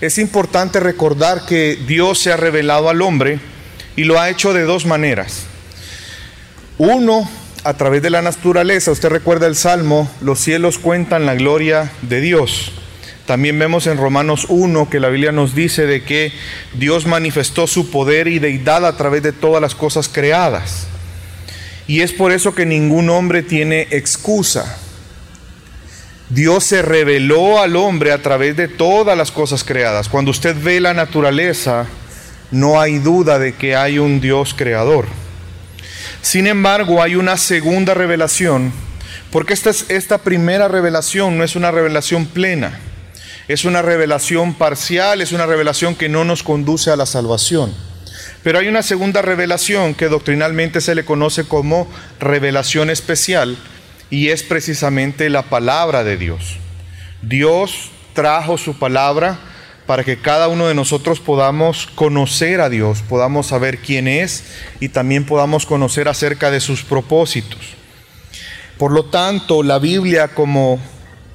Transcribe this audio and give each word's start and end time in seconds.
es 0.00 0.18
importante 0.18 0.80
recordar 0.80 1.46
que 1.46 1.76
Dios 1.86 2.18
se 2.18 2.32
ha 2.32 2.36
revelado 2.36 2.88
al 2.88 3.02
hombre 3.02 3.40
y 3.96 4.04
lo 4.04 4.20
ha 4.20 4.28
hecho 4.28 4.52
de 4.52 4.62
dos 4.62 4.86
maneras. 4.86 5.44
Uno, 6.78 7.28
a 7.64 7.74
través 7.74 8.02
de 8.02 8.10
la 8.10 8.20
naturaleza, 8.20 8.90
usted 8.90 9.08
recuerda 9.08 9.46
el 9.46 9.56
Salmo, 9.56 10.10
los 10.20 10.38
cielos 10.40 10.78
cuentan 10.78 11.24
la 11.24 11.34
gloria 11.34 11.90
de 12.02 12.20
Dios. 12.20 12.72
También 13.24 13.58
vemos 13.58 13.86
en 13.86 13.96
Romanos 13.96 14.46
1 14.48 14.88
que 14.88 15.00
la 15.00 15.08
Biblia 15.08 15.32
nos 15.32 15.54
dice 15.54 15.86
de 15.86 16.04
que 16.04 16.32
Dios 16.74 17.06
manifestó 17.06 17.66
su 17.66 17.90
poder 17.90 18.28
y 18.28 18.38
deidad 18.38 18.86
a 18.86 18.96
través 18.96 19.22
de 19.22 19.32
todas 19.32 19.60
las 19.60 19.74
cosas 19.74 20.08
creadas. 20.08 20.86
Y 21.88 22.02
es 22.02 22.12
por 22.12 22.32
eso 22.32 22.54
que 22.54 22.66
ningún 22.66 23.10
hombre 23.10 23.42
tiene 23.42 23.88
excusa. 23.90 24.78
Dios 26.28 26.64
se 26.64 26.82
reveló 26.82 27.60
al 27.60 27.76
hombre 27.76 28.10
a 28.10 28.20
través 28.20 28.56
de 28.56 28.66
todas 28.66 29.16
las 29.16 29.30
cosas 29.30 29.62
creadas. 29.62 30.08
Cuando 30.08 30.32
usted 30.32 30.56
ve 30.60 30.80
la 30.80 30.92
naturaleza, 30.92 31.86
no 32.50 32.80
hay 32.80 32.98
duda 32.98 33.38
de 33.38 33.54
que 33.54 33.76
hay 33.76 34.00
un 34.00 34.20
Dios 34.20 34.52
creador. 34.52 35.06
Sin 36.22 36.48
embargo, 36.48 37.00
hay 37.00 37.14
una 37.14 37.36
segunda 37.36 37.94
revelación, 37.94 38.72
porque 39.30 39.54
esta, 39.54 39.70
esta 39.88 40.18
primera 40.18 40.66
revelación 40.66 41.38
no 41.38 41.44
es 41.44 41.54
una 41.54 41.70
revelación 41.70 42.26
plena, 42.26 42.80
es 43.46 43.64
una 43.64 43.80
revelación 43.80 44.54
parcial, 44.54 45.22
es 45.22 45.30
una 45.30 45.46
revelación 45.46 45.94
que 45.94 46.08
no 46.08 46.24
nos 46.24 46.42
conduce 46.42 46.90
a 46.90 46.96
la 46.96 47.06
salvación. 47.06 47.72
Pero 48.42 48.58
hay 48.58 48.66
una 48.66 48.82
segunda 48.82 49.22
revelación 49.22 49.94
que 49.94 50.08
doctrinalmente 50.08 50.80
se 50.80 50.96
le 50.96 51.04
conoce 51.04 51.44
como 51.44 51.88
revelación 52.18 52.90
especial 52.90 53.56
y 54.10 54.28
es 54.28 54.42
precisamente 54.42 55.30
la 55.30 55.42
palabra 55.42 56.04
de 56.04 56.16
Dios. 56.16 56.58
Dios 57.22 57.90
trajo 58.12 58.58
su 58.58 58.78
palabra 58.78 59.38
para 59.86 60.04
que 60.04 60.18
cada 60.18 60.48
uno 60.48 60.66
de 60.66 60.74
nosotros 60.74 61.20
podamos 61.20 61.86
conocer 61.94 62.60
a 62.60 62.68
Dios, 62.68 63.02
podamos 63.08 63.46
saber 63.46 63.78
quién 63.78 64.08
es 64.08 64.44
y 64.80 64.88
también 64.88 65.24
podamos 65.24 65.64
conocer 65.64 66.08
acerca 66.08 66.50
de 66.50 66.60
sus 66.60 66.82
propósitos. 66.82 67.60
Por 68.78 68.92
lo 68.92 69.06
tanto, 69.06 69.62
la 69.62 69.78
Biblia 69.78 70.28
como 70.28 70.80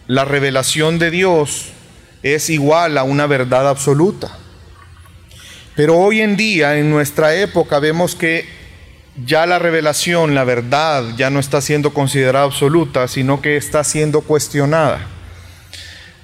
la 0.07 0.25
revelación 0.25 0.99
de 0.99 1.11
Dios 1.11 1.67
es 2.23 2.49
igual 2.49 2.97
a 2.97 3.03
una 3.03 3.25
verdad 3.25 3.67
absoluta. 3.67 4.37
Pero 5.75 5.97
hoy 5.97 6.21
en 6.21 6.35
día, 6.35 6.77
en 6.77 6.89
nuestra 6.89 7.33
época, 7.35 7.79
vemos 7.79 8.15
que 8.15 8.45
ya 9.25 9.45
la 9.45 9.59
revelación, 9.59 10.35
la 10.35 10.43
verdad, 10.43 11.03
ya 11.17 11.29
no 11.29 11.39
está 11.39 11.61
siendo 11.61 11.93
considerada 11.93 12.45
absoluta, 12.45 13.07
sino 13.07 13.41
que 13.41 13.57
está 13.57 13.83
siendo 13.83 14.21
cuestionada. 14.21 15.07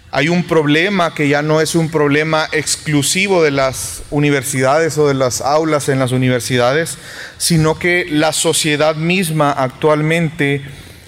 Hay 0.09 0.29
un 0.29 0.43
problema 0.43 1.13
que 1.13 1.27
ya 1.27 1.41
no 1.41 1.59
es 1.59 1.75
un 1.75 1.89
problema 1.89 2.47
exclusivo 2.53 3.43
de 3.43 3.51
las 3.51 4.03
universidades 4.09 4.97
o 4.97 5.07
de 5.07 5.13
las 5.13 5.41
aulas 5.41 5.89
en 5.89 5.99
las 5.99 6.13
universidades, 6.13 6.97
sino 7.37 7.77
que 7.77 8.07
la 8.09 8.31
sociedad 8.31 8.95
misma 8.95 9.51
actualmente 9.51 10.63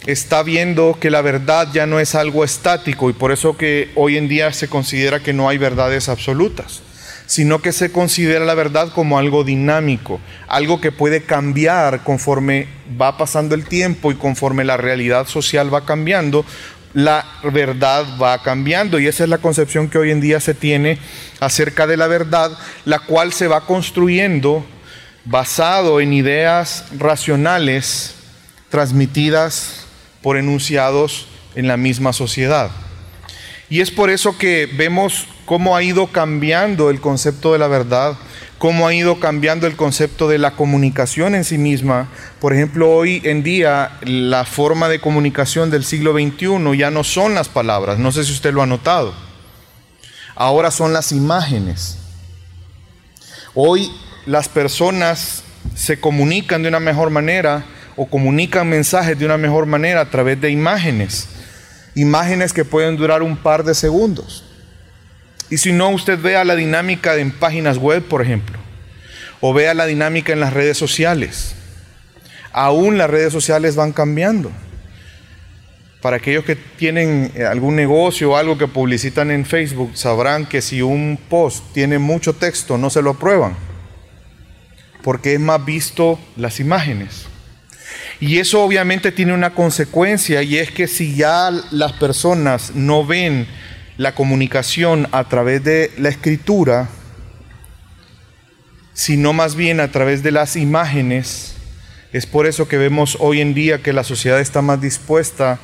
está 0.05 0.43
viendo 0.43 0.97
que 0.99 1.09
la 1.09 1.21
verdad 1.21 1.69
ya 1.71 1.85
no 1.85 1.99
es 1.99 2.13
algo 2.13 2.43
estático 2.43 3.09
y 3.09 3.13
por 3.13 3.31
eso 3.31 3.55
que 3.57 3.91
hoy 3.95 4.17
en 4.17 4.27
día 4.27 4.51
se 4.51 4.67
considera 4.67 5.21
que 5.21 5.33
no 5.33 5.47
hay 5.47 5.57
verdades 5.57 6.09
absolutas, 6.09 6.81
sino 7.29 7.61
que 7.61 7.73
se 7.73 7.91
considera 7.91 8.43
la 8.43 8.55
verdad 8.55 8.91
como 8.91 9.19
algo 9.19 9.43
dinámico, 9.43 10.19
algo 10.47 10.81
que 10.81 10.91
puede 10.91 11.21
cambiar 11.21 12.03
conforme 12.03 12.67
va 12.99 13.19
pasando 13.19 13.53
el 13.53 13.65
tiempo 13.65 14.11
y 14.11 14.15
conforme 14.15 14.65
la 14.65 14.77
realidad 14.77 15.27
social 15.27 15.71
va 15.71 15.85
cambiando, 15.85 16.43
la 16.95 17.23
verdad 17.43 18.03
va 18.19 18.41
cambiando 18.41 18.97
y 18.97 19.05
esa 19.05 19.25
es 19.25 19.29
la 19.29 19.37
concepción 19.37 19.89
que 19.89 19.99
hoy 19.99 20.09
en 20.09 20.21
día 20.21 20.39
se 20.39 20.55
tiene 20.55 20.97
acerca 21.39 21.85
de 21.85 21.97
la 21.97 22.07
verdad, 22.07 22.49
la 22.85 22.97
cual 22.97 23.31
se 23.31 23.47
va 23.47 23.67
construyendo 23.67 24.65
basado 25.23 26.01
en 26.01 26.13
ideas 26.13 26.85
racionales 26.97 28.15
transmitidas 28.69 29.85
por 30.23 30.35
enunciados 30.35 31.27
en 31.53 31.67
la 31.67 31.77
misma 31.77 32.11
sociedad. 32.11 32.71
Y 33.69 33.81
es 33.81 33.91
por 33.91 34.09
eso 34.09 34.37
que 34.37 34.65
vemos 34.65 35.27
cómo 35.45 35.75
ha 35.75 35.83
ido 35.83 36.07
cambiando 36.07 36.89
el 36.89 36.99
concepto 36.99 37.53
de 37.53 37.59
la 37.59 37.67
verdad, 37.67 38.17
cómo 38.57 38.87
ha 38.87 38.93
ido 38.93 39.19
cambiando 39.19 39.67
el 39.67 39.75
concepto 39.75 40.27
de 40.27 40.37
la 40.37 40.51
comunicación 40.51 41.35
en 41.35 41.43
sí 41.43 41.57
misma. 41.57 42.09
Por 42.39 42.53
ejemplo, 42.53 42.91
hoy 42.91 43.21
en 43.23 43.43
día 43.43 43.97
la 44.01 44.43
forma 44.45 44.89
de 44.89 44.99
comunicación 44.99 45.69
del 45.69 45.85
siglo 45.85 46.13
XXI 46.13 46.77
ya 46.77 46.89
no 46.89 47.03
son 47.03 47.35
las 47.35 47.47
palabras, 47.47 47.99
no 47.99 48.11
sé 48.11 48.23
si 48.25 48.31
usted 48.31 48.53
lo 48.53 48.63
ha 48.63 48.67
notado. 48.67 49.13
Ahora 50.35 50.71
son 50.71 50.93
las 50.93 51.11
imágenes. 51.11 51.97
Hoy 53.53 53.91
las 54.25 54.49
personas 54.49 55.43
se 55.75 55.99
comunican 55.99 56.63
de 56.63 56.69
una 56.69 56.79
mejor 56.79 57.09
manera 57.09 57.65
o 57.95 58.07
comunican 58.07 58.67
mensajes 58.69 59.19
de 59.19 59.25
una 59.25 59.37
mejor 59.37 59.65
manera 59.65 60.01
a 60.01 60.09
través 60.09 60.39
de 60.39 60.49
imágenes. 60.49 61.27
Imágenes 61.99 62.53
que 62.53 62.63
pueden 62.63 62.95
durar 62.95 63.21
un 63.21 63.35
par 63.35 63.65
de 63.65 63.75
segundos. 63.75 64.45
Y 65.49 65.57
si 65.57 65.73
no, 65.73 65.89
usted 65.89 66.17
vea 66.17 66.45
la 66.45 66.55
dinámica 66.55 67.17
en 67.17 67.29
páginas 67.29 67.77
web, 67.77 68.03
por 68.03 68.21
ejemplo, 68.21 68.57
o 69.41 69.53
vea 69.53 69.73
la 69.73 69.85
dinámica 69.85 70.31
en 70.31 70.39
las 70.39 70.53
redes 70.53 70.77
sociales. 70.77 71.55
Aún 72.53 72.97
las 72.97 73.09
redes 73.09 73.33
sociales 73.33 73.75
van 73.75 73.91
cambiando. 73.91 74.49
Para 76.01 76.15
aquellos 76.15 76.45
que 76.45 76.55
tienen 76.55 77.33
eh, 77.35 77.43
algún 77.43 77.75
negocio 77.75 78.31
o 78.31 78.37
algo 78.37 78.57
que 78.57 78.69
publicitan 78.69 79.29
en 79.29 79.45
Facebook, 79.45 79.91
sabrán 79.97 80.45
que 80.45 80.61
si 80.61 80.81
un 80.81 81.19
post 81.29 81.65
tiene 81.73 81.99
mucho 81.99 82.31
texto, 82.31 82.77
no 82.77 82.89
se 82.89 83.01
lo 83.01 83.09
aprueban, 83.09 83.57
porque 85.03 85.33
es 85.33 85.39
más 85.41 85.65
visto 85.65 86.17
las 86.37 86.61
imágenes. 86.61 87.28
Y 88.19 88.39
eso 88.39 88.61
obviamente 88.61 89.11
tiene 89.11 89.33
una 89.33 89.51
consecuencia 89.51 90.43
y 90.43 90.57
es 90.57 90.71
que 90.71 90.87
si 90.87 91.15
ya 91.15 91.51
las 91.71 91.93
personas 91.93 92.75
no 92.75 93.05
ven 93.05 93.47
la 93.97 94.13
comunicación 94.13 95.07
a 95.11 95.23
través 95.25 95.63
de 95.63 95.91
la 95.97 96.09
escritura, 96.09 96.89
sino 98.93 99.31
más 99.31 99.55
bien 99.55 99.79
a 99.79 99.89
través 99.89 100.23
de 100.23 100.31
las 100.31 100.57
imágenes. 100.57 101.55
Es 102.11 102.25
por 102.25 102.47
eso 102.47 102.67
que 102.67 102.77
vemos 102.77 103.15
hoy 103.21 103.39
en 103.39 103.53
día 103.53 103.81
que 103.81 103.93
la 103.93 104.03
sociedad 104.03 104.41
está 104.41 104.61
más 104.61 104.81
dispuesta 104.81 105.59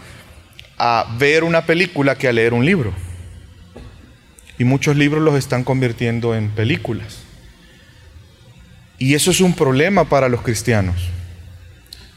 a 0.78 1.16
ver 1.20 1.44
una 1.44 1.66
película 1.66 2.18
que 2.18 2.30
a 2.30 2.34
leer 2.34 2.54
un 2.54 2.66
libro. 2.66 2.94
Y 4.58 4.64
muchos 4.64 4.96
libros 4.96 5.22
los 5.22 5.36
están 5.36 5.66
convirtiendo 5.66 6.36
en 6.36 6.50
películas. 6.50 7.20
Y 8.98 9.16
eso 9.16 9.32
es 9.32 9.42
un 9.42 9.54
problema 9.54 10.06
para 10.06 10.30
los 10.30 10.42
cristianos. 10.42 10.96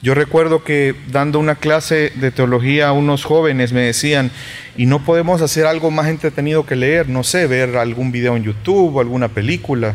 Yo 0.01 0.15
recuerdo 0.15 0.63
que 0.63 0.95
dando 1.11 1.41
una 1.41 1.57
clase 1.57 2.13
de 2.15 2.31
teología 2.31 2.89
a 2.89 2.93
unos 2.93 3.25
jóvenes 3.25 3.73
me 3.73 3.81
decían, 3.81 4.31
y 4.77 4.87
no 4.87 5.05
podemos 5.05 5.43
hacer 5.43 5.67
algo 5.67 5.91
más 5.91 6.07
entretenido 6.07 6.65
que 6.65 6.77
leer, 6.77 7.09
no 7.09 7.25
sé, 7.25 7.49
ver 7.49 7.77
algún 7.77 8.13
video 8.13 8.37
en 8.37 8.45
YouTube 8.45 9.01
alguna 9.01 9.29
película. 9.29 9.95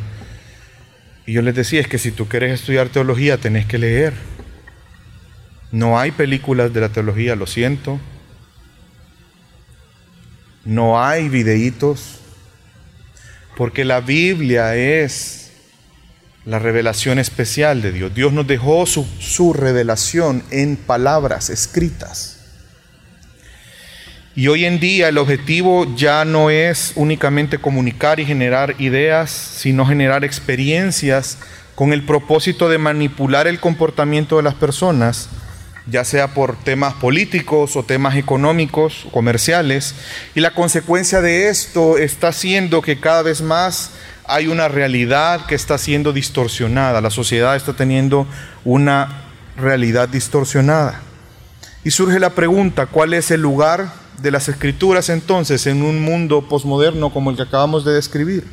Y 1.26 1.32
yo 1.32 1.42
les 1.42 1.56
decía, 1.56 1.80
es 1.80 1.88
que 1.88 1.98
si 1.98 2.12
tú 2.12 2.28
quieres 2.28 2.52
estudiar 2.52 2.90
teología 2.90 3.38
tenés 3.38 3.66
que 3.66 3.78
leer. 3.78 4.14
No 5.72 5.98
hay 5.98 6.12
películas 6.12 6.74
de 6.74 6.82
la 6.82 6.90
teología, 6.90 7.36
lo 7.36 7.48
siento. 7.48 7.98
No 10.66 11.02
hay 11.02 11.30
videitos, 11.30 12.20
porque 13.56 13.86
la 13.86 14.02
Biblia 14.02 14.76
es 14.76 15.43
la 16.46 16.60
revelación 16.60 17.20
especial 17.20 17.82
de 17.82 17.92
Dios. 17.92 18.14
Dios 18.14 18.34
nos 18.34 18.48
dejó 18.48 18.86
su, 18.86 19.06
su, 19.20 19.54
revelación 19.54 20.44
en 20.52 20.76
palabras 20.76 21.50
escritas. 21.50 22.40
Y 24.36 24.48
hoy 24.48 24.66
en 24.66 24.80
día 24.80 25.10
el 25.10 25.20
objetivo 25.20 25.96
ya 25.96 26.26
no 26.26 26.50
es 26.50 26.94
únicamente 26.96 27.60
comunicar 27.60 28.20
y 28.20 28.26
generar 28.26 28.76
ideas, 28.80 29.30
sino 29.30 29.86
generar 29.86 30.24
experiencias 30.24 31.38
con 31.76 31.94
el 31.94 32.04
propósito 32.04 32.68
de 32.68 32.78
manipular 32.78 33.48
el 33.48 33.60
comportamiento 33.60 34.38
de 34.38 34.44
las 34.44 34.56
personas, 34.56 35.30
ya 35.86 36.04
sea 36.04 36.34
por 36.34 36.56
temas 36.58 36.96
políticos 36.96 37.76
o 37.76 37.84
temas 37.84 38.16
económicos, 38.16 39.06
comerciales. 39.12 39.96
Y 40.34 40.40
la 40.40 40.52
consecuencia 40.52 41.22
de 41.22 41.50
esto 41.50 41.98
está 41.98 42.32
siendo 42.32 42.82
que 42.82 43.00
cada 43.00 43.22
vez 43.22 43.42
más 43.42 43.92
hay 44.26 44.48
una 44.48 44.68
realidad 44.68 45.46
que 45.46 45.56
está 45.56 45.78
siendo 45.78 46.14
distorsionada, 46.14 47.02
la 47.02 47.10
sociedad 47.10 47.56
está 47.56 47.74
teniendo 47.74 48.28
una 48.64 49.24
realidad 49.58 50.10
distorsionada. 50.10 51.02
Y 51.84 51.92
surge 51.92 52.20
la 52.20 52.32
pregunta, 52.32 52.86
¿cuál 52.86 53.14
es 53.14 53.32
el 53.32 53.42
lugar 53.42 53.92
de 54.22 54.32
las 54.32 54.48
escrituras 54.48 55.10
entonces 55.10 55.68
en 55.68 55.84
un 55.84 56.02
mundo 56.02 56.48
posmoderno 56.48 57.12
como 57.12 57.30
el 57.30 57.36
que 57.36 57.44
acabamos 57.44 57.84
de 57.84 57.94
describir? 57.94 58.46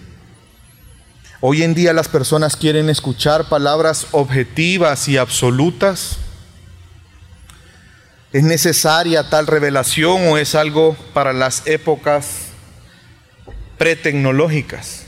Hoy 1.41 1.63
en 1.63 1.75
día 1.75 1.93
las 1.93 2.09
personas 2.09 2.57
quieren 2.57 2.91
escuchar 2.91 3.49
palabras 3.49 4.09
objetivas 4.11 5.09
y 5.09 5.17
absolutas. 5.17 6.19
¿Es 8.33 8.43
necesaria 8.43 9.31
tal 9.31 9.47
revelación 9.47 10.29
o 10.29 10.37
es 10.37 10.55
algo 10.55 10.97
para 11.15 11.33
las 11.33 11.67
épocas 11.67 12.51
pretecnológicas. 13.81 15.00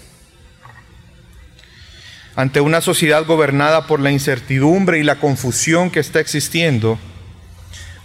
Ante 2.34 2.62
una 2.62 2.80
sociedad 2.80 3.26
gobernada 3.26 3.86
por 3.86 4.00
la 4.00 4.10
incertidumbre 4.10 4.98
y 4.98 5.02
la 5.02 5.20
confusión 5.20 5.90
que 5.90 6.00
está 6.00 6.18
existiendo, 6.18 6.98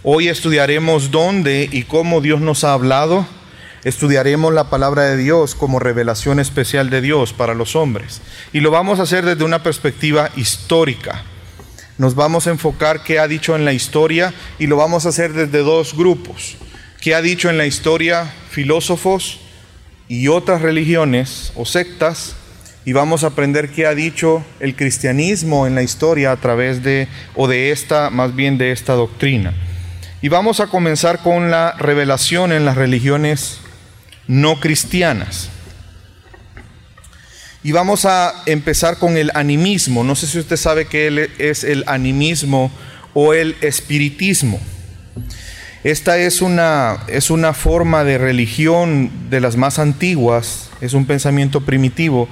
hoy 0.02 0.28
estudiaremos 0.28 1.10
dónde 1.10 1.66
y 1.72 1.84
cómo 1.84 2.20
Dios 2.20 2.42
nos 2.42 2.62
ha 2.62 2.74
hablado. 2.74 3.26
Estudiaremos 3.84 4.52
la 4.52 4.68
palabra 4.68 5.04
de 5.04 5.16
Dios 5.16 5.54
como 5.54 5.78
revelación 5.78 6.40
especial 6.40 6.90
de 6.90 7.00
Dios 7.00 7.32
para 7.32 7.54
los 7.54 7.74
hombres. 7.74 8.20
Y 8.52 8.60
lo 8.60 8.70
vamos 8.70 9.00
a 9.00 9.04
hacer 9.04 9.24
desde 9.24 9.44
una 9.44 9.62
perspectiva 9.62 10.28
histórica. 10.36 11.22
Nos 11.96 12.14
vamos 12.14 12.46
a 12.46 12.50
enfocar 12.50 13.02
qué 13.02 13.18
ha 13.18 13.28
dicho 13.28 13.56
en 13.56 13.64
la 13.64 13.72
historia 13.72 14.34
y 14.58 14.66
lo 14.66 14.76
vamos 14.76 15.06
a 15.06 15.08
hacer 15.08 15.32
desde 15.32 15.60
dos 15.60 15.96
grupos. 15.96 16.58
¿Qué 17.00 17.14
ha 17.14 17.22
dicho 17.22 17.48
en 17.48 17.56
la 17.56 17.64
historia 17.64 18.30
filósofos 18.50 19.40
y 20.06 20.28
otras 20.28 20.60
religiones 20.60 21.52
o 21.56 21.64
sectas? 21.64 22.36
Y 22.88 22.94
vamos 22.94 23.22
a 23.22 23.26
aprender 23.26 23.68
qué 23.68 23.86
ha 23.86 23.94
dicho 23.94 24.42
el 24.60 24.74
cristianismo 24.74 25.66
en 25.66 25.74
la 25.74 25.82
historia 25.82 26.32
a 26.32 26.38
través 26.38 26.82
de, 26.82 27.06
o 27.34 27.46
de 27.46 27.70
esta, 27.70 28.08
más 28.08 28.34
bien 28.34 28.56
de 28.56 28.72
esta 28.72 28.94
doctrina. 28.94 29.52
Y 30.22 30.28
vamos 30.30 30.60
a 30.60 30.68
comenzar 30.68 31.18
con 31.18 31.50
la 31.50 31.72
revelación 31.72 32.50
en 32.50 32.64
las 32.64 32.78
religiones 32.78 33.58
no 34.26 34.58
cristianas. 34.58 35.50
Y 37.62 37.72
vamos 37.72 38.06
a 38.06 38.32
empezar 38.46 38.96
con 38.96 39.18
el 39.18 39.32
animismo. 39.34 40.02
No 40.02 40.16
sé 40.16 40.26
si 40.26 40.38
usted 40.38 40.56
sabe 40.56 40.86
qué 40.86 41.30
es 41.36 41.64
el 41.64 41.84
animismo 41.88 42.70
o 43.12 43.34
el 43.34 43.54
espiritismo. 43.60 44.58
Esta 45.84 46.16
es 46.16 46.40
una, 46.40 47.04
es 47.06 47.28
una 47.28 47.52
forma 47.52 48.02
de 48.04 48.16
religión 48.16 49.10
de 49.28 49.40
las 49.40 49.56
más 49.58 49.78
antiguas, 49.78 50.70
es 50.80 50.94
un 50.94 51.04
pensamiento 51.04 51.60
primitivo 51.66 52.30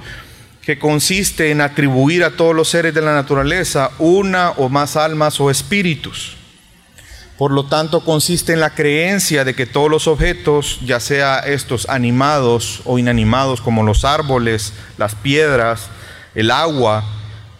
que 0.67 0.77
consiste 0.77 1.49
en 1.49 1.61
atribuir 1.61 2.25
a 2.25 2.31
todos 2.31 2.53
los 2.53 2.67
seres 2.67 2.93
de 2.93 2.99
la 2.99 3.15
naturaleza 3.15 3.91
una 3.99 4.51
o 4.51 4.67
más 4.67 4.97
almas 4.97 5.39
o 5.39 5.49
espíritus. 5.49 6.35
Por 7.37 7.51
lo 7.51 7.67
tanto, 7.67 8.03
consiste 8.03 8.51
en 8.51 8.59
la 8.59 8.71
creencia 8.71 9.45
de 9.45 9.53
que 9.53 9.65
todos 9.65 9.89
los 9.89 10.07
objetos, 10.07 10.81
ya 10.85 10.99
sea 10.99 11.39
estos 11.39 11.87
animados 11.87 12.81
o 12.83 12.99
inanimados 12.99 13.61
como 13.61 13.81
los 13.81 14.03
árboles, 14.03 14.73
las 14.97 15.15
piedras, 15.15 15.87
el 16.35 16.51
agua, 16.51 17.05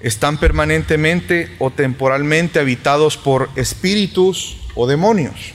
están 0.02 0.38
permanentemente 0.38 1.56
o 1.60 1.72
temporalmente 1.72 2.60
habitados 2.60 3.16
por 3.16 3.50
espíritus 3.56 4.58
o 4.76 4.86
demonios. 4.86 5.54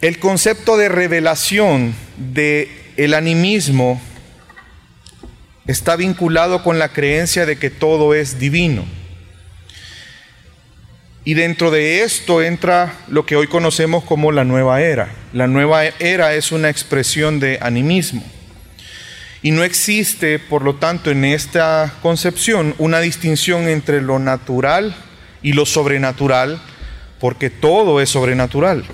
El 0.00 0.18
concepto 0.18 0.76
de 0.76 0.88
revelación 0.88 1.94
de 2.16 2.92
el 2.96 3.14
animismo 3.14 4.00
está 5.66 5.96
vinculado 5.96 6.62
con 6.62 6.78
la 6.78 6.88
creencia 6.88 7.46
de 7.46 7.56
que 7.56 7.70
todo 7.70 8.14
es 8.14 8.38
divino. 8.38 8.84
Y 11.24 11.34
dentro 11.34 11.70
de 11.70 12.02
esto 12.02 12.42
entra 12.42 12.94
lo 13.08 13.26
que 13.26 13.36
hoy 13.36 13.46
conocemos 13.46 14.04
como 14.04 14.32
la 14.32 14.44
nueva 14.44 14.80
era. 14.80 15.14
La 15.32 15.46
nueva 15.46 15.84
era 15.84 16.34
es 16.34 16.50
una 16.50 16.70
expresión 16.70 17.40
de 17.40 17.58
animismo. 17.60 18.24
Y 19.42 19.52
no 19.52 19.62
existe, 19.62 20.38
por 20.38 20.62
lo 20.62 20.76
tanto, 20.76 21.10
en 21.10 21.24
esta 21.24 21.94
concepción 22.02 22.74
una 22.78 23.00
distinción 23.00 23.68
entre 23.68 24.02
lo 24.02 24.18
natural 24.18 24.94
y 25.42 25.52
lo 25.52 25.66
sobrenatural, 25.66 26.60
porque 27.18 27.48
todo 27.48 28.00
es 28.00 28.10
sobrenatural. 28.10 28.84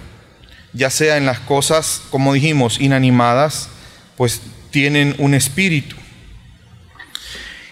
Ya 0.73 0.91
sea 0.91 1.17
en 1.17 1.27
las 1.27 1.41
cosas, 1.41 2.03
como 2.11 2.35
dijimos, 2.35 2.81
inanimadas, 2.81 3.71
pues 4.17 4.41
tienen 4.71 5.15
un 5.19 5.35
espíritu. 5.35 5.97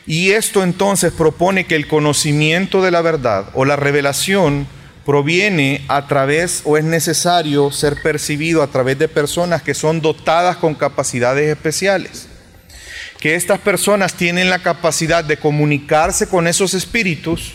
Y 0.07 0.33
esto 0.33 0.63
entonces 0.63 1.13
propone 1.13 1.67
que 1.67 1.77
el 1.77 1.89
conocimiento 1.89 2.83
de 2.83 2.91
la 2.91 3.01
verdad 3.01 3.47
o 3.55 3.65
la 3.65 3.77
revelación 3.77 4.67
proviene 5.05 5.83
a 5.89 6.07
través 6.07 6.63
o 6.65 6.77
es 6.77 6.85
necesario 6.85 7.71
ser 7.71 8.03
percibido 8.03 8.63
a 8.63 8.67
través 8.69 8.99
de 8.99 9.09
personas 9.09 9.63
que 9.63 9.75
son 9.75 10.01
dotadas 10.01 10.57
con 10.57 10.75
capacidades 10.75 11.51
especiales. 11.51 12.29
Que 13.19 13.35
estas 13.35 13.61
personas 13.61 14.15
tienen 14.15 14.51
la 14.51 14.59
capacidad 14.59 15.25
de 15.25 15.39
comunicarse 15.39 16.29
con 16.29 16.47
esos 16.47 16.75
espíritus 16.75 17.55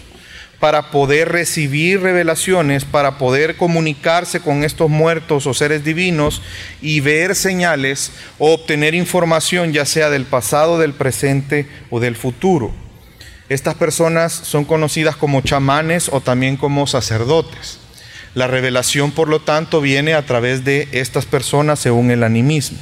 para 0.60 0.92
poder 0.92 1.30
recibir 1.30 2.02
revelaciones, 2.02 2.84
para 2.84 3.18
poder 3.18 3.56
comunicarse 3.56 4.42
con 4.42 4.64
estos 4.64 4.90
muertos 4.90 5.48
o 5.48 5.54
seres 5.54 5.84
divinos 5.84 6.42
y 6.82 7.00
ver 7.00 7.36
señales 7.36 8.12
o 8.38 8.54
obtener 8.54 8.94
información 8.94 9.72
ya 9.72 9.86
sea 9.86 10.10
del 10.10 10.26
pasado, 10.26 10.78
del 10.78 10.94
presente 10.94 11.68
o 11.90 12.00
del 12.00 12.16
futuro. 12.16 12.74
Estas 13.48 13.76
personas 13.76 14.34
son 14.34 14.66
conocidas 14.66 15.16
como 15.16 15.42
chamanes 15.42 16.10
o 16.12 16.22
también 16.22 16.58
como 16.58 16.86
sacerdotes. 16.88 17.80
La 18.36 18.46
revelación, 18.46 19.12
por 19.12 19.28
lo 19.28 19.40
tanto, 19.40 19.82
viene 19.82 20.14
a 20.14 20.26
través 20.26 20.64
de 20.64 20.88
estas 20.92 21.26
personas 21.26 21.80
según 21.80 22.12
el 22.12 22.24
animismo. 22.24 22.78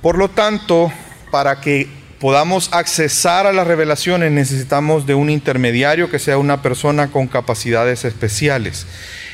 Por 0.00 0.18
lo 0.18 0.28
tanto, 0.28 0.92
para 1.30 1.60
que 1.60 1.88
podamos 2.22 2.72
accesar 2.72 3.48
a 3.48 3.52
las 3.52 3.66
revelaciones 3.66 4.30
necesitamos 4.30 5.06
de 5.06 5.16
un 5.16 5.28
intermediario 5.28 6.08
que 6.08 6.20
sea 6.20 6.38
una 6.38 6.62
persona 6.62 7.08
con 7.08 7.26
capacidades 7.26 8.04
especiales. 8.04 8.86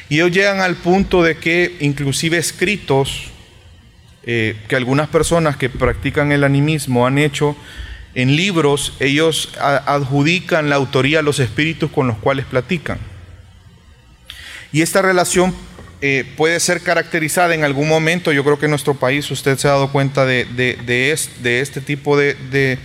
Y 0.08 0.14
ellos 0.14 0.30
llegan 0.30 0.62
al 0.62 0.74
punto 0.74 1.22
de 1.22 1.36
que 1.36 1.76
inclusive 1.80 2.38
escritos 2.38 3.30
eh, 4.22 4.56
que 4.68 4.76
algunas 4.76 5.08
personas 5.08 5.58
que 5.58 5.68
practican 5.68 6.32
el 6.32 6.44
animismo 6.44 7.06
han 7.06 7.18
hecho 7.18 7.58
en 8.14 8.36
libros, 8.36 8.94
ellos 9.00 9.52
adjudican 9.60 10.70
la 10.70 10.76
autoría 10.76 11.18
a 11.18 11.22
los 11.22 11.40
espíritus 11.40 11.90
con 11.90 12.06
los 12.06 12.16
cuales 12.16 12.46
platican. 12.46 12.98
Y 14.72 14.80
esta 14.80 15.02
relación 15.02 15.54
eh, 16.00 16.24
puede 16.36 16.60
ser 16.60 16.80
caracterizada 16.82 17.54
en 17.54 17.64
algún 17.64 17.88
momento, 17.88 18.30
yo 18.30 18.44
creo 18.44 18.58
que 18.58 18.66
en 18.66 18.70
nuestro 18.70 18.94
país 18.94 19.28
usted 19.32 19.58
se 19.58 19.66
ha 19.66 19.72
dado 19.72 19.90
cuenta 19.90 20.24
de, 20.24 20.44
de, 20.44 21.10
este 21.60 21.80
tipo 21.80 22.16
de, 22.16 22.78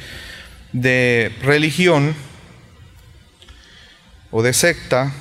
religión 1.44 2.16
o 4.32 4.42
de 4.42 4.52
secta, 4.54 5.14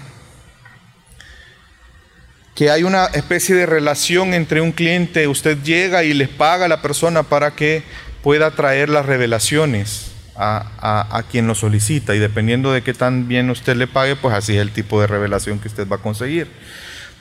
que 2.55 2.71
hay 2.71 2.83
una 2.83 3.07
especie 3.07 3.55
de 3.55 3.67
relación 3.67 4.33
entre 4.33 4.63
un 4.63 4.73
cliente, 4.73 5.27
usted 5.29 5.59
llega 5.63 6.03
y 6.03 6.15
les 6.15 6.31
paga 6.31 6.65
a 6.65 6.69
la 6.69 6.81
persona 6.81 7.23
para 7.23 7.51
que 7.51 7.83
pueda 8.23 8.53
traer 8.53 8.89
las 8.89 9.05
revelaciones 9.05 10.13
a, 10.35 11.25
quien 11.31 11.47
lo 11.47 11.55
solicita 11.55 12.15
y 12.15 12.19
dependiendo 12.19 12.73
de 12.73 12.83
qué 12.83 12.95
tan 12.95 13.29
bien 13.29 13.51
usted 13.51 13.77
le 13.77 13.87
pague, 13.87 14.17
pues 14.17 14.35
así 14.35 14.55
es 14.55 14.61
el 14.61 14.71
tipo 14.71 14.99
de 14.99 15.07
revelación 15.07 15.59
que 15.59 15.69
usted 15.69 15.87
va 15.87 15.97
a 15.97 16.01
conseguir. 16.01 16.49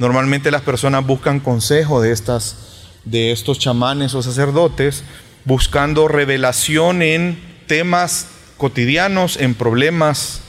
Normalmente 0.01 0.49
las 0.49 0.63
personas 0.63 1.05
buscan 1.05 1.39
consejo 1.39 2.01
de, 2.01 2.11
estas, 2.11 2.87
de 3.05 3.31
estos 3.31 3.59
chamanes 3.59 4.15
o 4.15 4.23
sacerdotes, 4.23 5.03
buscando 5.45 6.07
revelación 6.07 7.03
en 7.03 7.39
temas 7.67 8.25
cotidianos, 8.57 9.37
en 9.37 9.53
problemas, 9.53 10.41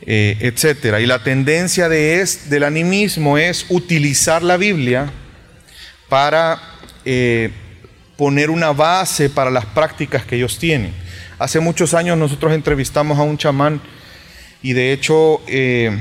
eh, 0.00 0.38
etc. 0.40 0.98
Y 0.98 1.04
la 1.04 1.22
tendencia 1.22 1.90
de 1.90 2.22
es, 2.22 2.48
del 2.48 2.64
animismo 2.64 3.36
es 3.36 3.66
utilizar 3.68 4.42
la 4.42 4.56
Biblia 4.56 5.12
para 6.08 6.58
eh, 7.04 7.50
poner 8.16 8.48
una 8.48 8.72
base 8.72 9.28
para 9.28 9.50
las 9.50 9.66
prácticas 9.66 10.24
que 10.24 10.36
ellos 10.36 10.58
tienen. 10.58 10.94
Hace 11.38 11.60
muchos 11.60 11.92
años 11.92 12.16
nosotros 12.16 12.54
entrevistamos 12.54 13.18
a 13.18 13.24
un 13.24 13.36
chamán 13.36 13.78
y 14.62 14.72
de 14.72 14.94
hecho... 14.94 15.42
Eh, 15.48 15.94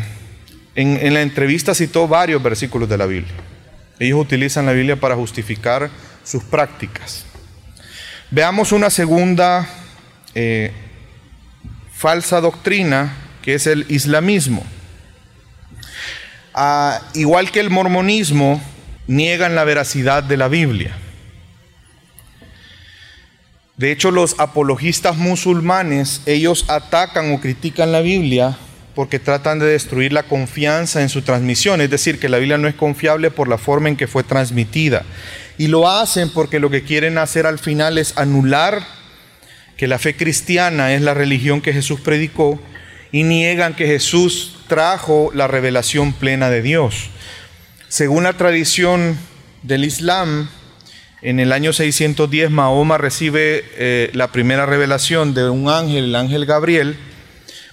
en, 0.81 1.13
la 1.13 1.21
entrevista 1.21 1.75
citó 1.75 2.07
varios 2.07 2.41
versículos 2.41 2.88
de 2.88 2.98
la 2.98 3.05
Biblia. 3.05 3.33
Ellos 4.00 4.21
utilizan 4.21 4.65
la 4.65 4.71
Biblia 4.71 4.95
para 4.95 5.15
justificar 5.15 5.89
sus 6.24 6.41
prácticas. 6.43 7.25
Veamos 8.31 8.71
una 8.71 8.89
segunda 8.89 9.67
eh, 10.33 10.71
falsa 11.91 12.39
doctrina 12.39 13.13
que 13.41 13.55
es 13.55 13.67
el 13.67 13.86
islamismo. 13.89 14.65
Ah, 16.53 17.01
igual 17.13 17.51
que 17.51 17.59
el 17.59 17.69
mormonismo, 17.69 18.62
niegan 19.05 19.55
la 19.55 19.65
veracidad 19.65 20.24
de 20.24 20.38
la 20.38 20.48
Biblia. 20.48 20.95
De 23.75 23.91
hecho, 23.91 24.12
los 24.12 24.39
apologistas 24.39 25.17
musulmanes, 25.17 26.21
ellos 26.25 26.65
atacan 26.69 27.33
o 27.33 27.41
critican 27.41 27.91
la 27.91 28.01
Biblia 28.01 28.57
porque 28.99 29.17
tratan 29.17 29.59
de 29.59 29.65
destruir 29.65 30.11
la 30.11 30.23
confianza 30.23 31.01
en 31.01 31.07
su 31.07 31.21
transmisión, 31.21 31.79
es 31.79 31.89
decir, 31.89 32.19
que 32.19 32.27
la 32.27 32.37
Biblia 32.37 32.57
no 32.57 32.67
es 32.67 32.75
confiable 32.75 33.31
por 33.31 33.47
la 33.47 33.57
forma 33.57 33.87
en 33.87 33.95
que 33.95 34.07
fue 34.07 34.23
transmitida. 34.23 35.05
Y 35.57 35.67
lo 35.67 35.89
hacen 35.89 36.29
porque 36.33 36.59
lo 36.59 36.69
que 36.69 36.83
quieren 36.83 37.17
hacer 37.17 37.45
al 37.45 37.59
final 37.59 37.97
es 37.97 38.17
anular 38.17 38.85
que 39.77 39.87
la 39.87 39.99
fe 39.99 40.17
cristiana 40.17 40.93
es 40.93 41.01
la 41.01 41.13
religión 41.13 41.61
que 41.61 41.71
Jesús 41.71 42.01
predicó 42.01 42.59
y 43.13 43.23
niegan 43.23 43.73
que 43.73 43.87
Jesús 43.87 44.57
trajo 44.67 45.31
la 45.33 45.47
revelación 45.47 46.11
plena 46.11 46.49
de 46.49 46.61
Dios. 46.61 47.09
Según 47.87 48.23
la 48.23 48.33
tradición 48.33 49.17
del 49.63 49.85
Islam, 49.85 50.49
En 51.21 51.39
el 51.39 51.51
año 51.53 51.71
610 51.71 52.49
Mahoma 52.49 52.97
recibe 52.97 53.63
eh, 53.77 54.09
la 54.13 54.31
primera 54.31 54.65
revelación 54.65 55.33
de 55.33 55.49
un 55.49 55.69
ángel, 55.69 56.05
el 56.05 56.15
ángel 56.15 56.45
Gabriel, 56.45 56.97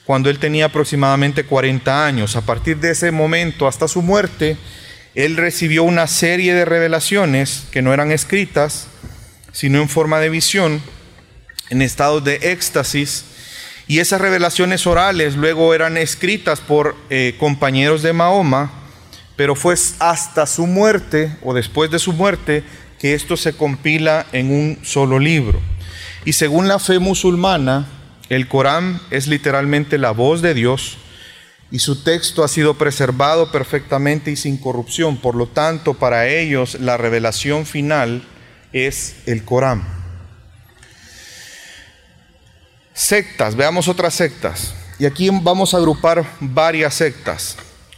cuando 0.06 0.30
él 0.30 0.38
tenía 0.38 0.66
aproximadamente 0.66 1.44
40 1.44 2.06
años. 2.06 2.36
A 2.36 2.42
partir 2.42 2.78
de 2.78 2.92
ese 2.92 3.10
momento 3.10 3.66
hasta 3.66 3.88
su 3.88 4.02
muerte, 4.02 4.56
él 5.16 5.36
recibió 5.36 5.82
una 5.82 6.06
serie 6.06 6.54
de 6.54 6.64
revelaciones 6.64 7.64
que 7.72 7.82
no 7.82 7.92
eran 7.92 8.12
escritas, 8.12 8.86
sino 9.52 9.82
en 9.82 9.88
forma 9.88 10.20
de 10.20 10.30
visión, 10.30 10.80
en 11.70 11.82
estados 11.82 12.22
de 12.22 12.36
éxtasis, 12.52 13.24
y 13.88 13.98
esas 13.98 14.20
revelaciones 14.20 14.86
orales 14.86 15.36
luego 15.36 15.74
eran 15.74 15.96
escritas 15.96 16.60
por 16.60 16.96
eh, 17.10 17.34
compañeros 17.38 18.02
de 18.02 18.12
Mahoma, 18.12 18.70
pero 19.36 19.54
fue 19.54 19.74
hasta 19.98 20.46
su 20.46 20.66
muerte 20.66 21.36
o 21.42 21.54
después 21.54 21.90
de 21.90 21.98
su 21.98 22.12
muerte 22.12 22.64
que 22.98 23.14
esto 23.14 23.36
se 23.36 23.52
compila 23.54 24.26
en 24.32 24.50
un 24.50 24.78
solo 24.82 25.18
libro. 25.18 25.60
Y 26.24 26.32
según 26.32 26.66
la 26.68 26.78
fe 26.78 26.98
musulmana, 26.98 27.86
el 28.28 28.48
Corán 28.48 29.00
es 29.10 29.28
literalmente 29.28 29.98
la 29.98 30.10
voz 30.10 30.42
de 30.42 30.54
Dios 30.54 30.98
y 31.70 31.80
su 31.80 32.02
texto 32.02 32.44
ha 32.44 32.48
sido 32.48 32.74
preservado 32.74 33.50
perfectamente 33.50 34.30
y 34.30 34.36
sin 34.36 34.56
corrupción. 34.56 35.16
Por 35.16 35.34
lo 35.34 35.46
tanto, 35.46 35.94
para 35.94 36.28
ellos 36.28 36.78
la 36.80 36.96
revelación 36.96 37.66
final 37.66 38.24
es 38.72 39.16
el 39.26 39.44
Corán. 39.44 39.84
Sectas, 42.92 43.56
veamos 43.56 43.88
otras 43.88 44.14
sectas. 44.14 44.74
Y 44.98 45.04
aquí 45.04 45.28
vamos 45.30 45.74
a 45.74 45.76
agrupar 45.76 46.24
varias 46.40 46.94
sectas. 46.94 47.56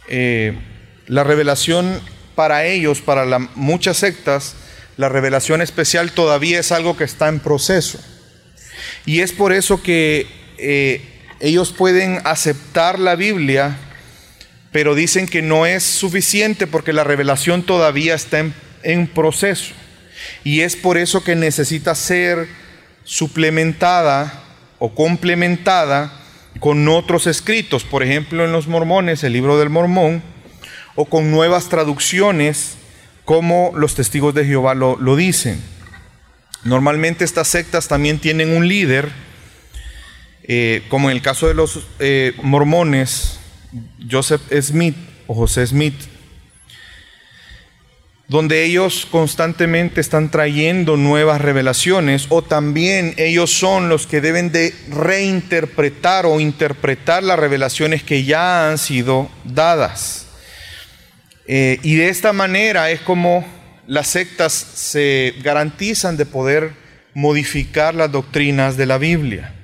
Eh, 0.09 0.59
la 1.07 1.23
revelación 1.23 2.01
para 2.35 2.65
ellos, 2.65 3.01
para 3.01 3.39
muchas 3.55 3.97
sectas, 3.97 4.55
la 4.97 5.07
revelación 5.07 5.61
especial 5.61 6.11
todavía 6.11 6.59
es 6.59 6.71
algo 6.71 6.97
que 6.97 7.05
está 7.05 7.29
en 7.29 7.39
proceso. 7.39 7.99
Y 9.05 9.21
es 9.21 9.31
por 9.31 9.53
eso 9.53 9.81
que 9.81 10.27
eh, 10.57 11.01
ellos 11.39 11.71
pueden 11.71 12.19
aceptar 12.25 12.99
la 12.99 13.15
Biblia, 13.15 13.77
pero 14.71 14.95
dicen 14.95 15.27
que 15.27 15.41
no 15.41 15.65
es 15.65 15.83
suficiente 15.83 16.67
porque 16.67 16.93
la 16.93 17.03
revelación 17.03 17.63
todavía 17.63 18.13
está 18.13 18.43
en, 18.83 19.07
proceso. 19.07 19.73
Y 20.43 20.61
es 20.61 20.75
por 20.75 20.97
eso 20.97 21.23
que 21.23 21.35
necesita 21.35 21.95
ser 21.95 22.47
suplementada 23.03 24.43
o 24.79 24.93
complementada 24.93 26.13
con 26.59 26.87
otros 26.89 27.25
escritos, 27.25 27.83
por 27.83 28.03
ejemplo 28.03 28.43
en 28.43 28.51
los 28.51 28.67
mormones, 28.67 29.23
el 29.23 29.33
libro 29.33 29.57
del 29.57 29.69
mormón, 29.69 30.21
o 30.95 31.05
con 31.05 31.31
nuevas 31.31 31.69
traducciones 31.69 32.75
como 33.23 33.71
los 33.75 33.95
testigos 33.95 34.33
de 34.33 34.45
Jehová 34.45 34.75
lo 34.75 35.15
dicen. 35.15 35.61
Normalmente 36.63 37.23
estas 37.23 37.47
sectas 37.47 37.87
también 37.87 38.19
tienen 38.19 38.55
un 38.55 38.67
líder, 38.67 39.09
eh, 40.43 40.83
como 40.89 41.09
en 41.09 41.15
el 41.15 41.21
caso 41.21 41.47
de 41.47 41.53
los 41.53 41.87
eh, 41.99 42.33
mormones, 42.43 43.39
Joseph 44.09 44.41
Smith 44.61 44.95
o 45.27 45.35
José 45.35 45.65
Smith, 45.67 45.95
donde 48.27 48.63
ellos 48.63 49.07
constantemente 49.09 50.01
están 50.01 50.29
trayendo 50.29 50.97
nuevas 50.97 51.41
revelaciones 51.41 52.27
o 52.29 52.43
también 52.43 53.15
ellos 53.17 53.51
son 53.51 53.89
los 53.89 54.05
que 54.05 54.21
deben 54.21 54.51
de 54.51 54.73
reinterpretar 54.89 56.27
o 56.27 56.39
interpretar 56.39 57.23
las 57.23 57.39
revelaciones 57.39 58.03
que 58.03 58.23
ya 58.23 58.69
han 58.69 58.77
sido 58.77 59.29
dadas. 59.45 60.27
Eh, 61.47 61.79
y 61.81 61.95
de 61.95 62.09
esta 62.09 62.31
manera 62.31 62.91
es 62.91 63.01
como 63.01 63.43
las 63.89 64.07
sectas 64.07 64.53
se 64.53 65.33
garantizan 65.41 66.15
de 66.15 66.27
poder 66.27 66.73
modificar 67.15 67.95
las 67.95 68.11
doctrinas 68.11 68.77
de 68.77 68.85
la 68.85 68.99
Biblia 68.99 69.55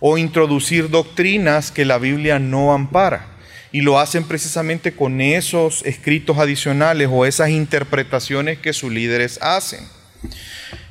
o 0.00 0.18
introducir 0.18 0.90
doctrinas 0.90 1.70
que 1.72 1.86
la 1.86 1.96
Biblia 1.96 2.38
no 2.38 2.74
ampara. 2.74 3.38
Y 3.72 3.80
lo 3.80 3.98
hacen 3.98 4.24
precisamente 4.24 4.92
con 4.92 5.22
esos 5.22 5.82
escritos 5.86 6.36
adicionales 6.36 7.08
o 7.10 7.24
esas 7.24 7.50
interpretaciones 7.50 8.58
que 8.58 8.74
sus 8.74 8.92
líderes 8.92 9.38
hacen. 9.40 9.80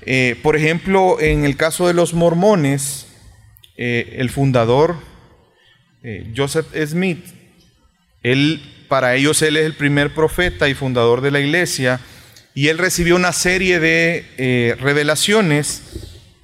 Eh, 0.01 0.39
por 0.41 0.55
ejemplo, 0.55 1.21
en 1.21 1.45
el 1.45 1.57
caso 1.57 1.85
de 1.85 1.93
los 1.93 2.15
mormones, 2.15 3.05
eh, 3.77 4.15
el 4.17 4.31
fundador, 4.31 4.95
eh, 6.01 6.33
Joseph 6.35 6.65
Smith, 6.87 7.23
él, 8.23 8.63
para 8.87 9.13
ellos 9.15 9.43
él 9.43 9.57
es 9.57 9.65
el 9.65 9.75
primer 9.75 10.15
profeta 10.15 10.67
y 10.67 10.73
fundador 10.73 11.21
de 11.21 11.29
la 11.29 11.39
iglesia, 11.39 11.99
y 12.59 12.67
él 12.67 12.77
recibió 12.77 13.15
una 13.15 13.31
serie 13.31 13.79
de 13.79 14.25
eh, 14.37 14.75
revelaciones 14.81 15.81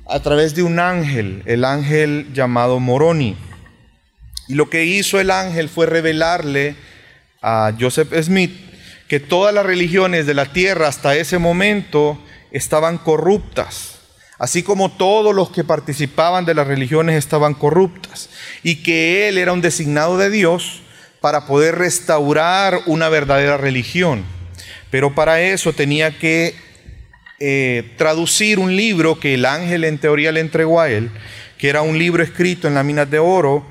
a 0.07 0.21
través 0.21 0.55
de 0.55 0.63
un 0.63 0.79
ángel, 0.79 1.43
el 1.45 1.65
ángel 1.65 2.29
llamado 2.33 2.79
Moroni. 2.79 3.35
Y 4.47 4.53
lo 4.53 4.69
que 4.69 4.85
hizo 4.85 5.19
el 5.19 5.29
ángel 5.29 5.67
fue 5.67 5.87
revelarle 5.87 6.77
a 7.41 7.73
Joseph 7.77 8.13
Smith 8.23 8.53
que 9.09 9.19
todas 9.19 9.53
las 9.53 9.65
religiones 9.65 10.25
de 10.25 10.35
la 10.35 10.45
tierra 10.45 10.87
hasta 10.87 11.17
ese 11.17 11.37
momento 11.37 12.17
estaban 12.49 12.97
corruptas, 12.97 13.99
así 14.39 14.63
como 14.63 14.93
todos 14.93 15.35
los 15.35 15.49
que 15.49 15.65
participaban 15.65 16.45
de 16.45 16.53
las 16.53 16.65
religiones 16.65 17.17
estaban 17.17 17.53
corruptas, 17.55 18.29
y 18.63 18.83
que 18.83 19.27
él 19.27 19.37
era 19.37 19.51
un 19.51 19.59
designado 19.59 20.17
de 20.17 20.29
Dios 20.29 20.79
para 21.19 21.45
poder 21.45 21.75
restaurar 21.75 22.79
una 22.85 23.09
verdadera 23.09 23.57
religión. 23.57 24.34
Pero 24.95 25.13
para 25.13 25.41
eso 25.41 25.73
tenía 25.73 26.17
que 26.17 26.55
eh, 27.41 27.83
traducir 27.97 28.59
un 28.59 28.77
libro 28.77 29.19
que 29.19 29.33
el 29.33 29.45
ángel 29.45 29.83
en 29.83 29.97
teoría 29.97 30.31
le 30.31 30.39
entregó 30.39 30.79
a 30.79 30.89
él, 30.89 31.09
que 31.57 31.67
era 31.67 31.81
un 31.81 31.99
libro 31.99 32.23
escrito 32.23 32.69
en 32.69 32.75
láminas 32.75 33.11
de 33.11 33.19
oro 33.19 33.67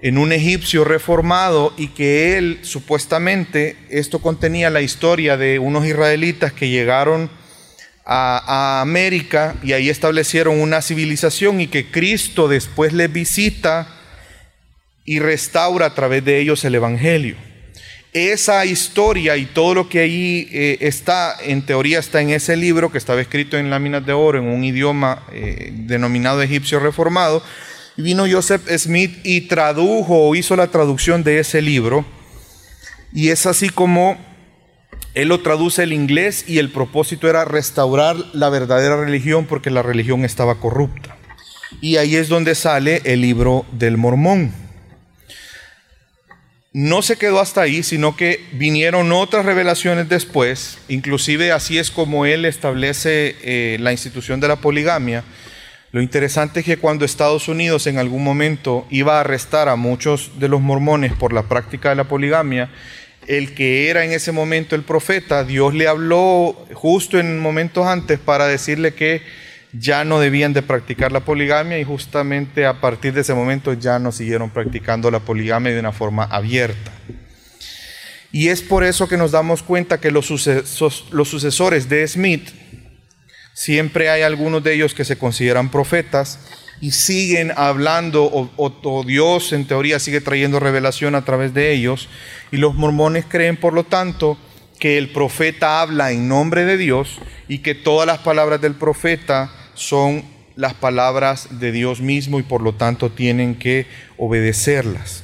en 0.00 0.18
un 0.18 0.32
egipcio 0.32 0.82
reformado 0.82 1.72
y 1.76 1.90
que 1.90 2.36
él 2.36 2.58
supuestamente, 2.62 3.76
esto 3.90 4.18
contenía 4.18 4.68
la 4.68 4.80
historia 4.80 5.36
de 5.36 5.60
unos 5.60 5.86
israelitas 5.86 6.52
que 6.52 6.68
llegaron 6.68 7.30
a, 8.04 8.78
a 8.78 8.80
América 8.80 9.54
y 9.62 9.72
ahí 9.72 9.88
establecieron 9.88 10.60
una 10.60 10.82
civilización 10.82 11.60
y 11.60 11.68
que 11.68 11.92
Cristo 11.92 12.48
después 12.48 12.92
les 12.92 13.12
visita 13.12 13.86
y 15.04 15.20
restaura 15.20 15.86
a 15.86 15.94
través 15.94 16.24
de 16.24 16.40
ellos 16.40 16.64
el 16.64 16.74
Evangelio 16.74 17.36
esa 18.16 18.64
historia 18.64 19.36
y 19.36 19.44
todo 19.44 19.74
lo 19.74 19.88
que 19.88 20.00
ahí 20.00 20.48
eh, 20.50 20.78
está, 20.80 21.36
en 21.42 21.60
teoría 21.60 21.98
está 21.98 22.22
en 22.22 22.30
ese 22.30 22.56
libro 22.56 22.90
que 22.90 22.96
estaba 22.96 23.20
escrito 23.20 23.58
en 23.58 23.68
láminas 23.68 24.06
de 24.06 24.14
oro 24.14 24.38
en 24.38 24.46
un 24.46 24.64
idioma 24.64 25.22
eh, 25.32 25.70
denominado 25.72 26.40
egipcio 26.40 26.80
reformado. 26.80 27.42
Y 27.96 28.02
vino 28.02 28.24
Joseph 28.30 28.62
Smith 28.78 29.18
y 29.22 29.42
tradujo 29.42 30.28
o 30.28 30.34
hizo 30.34 30.56
la 30.56 30.68
traducción 30.68 31.24
de 31.24 31.40
ese 31.40 31.60
libro. 31.60 32.06
Y 33.12 33.28
es 33.28 33.44
así 33.46 33.68
como 33.68 34.16
él 35.14 35.28
lo 35.28 35.40
traduce 35.40 35.82
el 35.82 35.92
inglés 35.92 36.44
y 36.46 36.58
el 36.58 36.70
propósito 36.70 37.28
era 37.28 37.44
restaurar 37.44 38.16
la 38.32 38.48
verdadera 38.48 38.96
religión 38.96 39.44
porque 39.46 39.70
la 39.70 39.82
religión 39.82 40.24
estaba 40.24 40.56
corrupta. 40.56 41.16
Y 41.82 41.96
ahí 41.96 42.16
es 42.16 42.28
donde 42.28 42.54
sale 42.54 43.02
el 43.04 43.20
libro 43.20 43.66
del 43.72 43.98
mormón 43.98 44.65
no 46.76 47.00
se 47.00 47.16
quedó 47.16 47.40
hasta 47.40 47.62
ahí, 47.62 47.82
sino 47.82 48.16
que 48.16 48.44
vinieron 48.52 49.10
otras 49.10 49.46
revelaciones 49.46 50.10
después, 50.10 50.76
inclusive 50.88 51.50
así 51.50 51.78
es 51.78 51.90
como 51.90 52.26
él 52.26 52.44
establece 52.44 53.34
eh, 53.42 53.78
la 53.80 53.92
institución 53.92 54.40
de 54.40 54.48
la 54.48 54.56
poligamia. 54.56 55.24
Lo 55.90 56.02
interesante 56.02 56.60
es 56.60 56.66
que 56.66 56.76
cuando 56.76 57.06
Estados 57.06 57.48
Unidos 57.48 57.86
en 57.86 57.96
algún 57.96 58.22
momento 58.22 58.86
iba 58.90 59.16
a 59.16 59.20
arrestar 59.20 59.70
a 59.70 59.76
muchos 59.76 60.38
de 60.38 60.48
los 60.48 60.60
mormones 60.60 61.14
por 61.14 61.32
la 61.32 61.44
práctica 61.44 61.88
de 61.88 61.94
la 61.94 62.08
poligamia, 62.08 62.68
el 63.26 63.54
que 63.54 63.88
era 63.88 64.04
en 64.04 64.12
ese 64.12 64.30
momento 64.30 64.76
el 64.76 64.82
profeta, 64.82 65.44
Dios 65.44 65.72
le 65.72 65.88
habló 65.88 66.66
justo 66.74 67.18
en 67.18 67.38
momentos 67.38 67.86
antes 67.86 68.18
para 68.18 68.46
decirle 68.48 68.92
que 68.92 69.22
ya 69.78 70.04
no 70.04 70.20
debían 70.20 70.52
de 70.52 70.62
practicar 70.62 71.12
la 71.12 71.20
poligamia 71.20 71.78
y 71.78 71.84
justamente 71.84 72.66
a 72.66 72.80
partir 72.80 73.12
de 73.12 73.22
ese 73.22 73.34
momento 73.34 73.72
ya 73.72 73.98
no 73.98 74.12
siguieron 74.12 74.50
practicando 74.50 75.10
la 75.10 75.20
poligamia 75.20 75.72
de 75.72 75.80
una 75.80 75.92
forma 75.92 76.24
abierta. 76.24 76.92
Y 78.32 78.48
es 78.48 78.62
por 78.62 78.84
eso 78.84 79.08
que 79.08 79.16
nos 79.16 79.30
damos 79.32 79.62
cuenta 79.62 79.98
que 79.98 80.10
los, 80.10 80.26
sucesores 80.26 81.88
de 81.88 82.06
Smith, 82.06 82.48
siempre 83.54 84.10
hay 84.10 84.22
algunos 84.22 84.62
de 84.62 84.74
ellos 84.74 84.94
que 84.94 85.04
se 85.04 85.16
consideran 85.16 85.70
profetas 85.70 86.38
y 86.80 86.90
siguen 86.90 87.52
hablando, 87.56 88.24
o, 88.24 88.50
o, 88.56 89.04
Dios 89.04 89.54
en 89.54 89.66
teoría 89.66 89.98
sigue 89.98 90.20
trayendo 90.20 90.60
revelación 90.60 91.14
a 91.14 91.24
través 91.24 91.54
de 91.54 91.72
ellos, 91.72 92.10
y 92.52 92.58
los 92.58 92.74
mormones 92.74 93.24
creen, 93.26 93.56
por 93.56 93.72
lo 93.72 93.84
tanto, 93.84 94.36
que 94.78 94.98
el 94.98 95.08
profeta 95.08 95.80
habla 95.80 96.12
en 96.12 96.28
nombre 96.28 96.66
de 96.66 96.76
Dios 96.76 97.18
y 97.48 97.60
que 97.60 97.74
todas 97.74 98.06
las 98.06 98.18
palabras 98.18 98.60
del 98.60 98.74
profeta 98.74 99.50
son 99.76 100.24
las 100.56 100.74
palabras 100.74 101.60
de 101.60 101.70
Dios 101.70 102.00
mismo 102.00 102.40
y 102.40 102.42
por 102.42 102.62
lo 102.62 102.74
tanto 102.74 103.10
tienen 103.10 103.54
que 103.54 103.86
obedecerlas. 104.16 105.22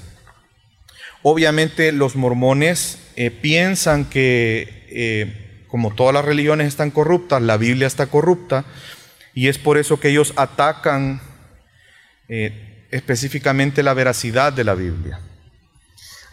Obviamente 1.22 1.92
los 1.92 2.16
mormones 2.16 2.98
eh, 3.16 3.30
piensan 3.30 4.04
que, 4.04 4.86
eh, 4.90 5.64
como 5.68 5.94
todas 5.94 6.14
las 6.14 6.24
religiones 6.24 6.68
están 6.68 6.90
corruptas, 6.90 7.40
la 7.42 7.56
Biblia 7.56 7.86
está 7.86 8.06
corrupta, 8.06 8.64
y 9.34 9.48
es 9.48 9.58
por 9.58 9.78
eso 9.78 9.98
que 10.00 10.08
ellos 10.08 10.34
atacan 10.36 11.20
eh, 12.28 12.86
específicamente 12.90 13.82
la 13.82 13.94
veracidad 13.94 14.52
de 14.52 14.64
la 14.64 14.74
Biblia. 14.74 15.20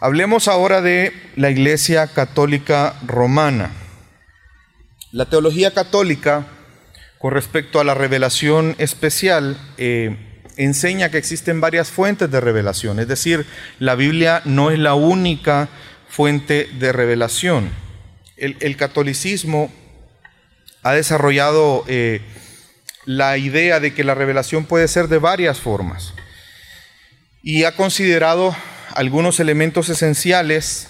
Hablemos 0.00 0.48
ahora 0.48 0.80
de 0.80 1.12
la 1.36 1.50
Iglesia 1.50 2.06
Católica 2.06 2.94
Romana. 3.06 3.70
La 5.12 5.26
teología 5.26 5.72
católica, 5.72 6.46
con 7.20 7.32
respecto 7.32 7.80
a 7.80 7.84
la 7.84 7.92
revelación 7.92 8.74
especial, 8.78 9.58
eh, 9.76 10.16
enseña 10.56 11.10
que 11.10 11.18
existen 11.18 11.60
varias 11.60 11.90
fuentes 11.90 12.30
de 12.30 12.40
revelación, 12.40 12.98
es 12.98 13.08
decir, 13.08 13.44
la 13.78 13.94
Biblia 13.94 14.40
no 14.46 14.70
es 14.70 14.78
la 14.78 14.94
única 14.94 15.68
fuente 16.08 16.66
de 16.78 16.92
revelación. 16.92 17.70
El, 18.38 18.74
catolicismo 18.78 19.70
ha 20.82 20.94
desarrollado 20.94 21.84
eh, 21.88 22.22
la 23.04 23.36
idea 23.36 23.80
de 23.80 23.92
que 23.92 24.02
la 24.02 24.14
revelación 24.14 24.64
puede 24.64 24.88
ser 24.88 25.08
de 25.08 25.18
varias 25.18 25.60
formas 25.60 26.14
y 27.42 27.64
ha 27.64 27.76
considerado 27.76 28.56
algunos 28.94 29.40
elementos 29.40 29.90
esenciales 29.90 30.88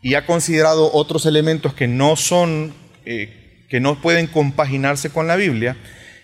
y 0.00 0.14
ha 0.14 0.24
considerado 0.24 0.90
otros 0.94 1.26
elementos 1.26 1.74
que 1.74 1.86
no 1.86 2.16
son, 2.16 2.74
eh, 3.04 3.39
que 3.70 3.80
no 3.80 4.02
pueden 4.02 4.26
compaginarse 4.26 5.08
con 5.08 5.28
la 5.28 5.36
Biblia. 5.36 5.76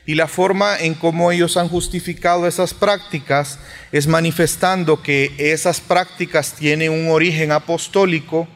Y 0.05 0.15
la 0.15 0.29
forma 0.29 0.79
en 0.79 0.95
cómo 0.95 1.33
ellos 1.33 1.57
han 1.57 1.69
justificado 1.69 2.47
esas 2.47 2.75
prácticas 2.75 3.59
es 3.93 4.07
manifestando 4.07 5.03
que 5.03 5.33
esas 5.39 5.81
prácticas 5.81 6.53
tienen 6.53 6.93
un 6.93 7.09
origen 7.09 7.53
apostólico, 7.53 8.47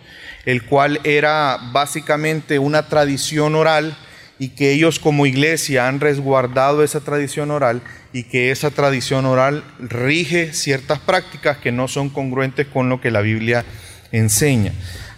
el 0.44 0.64
cual 0.64 1.00
era 1.04 1.58
básicamente 1.72 2.58
una 2.58 2.88
tradición 2.88 3.54
oral 3.54 3.96
y 4.38 4.50
que 4.50 4.72
ellos 4.72 4.98
como 4.98 5.26
iglesia 5.26 5.86
han 5.86 6.00
resguardado 6.00 6.82
esa 6.82 7.00
tradición 7.00 7.50
oral 7.50 7.82
y 8.12 8.24
que 8.24 8.50
esa 8.50 8.70
tradición 8.70 9.26
oral 9.26 9.64
rige 9.78 10.52
ciertas 10.52 10.98
prácticas 10.98 11.58
que 11.58 11.72
no 11.72 11.88
son 11.88 12.10
congruentes 12.10 12.66
con 12.66 12.88
lo 12.88 13.00
que 13.00 13.10
la 13.10 13.20
Biblia 13.20 13.64
enseña. 14.12 14.72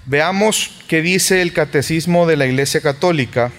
Veamos 0.06 0.82
qué 0.88 1.02
dice 1.02 1.40
el 1.40 1.52
catecismo 1.52 2.26
de 2.26 2.36
la 2.36 2.46
Iglesia 2.46 2.80
Católica 2.80 3.52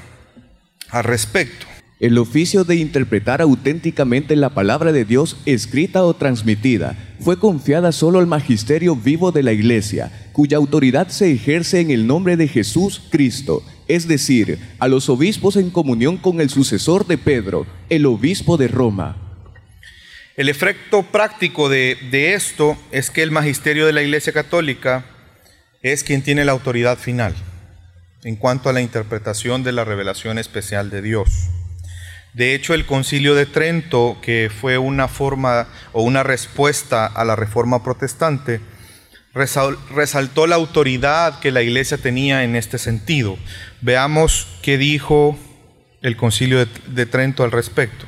al 0.94 1.04
respecto. 1.04 1.66
El 2.00 2.18
oficio 2.18 2.64
de 2.64 2.76
interpretar 2.76 3.42
auténticamente 3.42 4.36
la 4.36 4.50
palabra 4.50 4.92
de 4.92 5.06
Dios 5.06 5.38
escrita 5.46 6.04
o 6.04 6.14
transmitida 6.14 6.98
fue 7.20 7.40
confiada 7.40 7.92
solo 7.92 8.20
al 8.20 8.28
magisterio 8.28 8.96
vivo 8.96 9.32
de 9.32 9.42
la 9.42 9.54
Iglesia, 9.54 10.12
cuya 10.34 10.58
autoridad 10.58 11.08
se 11.08 11.32
ejerce 11.32 11.80
en 11.80 11.92
el 11.92 12.06
nombre 12.06 12.36
de 12.36 12.48
Jesús 12.48 13.02
Cristo, 13.10 13.64
es 13.88 14.08
decir, 14.08 14.60
a 14.80 14.88
los 14.88 15.08
obispos 15.10 15.56
en 15.56 15.70
comunión 15.70 16.18
con 16.18 16.42
el 16.42 16.50
sucesor 16.50 17.08
de 17.08 17.18
Pedro, 17.18 17.66
el 17.90 18.06
obispo 18.06 18.58
de 18.58 18.68
Roma. 18.68 19.16
El 20.36 20.50
efecto 20.50 21.04
práctico 21.04 21.70
de, 21.70 21.98
esto 22.12 22.76
es 22.92 23.12
que 23.12 23.24
el 23.24 23.32
magisterio 23.32 23.86
de 23.86 23.94
la 23.94 24.02
Iglesia 24.02 24.34
Católica 24.34 25.06
es 25.82 26.04
quien 26.04 26.22
tiene 26.22 26.44
la 26.44 26.52
autoridad 26.52 26.98
final 26.98 27.34
en 28.24 28.36
cuanto 28.36 28.70
a 28.70 28.74
la 28.74 28.82
interpretación 28.82 29.64
de 29.64 29.72
la 29.72 29.86
revelación 29.86 30.38
especial 30.38 30.90
de 30.90 31.02
Dios. 31.02 31.50
De 32.34 32.56
hecho, 32.56 32.74
el 32.74 32.86
concilio 32.86 33.36
de 33.36 33.46
Trento, 33.46 34.18
que 34.22 34.50
fue 34.50 34.78
una 34.78 35.08
forma 35.08 35.68
o 35.92 36.02
una 36.02 36.24
respuesta 36.24 37.06
a 37.06 37.24
la 37.26 37.36
reforma 37.36 37.84
protestante, 37.84 38.60
resaltó 39.34 40.48
la 40.48 40.56
autoridad 40.56 41.40
que 41.40 41.52
la 41.52 41.62
iglesia 41.62 41.98
tenía 41.98 42.44
en 42.44 42.56
este 42.56 42.78
sentido. 42.78 43.38
Veamos 43.82 44.48
qué 44.62 44.78
dijo 44.78 45.38
el 46.02 46.18
concilio 46.18 46.66
de, 46.88 47.06
Trento 47.06 47.44
al 47.44 47.52
respecto. 47.52 48.06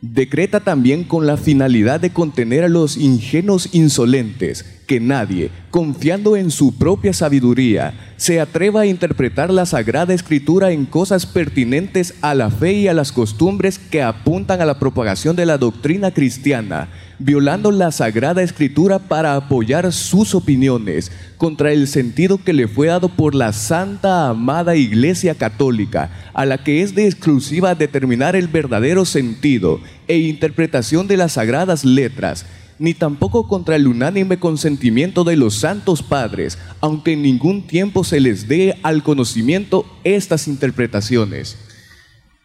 Decreta 0.00 0.60
también 0.60 1.04
con 1.04 1.26
la 1.26 1.38
finalidad 1.38 2.00
de 2.00 2.10
contener 2.10 2.64
a 2.64 2.68
los 2.68 2.98
ingenuos 2.98 3.70
insolentes, 3.72 4.82
que 4.86 5.00
nadie, 5.00 5.50
confiando 5.70 6.36
en 6.36 6.50
su 6.50 6.76
propia 6.76 7.12
sabiduría, 7.12 7.94
se 8.16 8.40
atreva 8.40 8.82
a 8.82 8.86
interpretar 8.86 9.50
la 9.50 9.66
Sagrada 9.66 10.14
Escritura 10.14 10.70
en 10.70 10.86
cosas 10.86 11.26
pertinentes 11.26 12.14
a 12.20 12.34
la 12.34 12.50
fe 12.50 12.72
y 12.72 12.88
a 12.88 12.94
las 12.94 13.12
costumbres 13.12 13.78
que 13.78 14.02
apuntan 14.02 14.60
a 14.60 14.66
la 14.66 14.78
propagación 14.78 15.36
de 15.36 15.46
la 15.46 15.58
doctrina 15.58 16.10
cristiana, 16.12 16.88
violando 17.18 17.70
la 17.70 17.90
Sagrada 17.92 18.42
Escritura 18.42 18.98
para 18.98 19.36
apoyar 19.36 19.92
sus 19.92 20.34
opiniones 20.34 21.10
contra 21.36 21.72
el 21.72 21.88
sentido 21.88 22.38
que 22.38 22.52
le 22.52 22.68
fue 22.68 22.88
dado 22.88 23.08
por 23.08 23.34
la 23.34 23.52
santa 23.52 24.28
amada 24.28 24.76
Iglesia 24.76 25.34
Católica, 25.34 26.10
a 26.32 26.46
la 26.46 26.62
que 26.62 26.82
es 26.82 26.94
de 26.94 27.06
exclusiva 27.06 27.74
determinar 27.74 28.36
el 28.36 28.48
verdadero 28.48 29.04
sentido 29.04 29.80
e 30.08 30.18
interpretación 30.18 31.06
de 31.08 31.16
las 31.16 31.32
sagradas 31.32 31.84
letras, 31.84 32.46
ni 32.78 32.94
tampoco 32.94 33.48
contra 33.48 33.76
el 33.76 33.86
unánime 33.86 34.38
consentimiento 34.38 35.24
de 35.24 35.36
los 35.36 35.56
santos 35.56 36.02
padres, 36.02 36.58
aunque 36.80 37.12
en 37.12 37.22
ningún 37.22 37.66
tiempo 37.66 38.04
se 38.04 38.20
les 38.20 38.48
dé 38.48 38.78
al 38.82 39.02
conocimiento 39.02 39.86
estas 40.04 40.48
interpretaciones. 40.48 41.56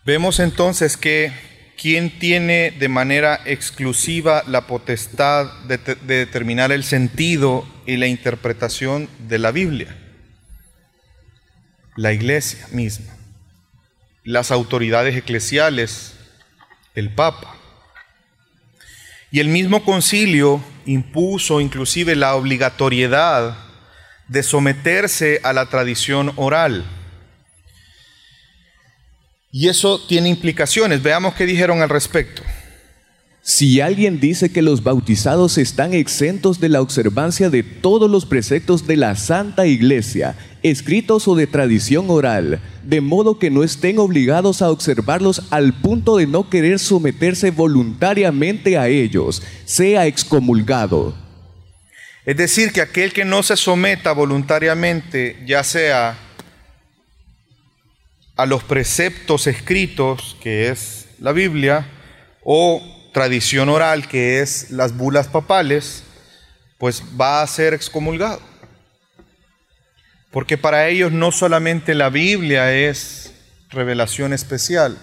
Vemos 0.05 0.39
entonces 0.39 0.97
que 0.97 1.31
¿quién 1.79 2.19
tiene 2.19 2.71
de 2.71 2.89
manera 2.89 3.39
exclusiva 3.45 4.43
la 4.47 4.67
potestad 4.67 5.47
de, 5.63 5.77
determinar 5.77 6.71
el 6.71 6.83
sentido 6.83 7.65
y 7.85 7.97
la 7.97 8.07
interpretación 8.07 9.07
de 9.27 9.39
la 9.39 9.51
Biblia? 9.51 9.95
La 11.95 12.13
iglesia 12.13 12.67
misma, 12.71 13.13
las 14.23 14.51
autoridades 14.51 15.15
eclesiales, 15.15 16.15
el 16.95 17.13
Papa. 17.13 17.58
Y 19.31 19.39
el 19.39 19.47
mismo 19.47 19.83
concilio 19.83 20.63
impuso 20.85 21.61
inclusive 21.61 22.15
la 22.15 22.35
obligatoriedad 22.35 23.57
de 24.27 24.43
someterse 24.43 25.39
a 25.43 25.53
la 25.53 25.67
tradición 25.67 26.33
oral 26.35 26.85
y 29.51 29.67
eso 29.67 29.99
tiene 30.07 30.29
implicaciones. 30.29 31.01
Veamos 31.01 31.33
qué 31.33 31.45
dijeron 31.45 31.81
al 31.81 31.89
respecto. 31.89 32.43
Si 33.49 33.81
alguien 33.81 34.19
dice 34.19 34.51
que 34.51 34.62
los 34.62 34.83
bautizados 34.83 35.57
están 35.57 35.95
exentos 35.95 36.59
de 36.59 36.69
la 36.69 36.83
observancia 36.83 37.49
de 37.49 37.63
todos 37.63 38.07
los 38.07 38.27
preceptos 38.27 38.85
de 38.85 38.95
la 38.95 39.15
Santa 39.15 39.65
Iglesia, 39.65 40.35
escritos 40.62 41.27
o 41.27 41.33
de 41.33 41.47
tradición 41.47 42.12
oral, 42.12 42.62
de 42.83 43.01
modo 43.01 43.39
que 43.39 43.49
no 43.49 43.63
estén 43.63 43.97
obligados 43.97 44.62
a 44.62 44.69
observarlos 44.69 45.41
al 45.49 45.73
punto 45.73 46.17
de 46.17 46.27
no 46.27 46.47
querer 46.47 46.77
someterse 46.77 47.49
voluntariamente 47.49 48.77
a 48.77 48.88
ellos, 48.88 49.41
sea 49.65 50.05
excomulgado. 50.05 51.15
Es 52.27 52.38
decir, 52.38 52.71
que 52.71 52.81
aquel 52.81 53.13
que 53.13 53.25
no 53.25 53.41
se 53.41 53.57
someta 53.57 54.12
voluntariamente, 54.12 55.43
ya 55.47 55.63
sea 55.63 56.19
a 58.35 58.45
los 58.45 58.63
preceptos 58.63 59.47
escritos, 59.47 60.38
que 60.39 60.69
es 60.69 61.07
la 61.17 61.31
Biblia, 61.31 61.89
o 62.43 62.98
tradición 63.11 63.69
oral, 63.69 64.07
que 64.07 64.41
es 64.41 64.71
las 64.71 64.95
bulas 64.95 65.27
papales, 65.27 66.03
pues 66.77 67.03
va 67.19 67.41
a 67.41 67.47
ser 67.47 67.73
excomulgado. 67.73 68.41
Porque 70.31 70.57
para 70.57 70.87
ellos 70.87 71.11
no 71.11 71.31
solamente 71.31 71.95
la 71.95 72.09
Biblia 72.09 72.73
es 72.73 73.33
revelación 73.69 74.33
especial, 74.33 74.97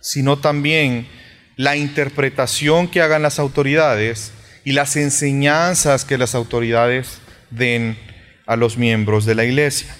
sino 0.00 0.38
también 0.38 1.08
la 1.56 1.76
interpretación 1.76 2.88
que 2.88 3.02
hagan 3.02 3.22
las 3.22 3.38
autoridades 3.38 4.32
y 4.64 4.72
las 4.72 4.96
enseñanzas 4.96 6.04
que 6.04 6.18
las 6.18 6.34
autoridades 6.34 7.18
den 7.50 7.98
a 8.46 8.56
los 8.56 8.78
miembros 8.78 9.26
de 9.26 9.34
la 9.34 9.44
iglesia. 9.44 9.94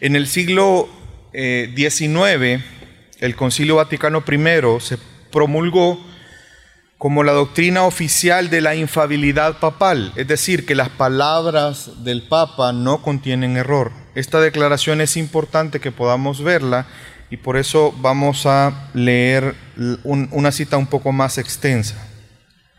En 0.00 0.16
el 0.16 0.26
siglo 0.26 0.88
19, 1.32 2.52
eh, 2.52 2.64
el 3.20 3.34
Concilio 3.36 3.76
Vaticano 3.76 4.22
I 4.26 4.80
se 4.80 4.98
promulgó 5.32 6.13
como 7.04 7.22
la 7.22 7.32
doctrina 7.32 7.82
oficial 7.82 8.48
de 8.48 8.62
la 8.62 8.76
infabilidad 8.76 9.58
papal, 9.58 10.14
es 10.16 10.26
decir, 10.26 10.64
que 10.64 10.74
las 10.74 10.88
palabras 10.88 12.02
del 12.02 12.22
Papa 12.22 12.72
no 12.72 13.02
contienen 13.02 13.58
error. 13.58 13.92
Esta 14.14 14.40
declaración 14.40 15.02
es 15.02 15.18
importante 15.18 15.80
que 15.80 15.92
podamos 15.92 16.42
verla 16.42 16.86
y 17.28 17.36
por 17.36 17.58
eso 17.58 17.94
vamos 18.00 18.46
a 18.46 18.88
leer 18.94 19.54
una 20.02 20.50
cita 20.50 20.78
un 20.78 20.86
poco 20.86 21.12
más 21.12 21.36
extensa. 21.36 22.08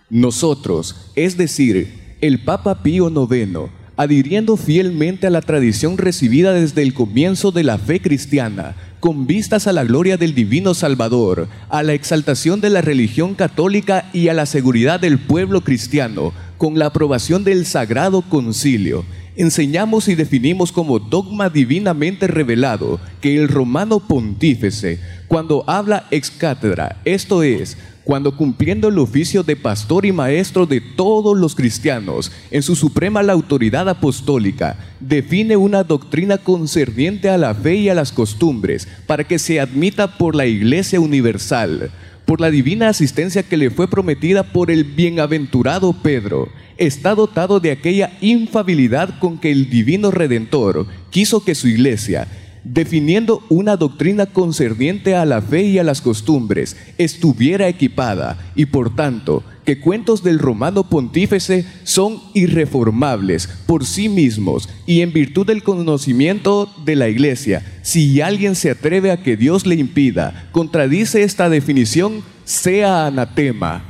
Nosotros, 0.09 1.11
es 1.15 1.37
decir, 1.37 2.17
el 2.19 2.43
Papa 2.43 2.81
Pío 2.81 3.09
IX, 3.09 3.69
adhiriendo 3.97 4.57
fielmente 4.57 5.27
a 5.27 5.29
la 5.29 5.41
tradición 5.41 5.97
recibida 5.97 6.53
desde 6.53 6.81
el 6.81 6.93
comienzo 6.93 7.51
de 7.51 7.63
la 7.63 7.77
fe 7.77 8.01
cristiana, 8.01 8.75
con 8.99 9.27
vistas 9.27 9.67
a 9.67 9.73
la 9.73 9.83
gloria 9.83 10.17
del 10.17 10.33
divino 10.33 10.73
Salvador, 10.73 11.47
a 11.69 11.83
la 11.83 11.93
exaltación 11.93 12.59
de 12.61 12.69
la 12.69 12.81
religión 12.81 13.35
católica 13.35 14.09
y 14.13 14.27
a 14.27 14.33
la 14.33 14.45
seguridad 14.45 14.99
del 14.99 15.19
pueblo 15.19 15.61
cristiano, 15.61 16.33
con 16.57 16.79
la 16.79 16.87
aprobación 16.87 17.43
del 17.43 17.65
Sagrado 17.65 18.21
Concilio, 18.21 19.05
enseñamos 19.35 20.07
y 20.07 20.15
definimos 20.15 20.71
como 20.71 20.99
dogma 20.99 21.49
divinamente 21.49 22.27
revelado 22.27 22.99
que 23.21 23.37
el 23.37 23.47
romano 23.47 23.99
pontífice, 23.99 24.99
cuando 25.27 25.63
habla 25.67 26.07
ex 26.11 26.31
cátedra, 26.31 27.01
esto 27.05 27.43
es, 27.43 27.77
cuando 28.05 28.37
cumpliendo 28.37 28.87
el 28.87 28.99
oficio 28.99 29.43
de 29.43 29.55
pastor 29.55 30.05
y 30.05 30.11
maestro 30.11 30.67
de 30.67 30.79
todos 30.79 31.35
los 31.35 31.55
cristianos, 31.55 32.31
en 32.51 32.61
su 32.61 32.75
suprema 32.75 33.23
la 33.23 33.33
autoridad 33.33 33.89
apostólica, 33.89 34.77
define 34.99 35.57
una 35.57 35.83
doctrina 35.83 36.37
concerniente 36.37 37.29
a 37.29 37.37
la 37.39 37.53
fe 37.55 37.75
y 37.75 37.89
a 37.89 37.95
las 37.95 38.11
costumbres, 38.11 38.87
para 39.07 39.23
que 39.23 39.39
se 39.39 39.59
admita 39.59 40.19
por 40.19 40.35
la 40.35 40.45
Iglesia 40.45 40.99
Universal, 40.99 41.89
por 42.25 42.41
la 42.41 42.51
divina 42.51 42.89
asistencia 42.89 43.41
que 43.41 43.57
le 43.57 43.71
fue 43.71 43.87
prometida 43.87 44.43
por 44.43 44.69
el 44.69 44.83
bienaventurado 44.83 45.93
Pedro, 45.93 46.49
está 46.77 47.15
dotado 47.15 47.59
de 47.59 47.71
aquella 47.71 48.11
infabilidad 48.21 49.17
con 49.17 49.39
que 49.39 49.51
el 49.51 49.69
divino 49.69 50.11
Redentor 50.11 50.85
quiso 51.09 51.43
que 51.43 51.55
su 51.55 51.67
iglesia, 51.67 52.27
definiendo 52.65 53.43
una 53.47 53.77
doctrina 53.77 54.25
concerniente 54.25 55.15
a 55.15 55.23
la 55.23 55.41
fe 55.41 55.61
y 55.63 55.79
a 55.79 55.83
las 55.83 56.01
costumbres, 56.01 56.75
estuviera 56.97 57.67
equipada 57.67 58.37
y 58.55 58.65
por 58.65 58.95
tanto 58.95 59.43
que 59.63 59.79
cuentos 59.79 60.23
del 60.23 60.39
romano 60.39 60.89
pontífice 60.89 61.65
son 61.83 62.21
irreformables 62.33 63.47
por 63.65 63.85
sí 63.85 64.09
mismos 64.09 64.67
y 64.85 65.01
en 65.01 65.13
virtud 65.13 65.45
del 65.45 65.63
conocimiento 65.63 66.71
de 66.83 66.95
la 66.95 67.07
iglesia, 67.07 67.63
si 67.81 68.19
alguien 68.21 68.55
se 68.55 68.71
atreve 68.71 69.11
a 69.11 69.21
que 69.23 69.37
Dios 69.37 69.65
le 69.65 69.75
impida, 69.75 70.49
contradice 70.51 71.23
esta 71.23 71.49
definición, 71.49 72.23
sea 72.45 73.07
anatema. 73.07 73.83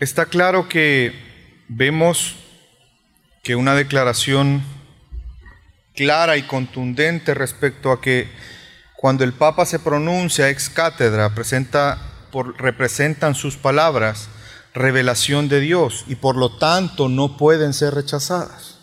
Está 0.00 0.26
claro 0.26 0.68
que 0.68 1.12
vemos 1.68 2.36
que 3.42 3.56
una 3.56 3.74
declaración 3.74 4.62
clara 5.98 6.36
y 6.36 6.42
contundente 6.42 7.34
respecto 7.34 7.90
a 7.90 8.00
que 8.00 8.30
cuando 8.94 9.24
el 9.24 9.32
Papa 9.32 9.66
se 9.66 9.80
pronuncia 9.80 10.48
ex 10.48 10.70
cátedra, 10.70 11.34
presenta 11.34 11.98
por, 12.30 12.56
representan 12.56 13.34
sus 13.34 13.56
palabras 13.56 14.28
revelación 14.74 15.48
de 15.48 15.58
Dios 15.58 16.04
y 16.06 16.14
por 16.14 16.36
lo 16.36 16.56
tanto 16.56 17.08
no 17.08 17.36
pueden 17.36 17.72
ser 17.72 17.94
rechazadas. 17.94 18.78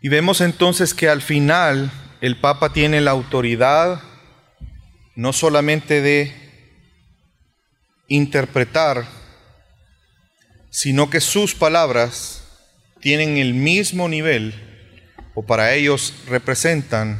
Y 0.00 0.08
vemos 0.08 0.40
entonces 0.40 0.94
que 0.94 1.08
al 1.08 1.20
final 1.20 1.90
el 2.20 2.36
Papa 2.36 2.72
tiene 2.72 3.00
la 3.00 3.10
autoridad 3.10 4.00
no 5.16 5.32
solamente 5.32 6.00
de 6.00 6.32
interpretar, 8.06 9.04
sino 10.70 11.10
que 11.10 11.20
sus 11.20 11.56
palabras 11.56 12.44
tienen 13.00 13.36
el 13.36 13.54
mismo 13.54 14.08
nivel 14.08 14.67
o 15.38 15.42
para 15.42 15.72
ellos 15.72 16.14
representan 16.28 17.16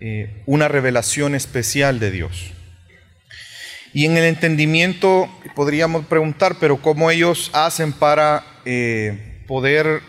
eh, 0.00 0.44
una 0.46 0.68
revelación 0.68 1.34
especial 1.34 1.98
de 1.98 2.12
Dios. 2.12 2.52
Y 3.92 4.04
en 4.04 4.16
el 4.16 4.22
entendimiento 4.22 5.28
podríamos 5.56 6.06
preguntar, 6.06 6.58
pero 6.60 6.80
¿cómo 6.80 7.10
ellos 7.10 7.50
hacen 7.52 7.92
para 7.92 8.44
eh, 8.64 9.42
poder 9.48 10.02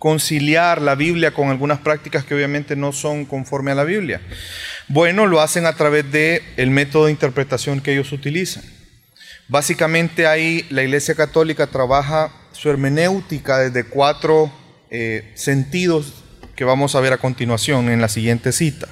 conciliar 0.00 0.82
la 0.82 0.96
Biblia 0.96 1.32
con 1.32 1.50
algunas 1.50 1.78
prácticas 1.78 2.24
que 2.24 2.34
obviamente 2.34 2.74
no 2.74 2.90
son 2.90 3.26
conforme 3.26 3.70
a 3.70 3.76
la 3.76 3.84
Biblia? 3.84 4.20
Bueno, 4.88 5.28
lo 5.28 5.40
hacen 5.40 5.66
a 5.66 5.76
través 5.76 6.10
del 6.10 6.42
el 6.56 6.70
método 6.70 7.04
de 7.04 7.12
interpretación 7.12 7.80
que 7.80 7.92
ellos 7.92 8.10
utilizan. 8.10 8.64
Básicamente 9.46 10.26
ahí 10.26 10.66
la 10.70 10.82
Iglesia 10.82 11.14
Católica 11.14 11.68
trabaja 11.68 12.32
su 12.50 12.70
hermenéutica 12.70 13.58
desde 13.58 13.84
cuatro 13.84 14.50
eh, 14.90 15.30
sentidos 15.36 16.23
que 16.56 16.64
vamos 16.64 16.94
a 16.94 17.00
ver 17.00 17.12
a 17.12 17.18
continuación 17.18 17.88
en 17.88 18.00
la 18.00 18.08
siguiente 18.08 18.52
cita. 18.52 18.88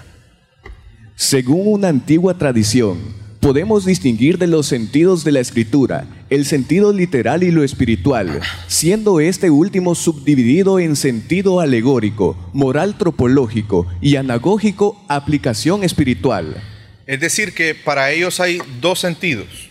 Según 1.14 1.66
una 1.66 1.88
antigua 1.88 2.36
tradición, 2.38 2.98
podemos 3.40 3.84
distinguir 3.84 4.38
de 4.38 4.46
los 4.46 4.66
sentidos 4.66 5.24
de 5.24 5.32
la 5.32 5.40
escritura 5.40 6.06
el 6.30 6.46
sentido 6.46 6.92
literal 6.92 7.42
y 7.42 7.50
lo 7.50 7.64
espiritual, 7.64 8.40
siendo 8.68 9.20
este 9.20 9.50
último 9.50 9.94
subdividido 9.94 10.78
en 10.78 10.96
sentido 10.96 11.60
alegórico, 11.60 12.36
moral 12.52 12.96
tropológico 12.96 13.86
y 14.00 14.16
anagógico 14.16 15.04
aplicación 15.08 15.84
espiritual. 15.84 16.62
Es 17.06 17.20
decir, 17.20 17.52
que 17.52 17.74
para 17.74 18.10
ellos 18.12 18.40
hay 18.40 18.60
dos 18.80 19.00
sentidos 19.00 19.68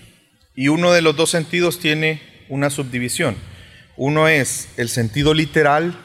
y 0.56 0.68
uno 0.68 0.92
de 0.92 1.02
los 1.02 1.16
dos 1.16 1.30
sentidos 1.32 1.80
tiene 1.80 2.22
una 2.50 2.70
subdivisión. 2.70 3.36
Uno 3.98 4.28
es 4.28 4.68
el 4.78 4.90
sentido 4.90 5.34
literal 5.34 5.98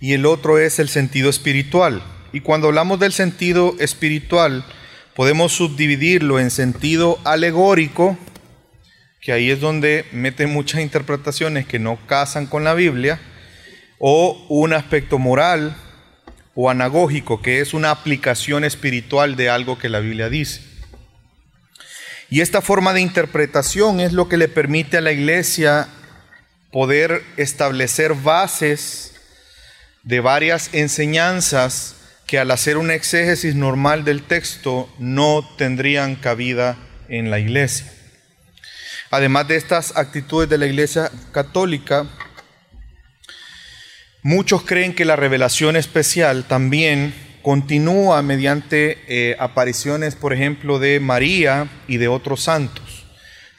y 0.00 0.12
el 0.12 0.26
otro 0.26 0.58
es 0.58 0.78
el 0.78 0.88
sentido 0.88 1.30
espiritual. 1.30 2.02
Y 2.32 2.40
cuando 2.40 2.68
hablamos 2.68 2.98
del 2.98 3.12
sentido 3.12 3.76
espiritual, 3.78 4.64
podemos 5.14 5.52
subdividirlo 5.52 6.40
en 6.40 6.50
sentido 6.50 7.18
alegórico, 7.24 8.18
que 9.20 9.32
ahí 9.32 9.50
es 9.50 9.60
donde 9.60 10.04
mete 10.12 10.46
muchas 10.46 10.80
interpretaciones 10.80 11.66
que 11.66 11.78
no 11.78 11.98
casan 12.06 12.46
con 12.46 12.64
la 12.64 12.74
Biblia, 12.74 13.20
o 13.98 14.44
un 14.48 14.72
aspecto 14.72 15.18
moral 15.18 15.76
o 16.54 16.70
anagógico, 16.70 17.40
que 17.40 17.60
es 17.60 17.72
una 17.72 17.90
aplicación 17.90 18.64
espiritual 18.64 19.36
de 19.36 19.50
algo 19.50 19.78
que 19.78 19.88
la 19.88 20.00
Biblia 20.00 20.28
dice. 20.28 20.60
Y 22.30 22.40
esta 22.40 22.60
forma 22.60 22.92
de 22.92 23.00
interpretación 23.00 24.00
es 24.00 24.12
lo 24.12 24.28
que 24.28 24.36
le 24.36 24.48
permite 24.48 24.96
a 24.96 25.00
la 25.00 25.12
iglesia 25.12 25.88
poder 26.72 27.22
establecer 27.36 28.14
bases 28.14 29.13
de 30.04 30.20
varias 30.20 30.70
enseñanzas 30.72 31.96
que 32.26 32.38
al 32.38 32.50
hacer 32.50 32.76
una 32.76 32.94
exégesis 32.94 33.54
normal 33.54 34.04
del 34.04 34.22
texto 34.22 34.92
no 34.98 35.48
tendrían 35.56 36.14
cabida 36.16 36.76
en 37.08 37.30
la 37.30 37.38
iglesia. 37.38 37.90
Además 39.10 39.48
de 39.48 39.56
estas 39.56 39.96
actitudes 39.96 40.48
de 40.48 40.58
la 40.58 40.66
iglesia 40.66 41.10
católica, 41.32 42.06
muchos 44.22 44.62
creen 44.62 44.94
que 44.94 45.04
la 45.04 45.16
revelación 45.16 45.76
especial 45.76 46.44
también 46.44 47.14
continúa 47.42 48.22
mediante 48.22 48.98
eh, 49.06 49.36
apariciones, 49.38 50.14
por 50.14 50.32
ejemplo, 50.32 50.78
de 50.78 50.98
María 50.98 51.68
y 51.86 51.98
de 51.98 52.08
otros 52.08 52.42
santos. 52.42 53.04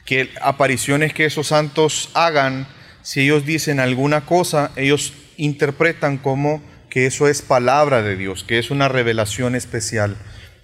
Que 0.04 0.30
apariciones 0.42 1.12
que 1.14 1.24
esos 1.24 1.48
santos 1.48 2.10
hagan, 2.14 2.66
si 3.02 3.22
ellos 3.22 3.46
dicen 3.46 3.80
alguna 3.80 4.26
cosa, 4.26 4.72
ellos 4.76 5.12
interpretan 5.36 6.18
como 6.18 6.62
que 6.90 7.06
eso 7.06 7.28
es 7.28 7.42
palabra 7.42 8.02
de 8.02 8.16
Dios, 8.16 8.44
que 8.44 8.58
es 8.58 8.70
una 8.70 8.88
revelación 8.88 9.54
especial 9.54 10.16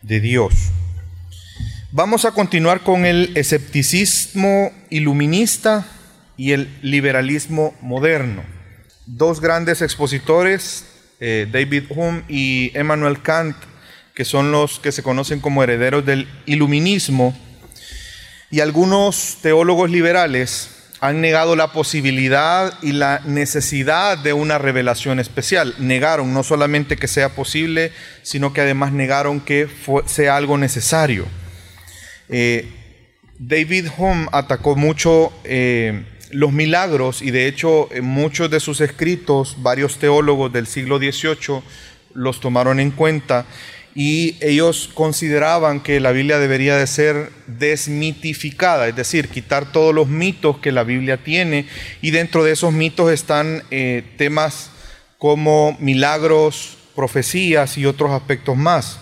de 0.03 0.21
Dios. 0.21 0.55
Vamos 1.91 2.25
a 2.25 2.33
continuar 2.33 2.81
con 2.81 3.05
el 3.05 3.33
escepticismo 3.37 4.73
iluminista 4.89 5.87
y 6.39 6.53
el 6.53 6.75
liberalismo 6.81 7.75
moderno. 7.83 8.43
Dos 9.05 9.41
grandes 9.41 9.83
expositores, 9.83 10.87
eh, 11.21 11.47
David 11.53 11.85
Hume 11.91 12.25
y 12.29 12.73
Emmanuel 12.75 13.21
Kant, 13.21 13.57
que 14.15 14.25
son 14.25 14.53
los 14.53 14.81
que 14.81 14.91
se 14.91 15.03
conocen 15.03 15.41
como 15.41 15.63
herederos 15.63 16.05
del 16.07 16.29
iluminismo, 16.47 17.37
y 18.51 18.61
algunos 18.61 19.39
teólogos 19.43 19.91
liberales 19.91 20.71
han 21.03 21.21
negado 21.21 21.57
la 21.57 21.73
posibilidad 21.73 22.79
y 22.81 22.93
la 22.93 23.23
necesidad 23.25 24.17
de 24.17 24.33
una 24.33 24.59
revelación 24.59 25.19
especial. 25.19 25.75
Negaron 25.81 26.33
no 26.33 26.45
solamente 26.45 26.97
que 26.97 27.09
sea 27.09 27.31
posible, 27.31 27.91
sino 28.23 28.53
que 28.53 28.61
además 28.61 28.93
negaron 28.93 29.41
que 29.41 29.67
sea 30.07 30.37
algo 30.37 30.59
necesario. 30.59 31.27
Eh, 32.29 32.71
David 33.37 33.89
Hume 33.99 34.29
atacó 34.31 34.77
mucho 34.77 35.33
eh, 35.43 36.05
los 36.31 36.53
milagros 36.53 37.21
y 37.21 37.33
de 37.33 37.49
hecho 37.49 37.89
muchos 38.01 38.49
de 38.49 38.61
sus 38.61 38.81
escritos 38.81 39.57
varios 39.59 39.99
teólogos 39.99 40.53
del 40.53 40.69
siglo 40.69 40.99
XVIII 40.99 41.65
los 42.15 42.39
tomaron 42.39 42.79
en 42.79 42.93
cuenta 42.93 43.45
y 43.95 44.37
ellos 44.41 44.91
consideraban 44.95 45.81
que 45.81 46.01
la 46.01 46.13
Biblia 46.13 46.39
debería 46.39 46.77
de 46.77 46.87
ser 46.87 47.31
desmitificada, 47.47 48.89
es 48.89 48.97
decir, 48.97 49.29
quitar 49.29 49.71
todos 49.71 49.95
los 49.95 50.09
mitos 50.09 50.59
que 50.59 50.73
la 50.73 50.83
Biblia 50.83 51.19
tiene 51.19 51.67
y 52.01 52.11
dentro 52.11 52.43
de 52.43 52.53
esos 52.53 52.73
mitos 52.73 53.13
están 53.13 53.63
eh, 53.71 54.03
temas 54.17 54.71
como 55.19 55.77
milagros, 55.79 56.79
profecías 56.97 57.77
y 57.77 57.87
otros 57.87 58.13
aspectos 58.13 58.57
más. 58.57 58.99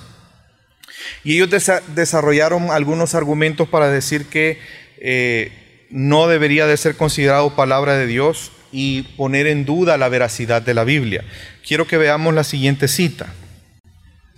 Y 1.24 1.37
ellos 1.37 1.50
desarrollaron 1.94 2.70
algunos 2.70 3.14
argumentos 3.14 3.68
para 3.68 3.88
decir 3.90 4.26
que 4.26 4.59
eh, 4.98 5.87
no 5.90 6.29
debería 6.29 6.66
de 6.66 6.76
ser 6.76 6.96
considerado 6.96 7.55
palabra 7.57 7.96
de 7.96 8.07
Dios 8.07 8.53
y 8.72 9.03
poner 9.16 9.46
en 9.46 9.64
duda 9.64 9.96
la 9.96 10.09
veracidad 10.09 10.62
de 10.62 10.74
la 10.74 10.85
Biblia. 10.85 11.24
Quiero 11.66 11.87
que 11.87 11.96
veamos 11.96 12.35
la 12.35 12.44
siguiente 12.44 12.87
cita. 12.87 13.33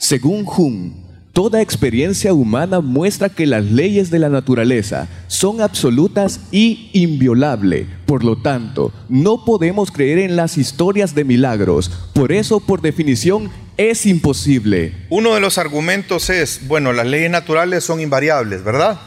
Según 0.03 0.45
Hume, 0.45 0.91
Toda 1.33 1.62
experiencia 1.62 2.35
humana 2.35 2.81
muestra 2.81 3.29
que 3.29 3.47
las 3.47 3.65
leyes 3.65 4.11
de 4.11 4.19
la 4.19 4.29
naturaleza 4.29 5.09
son 5.29 5.61
absolutas 5.61 6.41
y 6.51 6.91
inviolables. 6.93 7.87
Por 8.05 8.25
lo 8.25 8.37
tanto, 8.37 8.93
no 9.09 9.45
podemos 9.45 9.93
creer 9.93 10.19
en 10.19 10.35
las 10.35 10.59
historias 10.59 11.15
de 11.15 11.25
milagros. 11.25 11.88
Por 12.12 12.33
eso, 12.33 12.59
por 12.59 12.83
definición, 12.83 13.51
es 13.77 14.05
imposible. 14.05 14.93
Uno 15.09 15.35
de 15.35 15.41
los 15.41 15.57
argumentos 15.57 16.29
es, 16.31 16.67
bueno, 16.67 16.93
las 16.93 17.07
leyes 17.07 17.31
naturales 17.31 17.85
son 17.85 18.01
invariables, 18.01 18.65
¿verdad? 18.65 19.01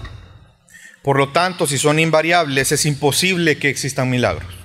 Por 1.03 1.17
lo 1.17 1.29
tanto, 1.33 1.67
si 1.67 1.77
son 1.77 1.99
invariables, 1.99 2.71
es 2.71 2.85
imposible 2.85 3.57
que 3.57 3.69
existan 3.69 4.09
milagros. 4.09 4.64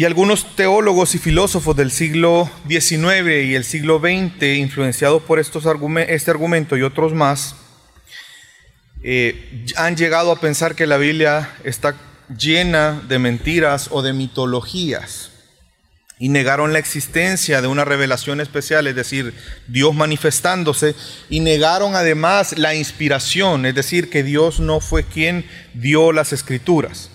Y 0.00 0.06
algunos 0.06 0.56
teólogos 0.56 1.14
y 1.14 1.18
filósofos 1.18 1.76
del 1.76 1.90
siglo 1.90 2.50
XIX 2.66 3.44
y 3.44 3.54
el 3.54 3.64
siglo 3.64 3.98
XX, 3.98 4.42
influenciados 4.56 5.22
por 5.24 5.38
estos 5.38 5.66
este 6.08 6.30
argumento 6.30 6.78
y 6.78 6.80
otros 6.80 7.12
más, 7.12 7.54
eh, 9.02 9.66
han 9.76 9.98
llegado 9.98 10.32
a 10.32 10.40
pensar 10.40 10.74
que 10.74 10.86
la 10.86 10.96
Biblia 10.96 11.50
está 11.64 11.96
llena 12.34 13.02
de 13.08 13.18
mentiras 13.18 13.88
o 13.90 14.00
de 14.00 14.14
mitologías 14.14 15.32
y 16.18 16.30
negaron 16.30 16.72
la 16.72 16.78
existencia 16.78 17.60
de 17.60 17.68
una 17.68 17.84
revelación 17.84 18.40
especial, 18.40 18.86
es 18.86 18.96
decir, 18.96 19.34
Dios 19.68 19.94
manifestándose, 19.94 20.94
y 21.28 21.40
negaron 21.40 21.94
además 21.94 22.56
la 22.56 22.74
inspiración, 22.74 23.66
es 23.66 23.74
decir, 23.74 24.08
que 24.08 24.22
Dios 24.22 24.60
no 24.60 24.80
fue 24.80 25.04
quien 25.04 25.44
dio 25.74 26.10
las 26.12 26.32
escrituras. 26.32 27.10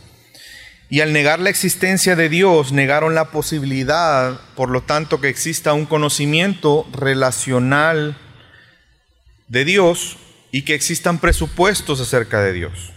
Y 0.89 1.01
al 1.01 1.13
negar 1.13 1.39
la 1.39 1.49
existencia 1.49 2.15
de 2.15 2.29
Dios, 2.29 2.71
negaron 2.71 3.15
la 3.15 3.31
posibilidad, 3.31 4.39
por 4.55 4.69
lo 4.69 4.81
tanto, 4.83 5.19
que 5.19 5.29
exista 5.29 5.73
un 5.73 5.85
conocimiento 5.85 6.87
relacional 6.93 8.17
de 9.47 9.65
Dios 9.65 10.17
y 10.51 10.61
que 10.61 10.75
existan 10.75 11.17
presupuestos 11.17 11.99
acerca 11.99 12.41
de 12.41 12.53
Dios. 12.53 12.93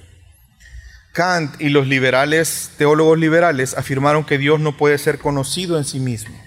Kant 1.12 1.60
y 1.60 1.70
los 1.70 1.88
liberales, 1.88 2.72
teólogos 2.76 3.18
liberales, 3.18 3.74
afirmaron 3.76 4.24
que 4.24 4.38
Dios 4.38 4.60
no 4.60 4.76
puede 4.76 4.98
ser 4.98 5.18
conocido 5.18 5.78
en 5.78 5.84
sí 5.84 5.98
mismo. 5.98 6.38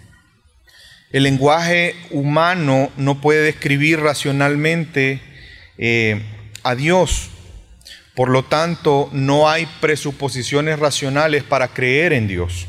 El 1.12 1.24
lenguaje 1.24 1.96
humano 2.12 2.90
no 2.96 3.20
puede 3.20 3.42
describir 3.42 4.00
racionalmente 4.00 5.22
eh, 5.78 6.22
a 6.64 6.76
Dios. 6.76 7.31
Por 8.16 8.30
lo 8.30 8.44
tanto, 8.44 9.10
no 9.12 9.50
hay 9.50 9.68
presuposiciones 9.80 10.80
racionales 10.80 11.44
para 11.44 11.70
creer 11.70 12.14
en 12.14 12.28
Dios. 12.28 12.68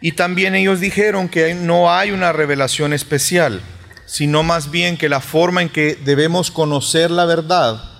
Y 0.00 0.12
también 0.12 0.54
ellos 0.54 0.80
dijeron 0.80 1.28
que 1.28 1.54
no 1.54 1.92
hay 1.92 2.10
una 2.10 2.32
revelación 2.32 2.92
especial, 2.92 3.62
sino 4.06 4.42
más 4.42 4.70
bien 4.70 4.96
que 4.96 5.08
la 5.08 5.20
forma 5.20 5.62
en 5.62 5.68
que 5.68 5.94
debemos 5.94 6.50
conocer 6.50 7.10
la 7.10 7.26
verdad 7.26 7.90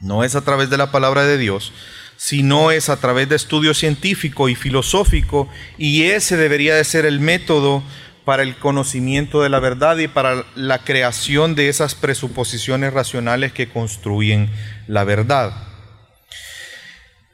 no 0.00 0.24
es 0.24 0.34
a 0.34 0.42
través 0.42 0.70
de 0.70 0.76
la 0.76 0.90
palabra 0.90 1.24
de 1.24 1.38
Dios, 1.38 1.72
sino 2.16 2.70
es 2.70 2.88
a 2.88 3.00
través 3.00 3.28
de 3.28 3.36
estudio 3.36 3.74
científico 3.74 4.48
y 4.48 4.54
filosófico, 4.54 5.48
y 5.78 6.04
ese 6.04 6.36
debería 6.36 6.74
de 6.74 6.84
ser 6.84 7.06
el 7.06 7.20
método 7.20 7.82
para 8.26 8.42
el 8.42 8.56
conocimiento 8.56 9.40
de 9.40 9.48
la 9.48 9.60
verdad 9.60 9.96
y 9.98 10.08
para 10.08 10.44
la 10.56 10.82
creación 10.82 11.54
de 11.54 11.68
esas 11.68 11.94
presuposiciones 11.94 12.92
racionales 12.92 13.52
que 13.52 13.68
construyen 13.68 14.50
la 14.88 15.04
verdad. 15.04 15.52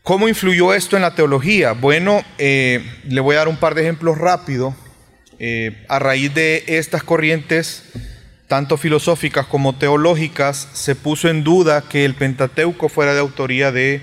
¿Cómo 0.02 0.28
influyó 0.28 0.74
esto 0.74 0.96
en 0.96 1.02
la 1.02 1.14
teología? 1.14 1.72
Bueno, 1.72 2.22
eh, 2.36 2.84
le 3.08 3.22
voy 3.22 3.36
a 3.36 3.38
dar 3.38 3.48
un 3.48 3.56
par 3.56 3.74
de 3.74 3.82
ejemplos 3.82 4.18
rápidos. 4.18 4.74
Eh, 5.38 5.82
a 5.88 5.98
raíz 5.98 6.34
de 6.34 6.62
estas 6.66 7.02
corrientes, 7.02 7.84
tanto 8.46 8.76
filosóficas 8.76 9.46
como 9.46 9.74
teológicas, 9.74 10.68
se 10.74 10.94
puso 10.94 11.30
en 11.30 11.42
duda 11.42 11.84
que 11.88 12.04
el 12.04 12.14
Pentateuco 12.14 12.90
fuera 12.90 13.14
de 13.14 13.20
autoría 13.20 13.72
de 13.72 14.02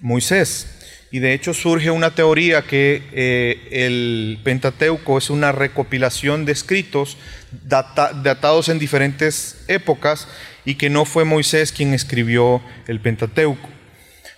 Moisés. 0.00 0.81
Y 1.12 1.18
de 1.18 1.34
hecho 1.34 1.52
surge 1.52 1.90
una 1.90 2.14
teoría 2.14 2.62
que 2.62 3.02
eh, 3.12 3.68
el 3.70 4.40
Pentateuco 4.42 5.18
es 5.18 5.28
una 5.28 5.52
recopilación 5.52 6.46
de 6.46 6.52
escritos 6.52 7.18
datados 7.60 8.70
en 8.70 8.78
diferentes 8.78 9.62
épocas 9.68 10.26
y 10.64 10.76
que 10.76 10.88
no 10.88 11.04
fue 11.04 11.26
Moisés 11.26 11.70
quien 11.70 11.92
escribió 11.92 12.62
el 12.88 12.98
Pentateuco. 12.98 13.68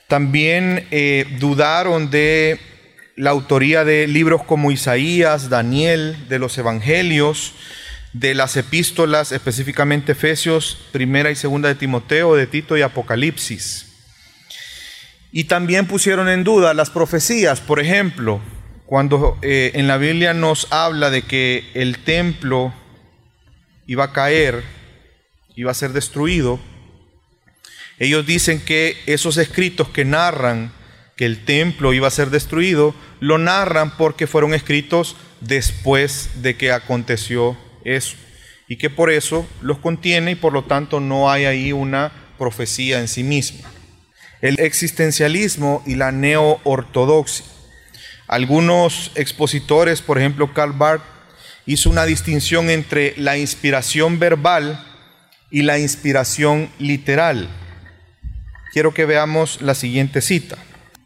También 0.08 0.88
eh, 0.90 1.26
dudaron 1.38 2.10
de 2.10 2.58
la 3.14 3.30
autoría 3.30 3.84
de 3.84 4.08
libros 4.08 4.42
como 4.42 4.72
Isaías, 4.72 5.48
Daniel, 5.48 6.28
de 6.28 6.40
los 6.40 6.58
Evangelios, 6.58 7.54
de 8.12 8.34
las 8.34 8.56
epístolas, 8.56 9.30
específicamente 9.30 10.12
Efesios, 10.12 10.76
primera 10.90 11.30
y 11.30 11.36
segunda 11.36 11.68
de 11.68 11.76
Timoteo, 11.76 12.34
de 12.34 12.48
Tito 12.48 12.76
y 12.76 12.82
Apocalipsis. 12.82 13.93
Y 15.36 15.44
también 15.44 15.88
pusieron 15.88 16.28
en 16.28 16.44
duda 16.44 16.74
las 16.74 16.90
profecías, 16.90 17.60
por 17.60 17.80
ejemplo, 17.80 18.40
cuando 18.86 19.36
eh, 19.42 19.72
en 19.74 19.88
la 19.88 19.96
Biblia 19.96 20.32
nos 20.32 20.72
habla 20.72 21.10
de 21.10 21.22
que 21.22 21.68
el 21.74 21.98
templo 22.04 22.72
iba 23.88 24.04
a 24.04 24.12
caer, 24.12 24.62
iba 25.56 25.72
a 25.72 25.74
ser 25.74 25.92
destruido, 25.92 26.60
ellos 27.98 28.24
dicen 28.24 28.60
que 28.60 28.96
esos 29.06 29.36
escritos 29.36 29.88
que 29.88 30.04
narran 30.04 30.72
que 31.16 31.26
el 31.26 31.44
templo 31.44 31.92
iba 31.92 32.06
a 32.06 32.12
ser 32.12 32.30
destruido, 32.30 32.94
lo 33.18 33.36
narran 33.36 33.96
porque 33.96 34.28
fueron 34.28 34.54
escritos 34.54 35.16
después 35.40 36.42
de 36.42 36.56
que 36.56 36.70
aconteció 36.70 37.56
eso. 37.84 38.14
Y 38.68 38.76
que 38.76 38.88
por 38.88 39.10
eso 39.10 39.48
los 39.62 39.78
contiene 39.78 40.30
y 40.30 40.36
por 40.36 40.52
lo 40.52 40.62
tanto 40.62 41.00
no 41.00 41.28
hay 41.28 41.44
ahí 41.44 41.72
una 41.72 42.12
profecía 42.38 43.00
en 43.00 43.08
sí 43.08 43.24
misma 43.24 43.68
el 44.44 44.60
existencialismo 44.60 45.82
y 45.86 45.94
la 45.94 46.12
neo-ortodoxia. 46.12 47.46
Algunos 48.28 49.10
expositores, 49.14 50.02
por 50.02 50.18
ejemplo 50.18 50.52
Karl 50.52 50.74
Barth, 50.74 51.02
hizo 51.64 51.88
una 51.88 52.04
distinción 52.04 52.68
entre 52.68 53.14
la 53.16 53.38
inspiración 53.38 54.18
verbal 54.18 54.84
y 55.50 55.62
la 55.62 55.78
inspiración 55.78 56.68
literal. 56.78 57.48
Quiero 58.74 58.92
que 58.92 59.06
veamos 59.06 59.62
la 59.62 59.74
siguiente 59.74 60.20
cita. 60.20 60.58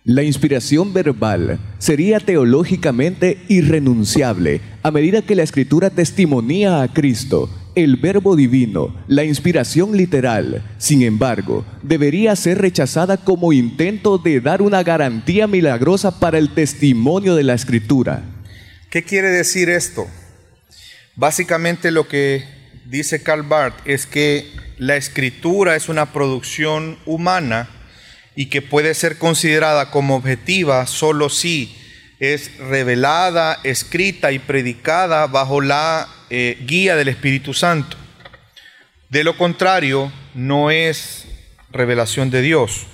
La 0.03 0.25
inspiración 0.25 0.93
verbal 0.93 1.61
sería 1.79 2.19
teológicamente 2.19 3.45
irrenunciable 3.47 4.61
a 4.83 4.91
medida 4.91 5.23
que 5.23 5.37
la 5.37 5.45
escritura 5.45 5.91
testimonía 5.91 6.83
a 6.83 6.89
Cristo 6.89 7.49
el 7.79 7.97
verbo 7.97 8.35
divino, 8.35 8.95
la 9.07 9.25
inspiración 9.25 9.97
literal, 9.97 10.63
sin 10.79 11.03
embargo, 11.03 11.65
debería 11.83 12.35
ser 12.37 12.59
rechazada 12.59 13.17
como 13.17 13.53
intento 13.53 14.19
de 14.19 14.41
dar 14.41 14.63
una 14.63 14.83
garantía 14.83 15.47
milagrosa 15.47 16.19
para 16.19 16.39
el 16.39 16.55
testimonio 16.55 17.37
de 17.37 17.45
la 17.45 17.55
escritura. 17.55 18.23
¿Qué 18.91 19.05
quiere 19.05 19.29
decir 19.29 19.71
esto? 19.71 20.07
Básicamente 21.15 21.91
lo 21.91 22.09
que 22.09 22.45
dice 22.85 23.23
Karl 23.23 23.43
Barth 23.43 23.77
es 23.85 24.07
que 24.07 24.47
la 24.77 24.97
escritura 24.97 25.77
es 25.77 25.89
una 25.89 26.13
producción 26.13 26.99
humana 27.07 27.69
y 28.35 28.47
que 28.47 28.63
puede 28.63 28.95
ser 28.95 29.19
considerada 29.19 29.91
como 29.91 30.17
objetiva 30.17 30.87
solo 30.87 31.29
si 31.29 31.78
es 32.21 32.57
revelada, 32.59 33.59
escrita 33.65 34.33
y 34.33 34.39
predicada 34.39 35.27
bajo 35.27 35.61
la 35.61 36.09
eh, 36.31 36.59
guía 36.67 36.97
del 36.97 37.09
Espíritu 37.09 37.55
Santo. 37.55 37.97
De 39.09 39.25
lo 39.25 39.37
contrario, 39.37 40.13
no 40.35 40.71
es 40.71 41.27
revelación 41.71 42.31
de 42.31 42.43
Dios. 42.43 42.87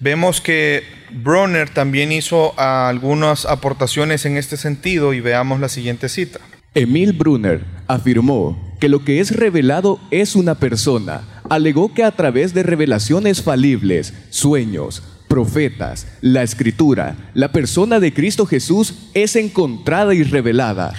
Vemos 0.00 0.40
que 0.40 0.82
Bronner 1.10 1.68
también 1.68 2.10
hizo 2.10 2.58
algunas 2.58 3.44
aportaciones 3.44 4.24
en 4.24 4.38
este 4.38 4.56
sentido 4.56 5.12
y 5.12 5.20
veamos 5.20 5.60
la 5.60 5.68
siguiente 5.68 6.08
cita. 6.08 6.40
Emil 6.74 7.12
Brunner 7.12 7.64
afirmó 7.86 8.76
que 8.80 8.88
lo 8.88 9.04
que 9.04 9.20
es 9.20 9.36
revelado 9.36 10.00
es 10.10 10.36
una 10.36 10.54
persona. 10.54 11.42
Alegó 11.50 11.92
que 11.92 12.04
a 12.04 12.12
través 12.12 12.54
de 12.54 12.62
revelaciones 12.62 13.42
falibles, 13.42 14.14
sueños, 14.30 15.02
profetas, 15.30 16.08
la 16.22 16.42
escritura, 16.42 17.30
la 17.34 17.52
persona 17.52 18.00
de 18.00 18.12
Cristo 18.12 18.46
Jesús 18.46 18.94
es 19.14 19.36
encontrada 19.36 20.12
y 20.12 20.24
revelada. 20.24 20.92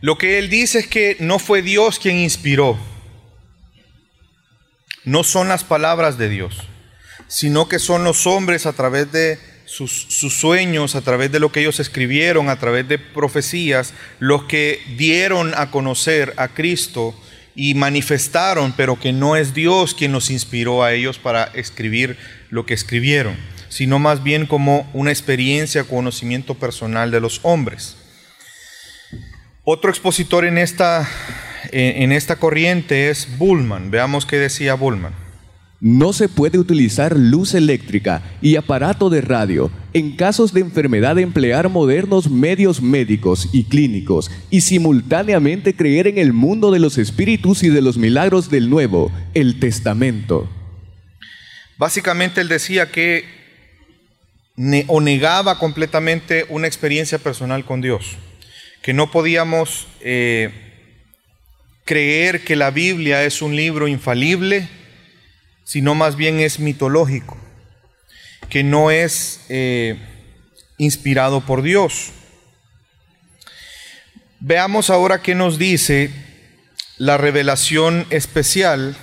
Lo 0.00 0.16
que 0.16 0.38
él 0.38 0.48
dice 0.48 0.78
es 0.78 0.86
que 0.86 1.18
no 1.20 1.38
fue 1.38 1.60
Dios 1.60 1.98
quien 1.98 2.16
inspiró, 2.16 2.78
no 5.04 5.22
son 5.24 5.48
las 5.48 5.62
palabras 5.62 6.16
de 6.16 6.30
Dios, 6.30 6.56
sino 7.28 7.68
que 7.68 7.78
son 7.78 8.02
los 8.02 8.26
hombres 8.26 8.64
a 8.64 8.72
través 8.72 9.12
de 9.12 9.38
sus, 9.66 10.06
sueños, 10.08 10.94
a 10.94 11.02
través 11.02 11.30
de 11.30 11.38
lo 11.38 11.52
que 11.52 11.60
ellos 11.60 11.78
escribieron, 11.78 12.48
a 12.48 12.58
través 12.58 12.88
de 12.88 12.98
profecías, 12.98 13.92
los 14.20 14.44
que 14.44 14.80
dieron 14.96 15.52
a 15.54 15.70
conocer 15.70 16.32
a 16.38 16.48
Cristo 16.48 17.14
y 17.54 17.74
manifestaron, 17.74 18.72
pero 18.74 18.98
que 18.98 19.12
no 19.12 19.36
es 19.36 19.52
Dios 19.52 19.92
quien 19.92 20.12
los 20.12 20.30
inspiró 20.30 20.82
a 20.82 20.94
ellos 20.94 21.18
para 21.18 21.44
escribir 21.44 22.16
lo 22.48 22.64
que 22.64 22.72
escribieron 22.72 23.36
sino 23.76 23.98
más 23.98 24.22
bien 24.22 24.46
como 24.46 24.88
una 24.94 25.10
experiencia, 25.10 25.84
conocimiento 25.84 26.54
personal 26.54 27.10
de 27.10 27.20
los 27.20 27.40
hombres. 27.42 27.98
Otro 29.64 29.90
expositor 29.90 30.46
en 30.46 30.56
esta, 30.56 31.06
en, 31.72 32.04
en 32.04 32.12
esta 32.12 32.36
corriente 32.36 33.10
es 33.10 33.28
Bullman. 33.36 33.90
Veamos 33.90 34.24
qué 34.24 34.38
decía 34.38 34.72
Bullman. 34.72 35.12
No 35.78 36.14
se 36.14 36.30
puede 36.30 36.58
utilizar 36.58 37.18
luz 37.18 37.52
eléctrica 37.52 38.22
y 38.40 38.56
aparato 38.56 39.10
de 39.10 39.20
radio 39.20 39.70
en 39.92 40.16
casos 40.16 40.54
de 40.54 40.62
enfermedad 40.62 41.18
emplear 41.18 41.68
modernos 41.68 42.30
medios 42.30 42.80
médicos 42.80 43.50
y 43.52 43.64
clínicos 43.64 44.30
y 44.48 44.62
simultáneamente 44.62 45.76
creer 45.76 46.06
en 46.06 46.16
el 46.16 46.32
mundo 46.32 46.70
de 46.70 46.78
los 46.78 46.96
espíritus 46.96 47.62
y 47.62 47.68
de 47.68 47.82
los 47.82 47.98
milagros 47.98 48.48
del 48.48 48.70
Nuevo, 48.70 49.12
el 49.34 49.60
Testamento. 49.60 50.48
Básicamente 51.76 52.40
él 52.40 52.48
decía 52.48 52.90
que 52.90 53.36
o 54.86 55.00
negaba 55.00 55.58
completamente 55.58 56.46
una 56.48 56.66
experiencia 56.66 57.18
personal 57.18 57.64
con 57.64 57.80
Dios, 57.80 58.16
que 58.82 58.94
no 58.94 59.10
podíamos 59.10 59.86
eh, 60.00 60.50
creer 61.84 62.42
que 62.42 62.56
la 62.56 62.70
Biblia 62.70 63.22
es 63.24 63.42
un 63.42 63.54
libro 63.54 63.86
infalible, 63.86 64.68
sino 65.64 65.94
más 65.94 66.16
bien 66.16 66.40
es 66.40 66.58
mitológico, 66.58 67.36
que 68.48 68.62
no 68.62 68.90
es 68.90 69.40
eh, 69.48 69.98
inspirado 70.78 71.42
por 71.42 71.62
Dios. 71.62 72.12
Veamos 74.40 74.90
ahora 74.90 75.22
qué 75.22 75.34
nos 75.34 75.58
dice 75.58 76.10
la 76.98 77.18
revelación 77.18 78.06
especial 78.10 78.96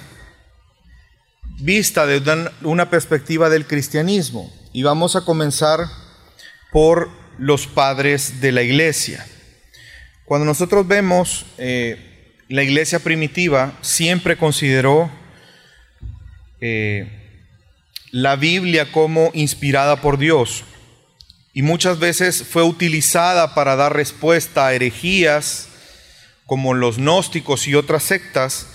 vista 1.59 2.05
desde 2.07 2.49
una 2.61 2.89
perspectiva 2.89 3.49
del 3.49 3.67
cristianismo. 3.67 4.51
Y 4.73 4.83
vamos 4.83 5.15
a 5.15 5.23
comenzar 5.23 5.87
por 6.71 7.09
los 7.37 7.67
padres 7.67 8.41
de 8.41 8.51
la 8.51 8.63
iglesia. 8.63 9.25
Cuando 10.25 10.45
nosotros 10.45 10.87
vemos 10.87 11.45
eh, 11.57 12.35
la 12.49 12.63
iglesia 12.63 12.99
primitiva, 12.99 13.77
siempre 13.81 14.35
consideró 14.35 15.11
eh, 16.59 17.07
la 18.11 18.35
Biblia 18.35 18.91
como 18.91 19.29
inspirada 19.33 20.01
por 20.01 20.17
Dios 20.17 20.63
y 21.53 21.61
muchas 21.61 21.99
veces 21.99 22.43
fue 22.43 22.63
utilizada 22.63 23.53
para 23.53 23.75
dar 23.75 23.95
respuesta 23.95 24.65
a 24.65 24.73
herejías 24.73 25.69
como 26.47 26.73
los 26.73 26.97
gnósticos 26.97 27.67
y 27.67 27.75
otras 27.75 28.03
sectas 28.03 28.67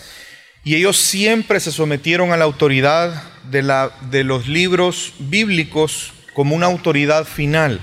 y 0.69 0.75
ellos 0.75 0.99
siempre 0.99 1.61
se 1.61 1.73
sometieron 1.73 2.31
a 2.31 2.37
la 2.37 2.45
autoridad 2.45 3.23
de, 3.51 3.63
la, 3.63 3.91
de 4.11 4.23
los 4.23 4.49
libros 4.49 5.15
bíblicos 5.19 6.13
como 6.35 6.55
una 6.55 6.67
autoridad 6.67 7.25
final. 7.25 7.81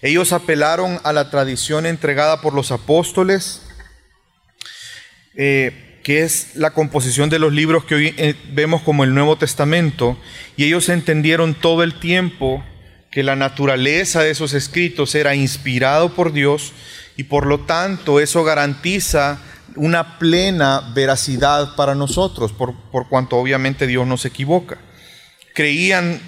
Ellos 0.00 0.32
apelaron 0.32 1.00
a 1.02 1.12
la 1.12 1.30
tradición 1.30 1.86
entregada 1.86 2.42
por 2.42 2.54
los 2.54 2.70
apóstoles, 2.70 3.62
eh, 5.34 5.98
que 6.04 6.22
es 6.22 6.54
la 6.54 6.70
composición 6.70 7.28
de 7.28 7.40
los 7.40 7.52
libros 7.52 7.84
que 7.84 7.96
hoy 7.96 8.14
eh, 8.18 8.36
vemos 8.52 8.82
como 8.82 9.02
el 9.02 9.12
Nuevo 9.12 9.36
Testamento, 9.36 10.16
y 10.56 10.66
ellos 10.66 10.88
entendieron 10.90 11.54
todo 11.54 11.82
el 11.82 11.98
tiempo 11.98 12.64
que 13.10 13.24
la 13.24 13.34
naturaleza 13.34 14.22
de 14.22 14.30
esos 14.30 14.54
escritos 14.54 15.16
era 15.16 15.34
inspirado 15.34 16.14
por 16.14 16.32
Dios 16.32 16.72
y 17.16 17.24
por 17.24 17.46
lo 17.46 17.58
tanto 17.58 18.20
eso 18.20 18.44
garantiza 18.44 19.40
una 19.76 20.18
plena 20.18 20.92
veracidad 20.94 21.74
para 21.76 21.94
nosotros, 21.94 22.52
por, 22.52 22.74
por 22.90 23.08
cuanto 23.08 23.36
obviamente 23.36 23.86
Dios 23.86 24.06
no 24.06 24.16
se 24.16 24.28
equivoca. 24.28 24.78
Creían 25.54 26.20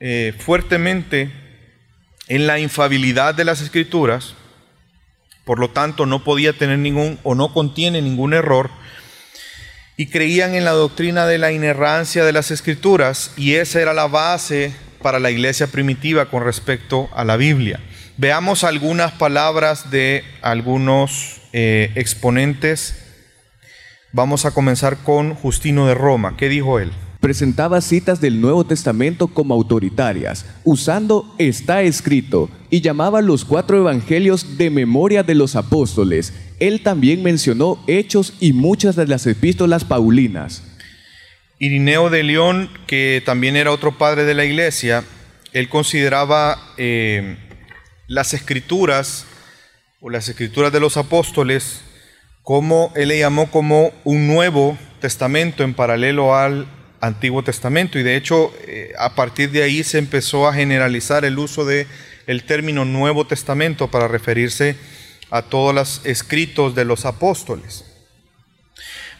eh, 0.00 0.34
fuertemente 0.38 1.30
en 2.28 2.46
la 2.46 2.58
infabilidad 2.58 3.34
de 3.34 3.44
las 3.44 3.60
escrituras, 3.60 4.34
por 5.44 5.58
lo 5.58 5.70
tanto 5.70 6.06
no 6.06 6.22
podía 6.22 6.52
tener 6.52 6.78
ningún 6.78 7.18
o 7.22 7.34
no 7.34 7.52
contiene 7.52 8.00
ningún 8.00 8.34
error, 8.34 8.70
y 9.96 10.06
creían 10.06 10.54
en 10.54 10.64
la 10.64 10.70
doctrina 10.70 11.26
de 11.26 11.38
la 11.38 11.52
inerrancia 11.52 12.24
de 12.24 12.32
las 12.32 12.50
escrituras, 12.50 13.32
y 13.36 13.54
esa 13.54 13.80
era 13.80 13.92
la 13.92 14.06
base 14.06 14.72
para 15.02 15.18
la 15.18 15.30
iglesia 15.30 15.66
primitiva 15.66 16.30
con 16.30 16.44
respecto 16.44 17.10
a 17.14 17.24
la 17.24 17.36
Biblia. 17.36 17.80
Veamos 18.20 18.64
algunas 18.64 19.12
palabras 19.12 19.90
de 19.90 20.24
algunos 20.42 21.40
eh, 21.54 21.90
exponentes. 21.94 23.02
Vamos 24.12 24.44
a 24.44 24.50
comenzar 24.50 24.98
con 24.98 25.34
Justino 25.34 25.86
de 25.86 25.94
Roma. 25.94 26.36
¿Qué 26.36 26.50
dijo 26.50 26.78
él? 26.78 26.92
Presentaba 27.20 27.80
citas 27.80 28.20
del 28.20 28.42
Nuevo 28.42 28.64
Testamento 28.64 29.28
como 29.28 29.54
autoritarias, 29.54 30.44
usando 30.64 31.34
está 31.38 31.80
escrito, 31.80 32.50
y 32.68 32.82
llamaba 32.82 33.22
los 33.22 33.46
cuatro 33.46 33.78
evangelios 33.78 34.58
de 34.58 34.68
memoria 34.68 35.22
de 35.22 35.34
los 35.34 35.56
apóstoles. 35.56 36.34
Él 36.58 36.82
también 36.82 37.22
mencionó 37.22 37.82
hechos 37.86 38.34
y 38.38 38.52
muchas 38.52 38.96
de 38.96 39.06
las 39.06 39.26
epístolas 39.26 39.84
paulinas. 39.84 40.62
Irineo 41.58 42.10
de 42.10 42.22
León, 42.22 42.68
que 42.86 43.22
también 43.24 43.56
era 43.56 43.72
otro 43.72 43.96
padre 43.96 44.24
de 44.24 44.34
la 44.34 44.44
iglesia, 44.44 45.04
él 45.54 45.70
consideraba 45.70 46.58
eh, 46.76 47.38
las 48.10 48.34
escrituras 48.34 49.24
o 50.00 50.10
las 50.10 50.28
escrituras 50.28 50.72
de 50.72 50.80
los 50.80 50.96
apóstoles 50.96 51.82
como 52.42 52.92
él 52.96 53.10
le 53.10 53.20
llamó 53.20 53.52
como 53.52 53.92
un 54.02 54.26
nuevo 54.26 54.76
testamento 55.00 55.62
en 55.62 55.74
paralelo 55.74 56.34
al 56.34 56.66
Antiguo 57.00 57.44
Testamento 57.44 58.00
y 58.00 58.02
de 58.02 58.16
hecho 58.16 58.52
eh, 58.66 58.92
a 58.98 59.14
partir 59.14 59.52
de 59.52 59.62
ahí 59.62 59.84
se 59.84 59.98
empezó 59.98 60.48
a 60.48 60.54
generalizar 60.54 61.24
el 61.24 61.38
uso 61.38 61.64
de 61.64 61.86
el 62.26 62.42
término 62.42 62.84
Nuevo 62.84 63.28
Testamento 63.28 63.92
para 63.92 64.08
referirse 64.08 64.74
a 65.30 65.42
todos 65.42 65.72
los 65.72 66.00
escritos 66.04 66.74
de 66.74 66.84
los 66.84 67.04
apóstoles. 67.06 67.84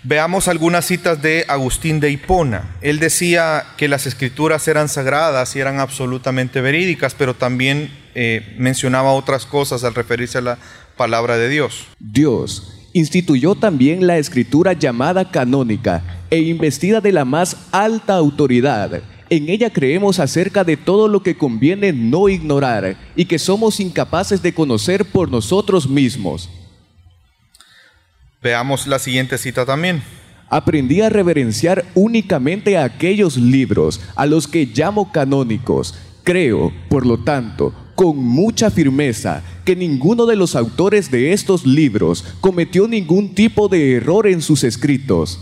Veamos 0.03 0.49
algunas 0.49 0.87
citas 0.87 1.21
de 1.21 1.45
Agustín 1.47 2.01
de 2.01 2.11
Hipona. 2.11 2.77
Él 2.81 2.99
decía 3.01 3.65
que 3.77 3.87
las 3.87 4.07
escrituras 4.07 4.67
eran 4.67 4.89
sagradas 4.89 5.55
y 5.55 5.61
eran 5.61 5.79
absolutamente 5.79 6.63
verídicas, 6.63 7.15
pero 7.15 7.35
también 7.35 7.91
eh, 8.15 8.57
mencionaba 8.59 9.13
otras 9.13 9.45
cosas 9.45 9.85
al 9.85 9.95
referirse 9.95 10.39
a 10.39 10.43
la 10.43 10.59
palabra 10.97 11.37
de 11.37 11.51
Dios. 11.51 11.87
Dios 11.99 12.89
instituyó 12.95 13.55
también 13.55 14.07
la 14.07 14.17
escritura 14.17 14.73
llamada 14.73 15.31
canónica 15.31 16.03
e 16.31 16.41
investida 16.41 17.03
de 17.03 17.13
la 17.13 17.27
más 17.27 17.69
alta 17.71 18.15
autoridad. 18.15 19.03
En 19.29 19.51
ella 19.51 19.71
creemos 19.71 20.19
acerca 20.19 20.65
de 20.65 20.79
todo 20.79 21.09
lo 21.09 21.23
que 21.23 21.37
conviene 21.37 21.93
no 21.93 22.31
ignorar 22.31 22.97
y 23.15 23.27
que 23.27 23.39
somos 23.39 23.81
incapaces 23.81 24.43
de 24.43 24.55
conocer 24.55 25.05
por 25.05 25.31
nosotros 25.31 25.89
mismos. 25.89 26.49
Veamos 28.43 28.87
la 28.87 28.99
siguiente 28.99 29.37
cita 29.37 29.67
también. 29.67 30.03
Aprendí 30.49 31.03
a 31.03 31.11
reverenciar 31.11 31.85
únicamente 31.95 32.79
a 32.79 32.85
aquellos 32.85 33.37
libros 33.37 34.01
a 34.17 34.27
los 34.27 34.49
que 34.49 34.67
llamo 34.67 35.13
canónicos. 35.13 35.95
Creo, 36.25 36.73
por 36.89 37.07
lo 37.07 37.23
tanto, 37.23 37.75
con 37.95 38.17
mucha 38.17 38.71
firmeza 38.71 39.43
que 39.65 39.77
ninguno 39.77 40.25
de 40.25 40.37
los 40.37 40.57
autores 40.57 41.11
de 41.11 41.33
estos 41.33 41.67
libros 41.67 42.25
cometió 42.41 42.89
ningún 42.89 43.35
tipo 43.35 43.69
de 43.69 43.97
error 43.97 44.27
en 44.27 44.41
sus 44.41 44.65
escritos. 44.65 45.39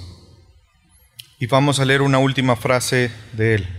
Y 1.38 1.46
vamos 1.46 1.78
a 1.78 1.84
leer 1.84 2.02
una 2.02 2.18
última 2.18 2.56
frase 2.56 3.12
de 3.32 3.54
él. 3.54 3.77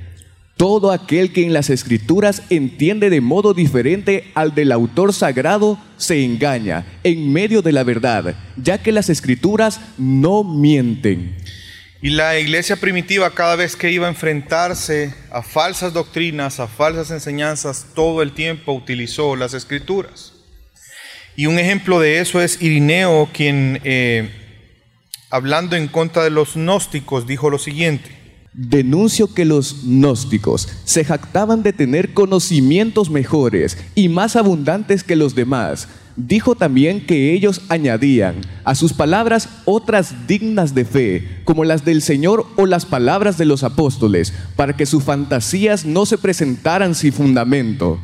Todo 0.59 0.91
aquel 0.91 1.31
que 1.31 1.45
en 1.45 1.53
las 1.53 1.69
escrituras 1.69 2.43
entiende 2.49 3.09
de 3.09 3.21
modo 3.21 3.53
diferente 3.53 4.29
al 4.35 4.53
del 4.53 4.73
autor 4.73 5.13
sagrado 5.13 5.79
se 5.95 6.21
engaña 6.25 6.85
en 7.05 7.31
medio 7.31 7.61
de 7.61 7.71
la 7.71 7.85
verdad, 7.85 8.35
ya 8.57 8.77
que 8.77 8.91
las 8.91 9.09
escrituras 9.09 9.79
no 9.97 10.43
mienten. 10.43 11.37
Y 12.01 12.09
la 12.09 12.37
iglesia 12.37 12.75
primitiva 12.75 13.33
cada 13.33 13.55
vez 13.55 13.77
que 13.77 13.89
iba 13.89 14.07
a 14.07 14.09
enfrentarse 14.09 15.13
a 15.31 15.43
falsas 15.43 15.93
doctrinas, 15.93 16.59
a 16.59 16.67
falsas 16.67 17.09
enseñanzas, 17.11 17.85
todo 17.95 18.21
el 18.21 18.33
tiempo 18.33 18.73
utilizó 18.73 19.37
las 19.37 19.53
escrituras. 19.53 20.33
Y 21.37 21.45
un 21.45 21.57
ejemplo 21.57 22.01
de 22.01 22.19
eso 22.19 22.41
es 22.41 22.61
Irineo, 22.61 23.29
quien 23.31 23.79
eh, 23.85 24.29
hablando 25.29 25.77
en 25.77 25.87
contra 25.87 26.25
de 26.25 26.31
los 26.31 26.55
gnósticos 26.55 27.25
dijo 27.25 27.49
lo 27.49 27.59
siguiente. 27.59 28.18
Denuncio 28.53 29.33
que 29.33 29.45
los 29.45 29.83
gnósticos 29.83 30.67
se 30.83 31.05
jactaban 31.05 31.61
de 31.61 31.71
tener 31.71 32.13
conocimientos 32.13 33.09
mejores 33.11 33.77
y 33.93 34.09
más 34.09 34.35
abundantes 34.35 35.03
que 35.03 35.15
los 35.15 35.35
demás. 35.35 35.87
Dijo 36.15 36.55
también 36.55 37.05
que 37.05 37.33
ellos 37.33 37.61
añadían 37.69 38.41
a 38.65 38.75
sus 38.75 38.91
palabras 38.91 39.47
otras 39.65 40.27
dignas 40.27 40.75
de 40.75 40.83
fe, 40.83 41.41
como 41.45 41.63
las 41.63 41.85
del 41.85 42.01
Señor 42.01 42.45
o 42.57 42.65
las 42.65 42.85
palabras 42.85 43.37
de 43.37 43.45
los 43.45 43.63
apóstoles, 43.63 44.33
para 44.55 44.75
que 44.75 44.85
sus 44.85 45.03
fantasías 45.03 45.85
no 45.85 46.05
se 46.05 46.17
presentaran 46.17 46.95
sin 46.95 47.13
fundamento. 47.13 47.99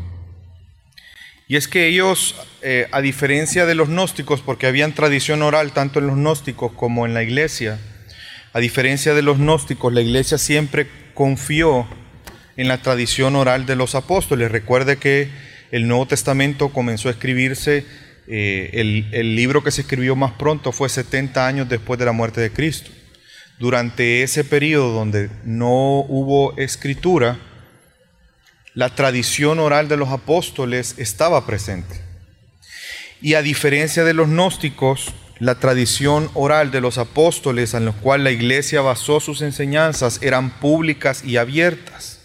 Y 1.48 1.58
es 1.58 1.68
que 1.68 1.88
ellos, 1.88 2.36
eh, 2.62 2.88
a 2.92 3.02
diferencia 3.02 3.66
de 3.66 3.76
los 3.76 3.90
gnósticos, 3.90 4.42
porque 4.42 4.68
habían 4.68 4.94
tradición 4.94 5.42
oral 5.42 5.74
tanto 5.74 6.00
en 6.00 6.08
los 6.08 6.16
gnósticos 6.16 6.72
como 6.72 7.06
en 7.06 7.14
la 7.14 7.22
iglesia, 7.22 7.80
a 8.56 8.62
diferencia 8.62 9.14
de 9.14 9.22
los 9.22 9.38
gnósticos, 9.38 9.92
la 9.92 10.00
iglesia 10.00 10.38
siempre 10.38 10.88
confió 11.14 11.86
en 12.56 12.70
la 12.70 12.82
tradición 12.82 13.36
oral 13.36 13.66
de 13.66 13.76
los 13.76 13.96
apóstoles. 13.96 14.50
Recuerde 14.50 14.96
que 14.96 15.28
el 15.72 15.90
Nuevo 15.90 16.06
Testamento 16.06 16.70
comenzó 16.70 17.10
a 17.10 17.12
escribirse 17.12 17.86
eh, 18.30 18.70
el, 18.72 19.10
el 19.12 19.36
libro 19.36 19.62
que 19.62 19.72
se 19.72 19.82
escribió 19.82 20.16
más 20.16 20.32
pronto 20.32 20.72
fue 20.72 20.88
70 20.88 21.46
años 21.46 21.68
después 21.68 22.00
de 22.00 22.06
la 22.06 22.14
muerte 22.14 22.40
de 22.40 22.50
Cristo. 22.50 22.92
Durante 23.60 24.24
ese 24.24 24.46
periodo 24.46 24.94
donde 24.94 25.30
no 25.44 26.06
hubo 26.08 26.56
escritura, 26.56 27.38
la 28.74 28.96
tradición 28.96 29.60
oral 29.60 29.90
de 29.90 29.98
los 29.98 30.12
apóstoles 30.12 30.96
estaba 30.98 31.46
presente. 31.46 32.00
Y 33.22 33.34
a 33.34 33.42
diferencia 33.42 34.06
de 34.06 34.14
los 34.14 34.30
gnósticos, 34.30 35.14
la 35.40 35.56
tradición 35.56 36.30
oral 36.34 36.72
de 36.72 36.82
los 36.82 36.98
apóstoles 36.98 37.74
en 37.74 37.86
los 37.86 37.96
cual 37.96 38.24
la 38.24 38.32
iglesia 38.32 38.82
basó 38.82 39.20
sus 39.20 39.42
enseñanzas 39.42 40.20
eran 40.22 40.50
públicas 40.50 41.24
y 41.26 41.38
abiertas. 41.38 42.20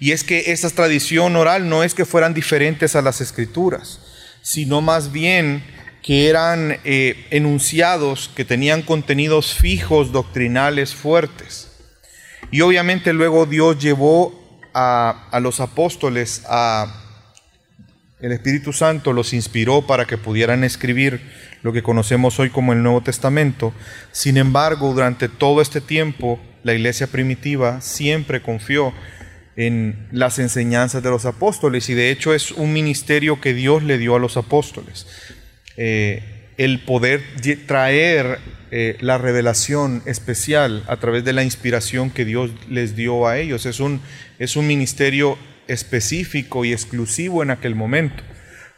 Y 0.00 0.12
es 0.12 0.24
que 0.24 0.52
esa 0.52 0.70
tradición 0.70 1.36
oral 1.36 1.68
no 1.68 1.82
es 1.82 1.94
que 1.94 2.04
fueran 2.04 2.34
diferentes 2.34 2.96
a 2.96 3.02
las 3.02 3.20
escrituras, 3.20 4.00
sino 4.42 4.80
más 4.80 5.12
bien 5.12 5.62
que 6.02 6.28
eran 6.28 6.80
eh, 6.84 7.26
enunciados 7.30 8.30
que 8.34 8.44
tenían 8.44 8.82
contenidos 8.82 9.54
fijos, 9.54 10.12
doctrinales, 10.12 10.94
fuertes. 10.94 11.70
Y 12.50 12.60
obviamente 12.60 13.12
luego 13.12 13.46
Dios 13.46 13.78
llevó 13.78 14.68
a, 14.74 15.28
a 15.30 15.40
los 15.40 15.60
apóstoles 15.60 16.42
a 16.46 17.03
el 18.20 18.32
Espíritu 18.32 18.72
Santo 18.72 19.12
los 19.12 19.32
inspiró 19.32 19.86
para 19.86 20.06
que 20.06 20.18
pudieran 20.18 20.64
escribir 20.64 21.20
lo 21.62 21.72
que 21.72 21.82
conocemos 21.82 22.38
hoy 22.38 22.50
como 22.50 22.72
el 22.72 22.82
Nuevo 22.82 23.02
Testamento. 23.02 23.72
Sin 24.12 24.36
embargo, 24.36 24.92
durante 24.92 25.28
todo 25.28 25.60
este 25.60 25.80
tiempo, 25.80 26.40
la 26.62 26.74
iglesia 26.74 27.06
primitiva 27.06 27.80
siempre 27.80 28.40
confió 28.40 28.92
en 29.56 30.08
las 30.10 30.38
enseñanzas 30.38 31.02
de 31.02 31.10
los 31.10 31.26
apóstoles 31.26 31.88
y 31.88 31.94
de 31.94 32.10
hecho 32.10 32.34
es 32.34 32.50
un 32.50 32.72
ministerio 32.72 33.40
que 33.40 33.54
Dios 33.54 33.82
le 33.82 33.98
dio 33.98 34.16
a 34.16 34.18
los 34.18 34.36
apóstoles. 34.36 35.06
Eh, 35.76 36.22
el 36.56 36.80
poder 36.80 37.22
traer 37.66 38.38
eh, 38.70 38.96
la 39.00 39.18
revelación 39.18 40.02
especial 40.06 40.84
a 40.86 40.96
través 40.96 41.24
de 41.24 41.32
la 41.32 41.44
inspiración 41.44 42.10
que 42.10 42.24
Dios 42.24 42.50
les 42.68 42.96
dio 42.96 43.26
a 43.26 43.38
ellos. 43.38 43.66
Es 43.66 43.80
un, 43.80 44.00
es 44.38 44.56
un 44.56 44.66
ministerio 44.66 45.36
específico 45.68 46.64
y 46.64 46.72
exclusivo 46.72 47.42
en 47.42 47.50
aquel 47.50 47.74
momento. 47.74 48.22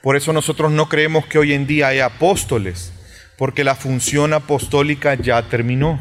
Por 0.02 0.16
eso 0.16 0.32
nosotros 0.32 0.70
no 0.72 0.88
creemos 0.88 1.26
que 1.26 1.38
hoy 1.38 1.52
en 1.52 1.66
día 1.66 1.88
hay 1.88 2.00
apóstoles, 2.00 2.92
porque 3.36 3.64
la 3.64 3.74
función 3.74 4.32
apostólica 4.32 5.14
ya 5.14 5.42
terminó. 5.48 6.00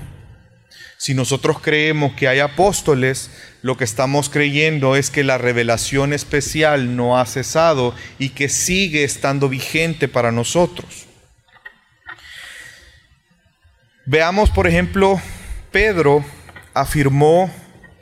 Si 0.98 1.14
nosotros 1.14 1.60
creemos 1.60 2.14
que 2.14 2.28
hay 2.28 2.40
apóstoles, 2.40 3.30
lo 3.62 3.78
que 3.78 3.84
estamos 3.84 4.30
creyendo 4.30 4.96
es 4.96 5.10
que 5.10 5.24
la 5.24 5.38
revelación 5.38 6.14
especial 6.14 6.96
no 6.96 7.18
ha 7.18 7.26
cesado 7.26 7.94
y 8.18 8.30
que 8.30 8.48
sigue 8.48 9.04
estando 9.04 9.50
vigente 9.50 10.08
para 10.08 10.32
nosotros. 10.32 11.08
Veamos, 14.06 14.52
por 14.52 14.68
ejemplo, 14.68 15.20
Pedro 15.72 16.24
afirmó 16.74 17.52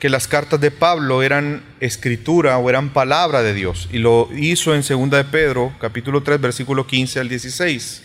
que 0.04 0.10
las 0.10 0.28
cartas 0.28 0.60
de 0.60 0.70
Pablo 0.70 1.22
eran 1.22 1.62
escritura 1.80 2.58
o 2.58 2.68
eran 2.68 2.92
palabra 2.92 3.42
de 3.42 3.54
Dios 3.54 3.88
y 3.90 3.96
lo 3.96 4.28
hizo 4.36 4.74
en 4.74 4.82
2 4.82 5.10
de 5.10 5.24
Pedro, 5.24 5.72
capítulo 5.80 6.22
3, 6.22 6.42
versículo 6.42 6.86
15 6.86 7.20
al 7.20 7.30
16. 7.30 8.02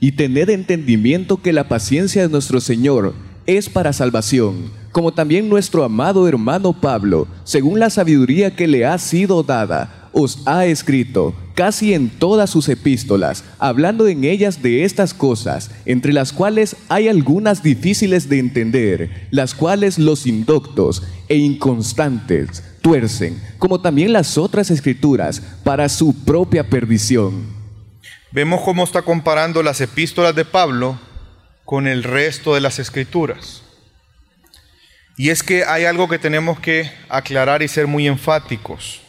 Y 0.00 0.12
tened 0.12 0.48
entendimiento 0.48 1.42
que 1.42 1.52
la 1.52 1.68
paciencia 1.68 2.22
de 2.22 2.30
nuestro 2.30 2.58
Señor 2.58 3.12
es 3.44 3.68
para 3.68 3.92
salvación, 3.92 4.72
como 4.92 5.12
también 5.12 5.50
nuestro 5.50 5.84
amado 5.84 6.26
hermano 6.26 6.72
Pablo, 6.72 7.28
según 7.44 7.78
la 7.78 7.90
sabiduría 7.90 8.56
que 8.56 8.66
le 8.66 8.86
ha 8.86 8.96
sido 8.96 9.42
dada, 9.42 10.08
os 10.14 10.38
ha 10.46 10.64
escrito 10.64 11.34
casi 11.54 11.94
en 11.94 12.10
todas 12.10 12.50
sus 12.50 12.68
epístolas, 12.68 13.44
hablando 13.58 14.08
en 14.08 14.24
ellas 14.24 14.62
de 14.62 14.84
estas 14.84 15.14
cosas, 15.14 15.70
entre 15.86 16.12
las 16.12 16.32
cuales 16.32 16.76
hay 16.88 17.08
algunas 17.08 17.62
difíciles 17.62 18.28
de 18.28 18.38
entender, 18.38 19.28
las 19.30 19.54
cuales 19.54 19.98
los 19.98 20.26
indoctos 20.26 21.02
e 21.28 21.36
inconstantes 21.36 22.62
tuercen, 22.82 23.40
como 23.58 23.80
también 23.80 24.12
las 24.12 24.36
otras 24.36 24.70
escrituras, 24.70 25.40
para 25.62 25.88
su 25.88 26.24
propia 26.24 26.68
perdición. 26.68 27.46
Vemos 28.32 28.62
cómo 28.62 28.82
está 28.82 29.02
comparando 29.02 29.62
las 29.62 29.80
epístolas 29.80 30.34
de 30.34 30.44
Pablo 30.44 30.98
con 31.64 31.86
el 31.86 32.02
resto 32.02 32.54
de 32.54 32.60
las 32.60 32.78
escrituras. 32.78 33.62
Y 35.16 35.30
es 35.30 35.44
que 35.44 35.64
hay 35.64 35.84
algo 35.84 36.08
que 36.08 36.18
tenemos 36.18 36.58
que 36.58 36.90
aclarar 37.08 37.62
y 37.62 37.68
ser 37.68 37.86
muy 37.86 38.08
enfáticos. 38.08 39.03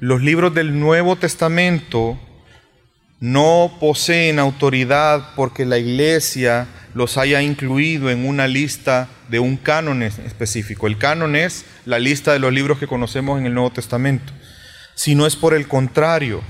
Los 0.00 0.22
libros 0.22 0.54
del 0.54 0.78
Nuevo 0.78 1.16
Testamento 1.16 2.16
no 3.18 3.76
poseen 3.80 4.38
autoridad 4.38 5.34
porque 5.34 5.66
la 5.66 5.78
iglesia 5.78 6.68
los 6.94 7.18
haya 7.18 7.42
incluido 7.42 8.08
en 8.08 8.24
una 8.24 8.46
lista 8.46 9.08
de 9.28 9.40
un 9.40 9.56
canon 9.56 10.04
específico. 10.04 10.86
El 10.86 10.98
canon 10.98 11.34
es 11.34 11.64
la 11.84 11.98
lista 11.98 12.32
de 12.32 12.38
los 12.38 12.52
libros 12.52 12.78
que 12.78 12.86
conocemos 12.86 13.40
en 13.40 13.46
el 13.46 13.54
Nuevo 13.54 13.70
Testamento. 13.70 14.32
Si 14.94 15.16
no 15.16 15.26
es 15.26 15.34
por 15.34 15.52
el 15.52 15.66
contrario, 15.66 16.42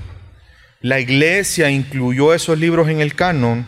la 0.81 0.99
iglesia 0.99 1.71
incluyó 1.71 2.35
esos 2.35 2.59
libros 2.59 2.87
en 2.87 3.01
el 3.01 3.15
canon 3.15 3.65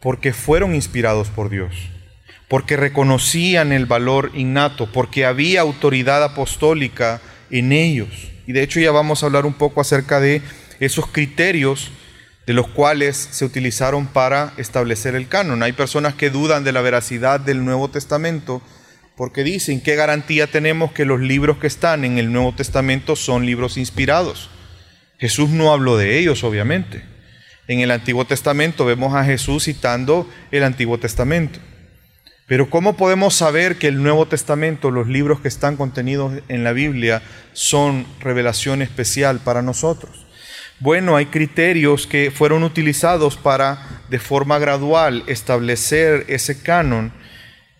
porque 0.00 0.32
fueron 0.32 0.74
inspirados 0.74 1.28
por 1.28 1.50
Dios, 1.50 1.72
porque 2.48 2.76
reconocían 2.76 3.70
el 3.70 3.86
valor 3.86 4.32
innato, 4.34 4.90
porque 4.90 5.24
había 5.24 5.60
autoridad 5.60 6.24
apostólica 6.24 7.20
en 7.48 7.70
ellos. 7.70 8.30
Y 8.50 8.52
de 8.52 8.64
hecho 8.64 8.80
ya 8.80 8.90
vamos 8.90 9.22
a 9.22 9.26
hablar 9.26 9.46
un 9.46 9.52
poco 9.52 9.80
acerca 9.80 10.18
de 10.18 10.42
esos 10.80 11.06
criterios 11.06 11.92
de 12.48 12.52
los 12.52 12.66
cuales 12.66 13.16
se 13.30 13.44
utilizaron 13.44 14.08
para 14.08 14.54
establecer 14.56 15.14
el 15.14 15.28
canon. 15.28 15.62
Hay 15.62 15.70
personas 15.70 16.14
que 16.14 16.30
dudan 16.30 16.64
de 16.64 16.72
la 16.72 16.80
veracidad 16.80 17.38
del 17.38 17.64
Nuevo 17.64 17.90
Testamento 17.90 18.60
porque 19.16 19.44
dicen, 19.44 19.80
¿qué 19.80 19.94
garantía 19.94 20.48
tenemos 20.48 20.90
que 20.90 21.04
los 21.04 21.20
libros 21.20 21.58
que 21.58 21.68
están 21.68 22.04
en 22.04 22.18
el 22.18 22.32
Nuevo 22.32 22.52
Testamento 22.52 23.14
son 23.14 23.46
libros 23.46 23.76
inspirados? 23.76 24.50
Jesús 25.20 25.50
no 25.50 25.72
habló 25.72 25.96
de 25.96 26.18
ellos, 26.18 26.42
obviamente. 26.42 27.04
En 27.68 27.78
el 27.78 27.92
Antiguo 27.92 28.24
Testamento 28.24 28.84
vemos 28.84 29.14
a 29.14 29.22
Jesús 29.22 29.62
citando 29.62 30.28
el 30.50 30.64
Antiguo 30.64 30.98
Testamento. 30.98 31.60
Pero 32.50 32.68
¿cómo 32.68 32.96
podemos 32.96 33.36
saber 33.36 33.78
que 33.78 33.86
el 33.86 34.02
Nuevo 34.02 34.26
Testamento, 34.26 34.90
los 34.90 35.06
libros 35.06 35.40
que 35.40 35.46
están 35.46 35.76
contenidos 35.76 36.42
en 36.48 36.64
la 36.64 36.72
Biblia, 36.72 37.22
son 37.52 38.04
revelación 38.18 38.82
especial 38.82 39.38
para 39.38 39.62
nosotros? 39.62 40.26
Bueno, 40.80 41.14
hay 41.14 41.26
criterios 41.26 42.08
que 42.08 42.32
fueron 42.32 42.64
utilizados 42.64 43.36
para, 43.36 44.02
de 44.08 44.18
forma 44.18 44.58
gradual, 44.58 45.22
establecer 45.28 46.24
ese 46.26 46.60
canon 46.60 47.12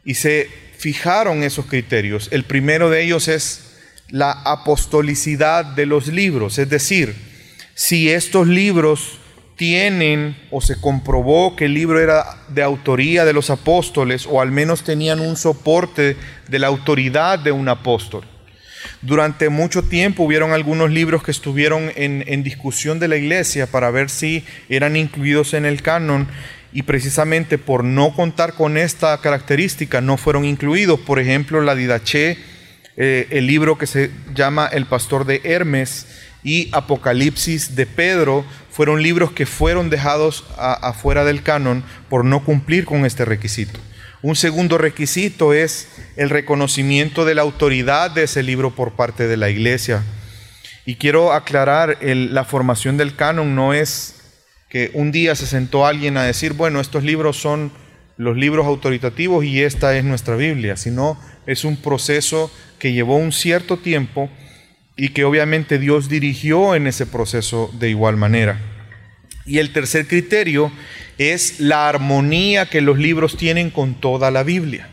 y 0.05 0.14
se 0.14 0.49
fijaron 0.79 1.43
esos 1.43 1.66
criterios. 1.66 2.29
El 2.31 2.45
primero 2.45 2.91
de 2.91 3.03
ellos 3.03 3.27
es 3.27 3.77
la 4.09 4.31
apostolicidad 4.31 5.64
de 5.64 5.87
los 5.87 6.07
libros, 6.07 6.59
es 6.59 6.71
decir, 6.71 7.16
si 7.75 8.09
estos 8.09 8.47
libros 8.47 9.18
tienen 9.61 10.38
o 10.50 10.62
se 10.62 10.80
comprobó 10.80 11.54
que 11.54 11.66
el 11.66 11.74
libro 11.74 12.00
era 12.00 12.24
de 12.48 12.62
autoría 12.62 13.26
de 13.26 13.34
los 13.34 13.50
apóstoles 13.50 14.26
o 14.26 14.40
al 14.40 14.50
menos 14.50 14.84
tenían 14.84 15.20
un 15.20 15.36
soporte 15.36 16.16
de 16.48 16.58
la 16.58 16.68
autoridad 16.68 17.38
de 17.38 17.52
un 17.52 17.68
apóstol. 17.68 18.24
Durante 19.02 19.50
mucho 19.50 19.82
tiempo 19.82 20.22
hubieron 20.22 20.52
algunos 20.52 20.90
libros 20.90 21.22
que 21.22 21.30
estuvieron 21.30 21.92
en, 21.94 22.42
discusión 22.42 22.98
de 23.00 23.08
la 23.08 23.18
iglesia 23.18 23.66
para 23.66 23.90
ver 23.90 24.08
si 24.08 24.46
eran 24.70 24.96
incluidos 24.96 25.52
en 25.52 25.66
el 25.66 25.82
canon 25.82 26.26
y 26.72 26.84
precisamente 26.84 27.58
por 27.58 27.84
no 27.84 28.14
contar 28.14 28.54
con 28.54 28.78
esta 28.78 29.20
característica 29.20 30.00
no 30.00 30.16
fueron 30.16 30.46
incluidos. 30.46 31.00
Por 31.00 31.18
ejemplo, 31.18 31.61
la 31.61 31.74
Didache, 31.74 32.38
eh, 32.96 33.26
el 33.28 33.46
libro 33.46 33.76
que 33.76 33.86
se 33.86 34.11
llama 34.34 34.70
El 34.72 34.86
Pastor 34.86 35.26
de 35.26 35.42
Hermes 35.44 36.06
y 36.42 36.70
Apocalipsis 36.72 37.76
de 37.76 37.84
Pedro 37.84 38.46
fueron 38.71 39.03
libros 39.03 39.33
que 39.33 39.47
fueron 39.47 39.91
dejados 39.91 40.45
afuera 40.57 41.25
del 41.25 41.43
canon 41.43 41.85
por 42.09 42.25
no 42.25 42.45
cumplir 42.45 42.85
con 42.85 43.05
este 43.05 43.25
requisito. 43.25 43.79
Un 44.23 44.37
segundo 44.37 44.77
requisito 44.77 45.55
es 45.55 45.89
el 46.16 46.31
reconocimiento 46.31 47.25
de 47.25 47.35
la 47.35 47.43
autoridad 47.43 48.11
de 48.11 48.25
ese 48.25 48.43
libro 48.43 48.75
por 48.75 48.93
parte 48.93 49.27
de 49.27 49.37
la 49.37 49.49
iglesia. 49.49 50.03
Y 50.85 50.97
quiero 50.97 51.33
aclarar, 51.33 51.99
la 52.03 52.45
formación 52.45 52.97
del 52.97 53.16
canon 53.16 53.55
no 53.55 53.73
es 53.73 54.16
que 54.68 54.91
un 54.95 55.11
día 55.11 55.35
se 55.35 55.47
sentó 55.47 55.87
alguien 55.87 56.16
a 56.16 56.23
decir, 56.23 56.53
bueno, 56.53 56.81
estos 56.81 57.03
libros 57.03 57.37
son 57.37 57.73
los 58.18 58.37
libros 58.37 58.66
autoritativos 58.66 59.45
y 59.45 59.62
esta 59.62 59.97
es 59.97 60.05
nuestra 60.05 60.37
Biblia, 60.37 60.77
sino 60.77 61.18
es 61.47 61.64
un 61.64 61.77
proceso 61.77 62.51
que 62.79 62.93
llevó 62.93 63.16
un 63.16 63.33
cierto 63.33 63.79
tiempo 63.79 64.31
y 65.01 65.09
que 65.09 65.24
obviamente 65.24 65.78
Dios 65.78 66.11
dirigió 66.11 66.74
en 66.74 66.86
ese 66.86 67.07
proceso 67.07 67.70
de 67.78 67.88
igual 67.88 68.18
manera. 68.18 68.61
Y 69.46 69.57
el 69.57 69.72
tercer 69.72 70.07
criterio 70.07 70.70
es 71.16 71.59
la 71.59 71.88
armonía 71.88 72.66
que 72.66 72.82
los 72.82 72.98
libros 72.98 73.38
tienen 73.38 73.70
con 73.70 73.94
toda 73.94 74.30
la 74.30 74.42
Biblia. 74.42 74.90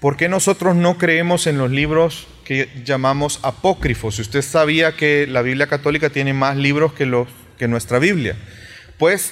¿Por 0.00 0.16
qué 0.16 0.28
nosotros 0.28 0.74
no 0.74 0.98
creemos 0.98 1.46
en 1.46 1.58
los 1.58 1.70
libros 1.70 2.26
que 2.44 2.68
llamamos 2.84 3.38
apócrifos? 3.44 4.16
Si 4.16 4.22
usted 4.22 4.42
sabía 4.42 4.96
que 4.96 5.28
la 5.28 5.42
Biblia 5.42 5.68
católica 5.68 6.10
tiene 6.10 6.32
más 6.32 6.56
libros 6.56 6.92
que, 6.92 7.06
los, 7.06 7.28
que 7.56 7.68
nuestra 7.68 8.00
Biblia. 8.00 8.34
Pues 8.98 9.30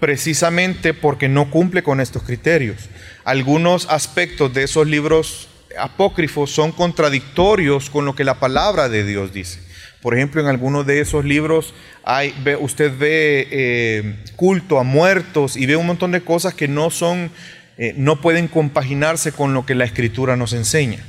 precisamente 0.00 0.94
porque 0.94 1.28
no 1.28 1.48
cumple 1.48 1.84
con 1.84 2.00
estos 2.00 2.24
criterios. 2.24 2.88
Algunos 3.22 3.86
aspectos 3.88 4.52
de 4.52 4.64
esos 4.64 4.88
libros 4.88 5.48
apócrifos 5.78 6.50
son 6.50 6.72
contradictorios 6.72 7.90
con 7.90 8.04
lo 8.04 8.14
que 8.14 8.24
la 8.24 8.40
palabra 8.40 8.88
de 8.88 9.04
Dios 9.04 9.32
dice. 9.32 9.60
Por 10.00 10.14
ejemplo, 10.14 10.40
en 10.40 10.46
algunos 10.46 10.86
de 10.86 11.00
esos 11.00 11.24
libros 11.24 11.74
hay, 12.04 12.32
usted 12.60 12.96
ve 12.96 13.48
eh, 13.50 14.24
culto 14.36 14.78
a 14.78 14.84
muertos 14.84 15.56
y 15.56 15.66
ve 15.66 15.76
un 15.76 15.86
montón 15.86 16.12
de 16.12 16.22
cosas 16.22 16.54
que 16.54 16.68
no 16.68 16.90
son, 16.90 17.30
eh, 17.76 17.94
no 17.96 18.20
pueden 18.20 18.46
compaginarse 18.46 19.32
con 19.32 19.54
lo 19.54 19.66
que 19.66 19.74
la 19.74 19.84
Escritura 19.84 20.36
nos 20.36 20.52
enseña. 20.52 21.00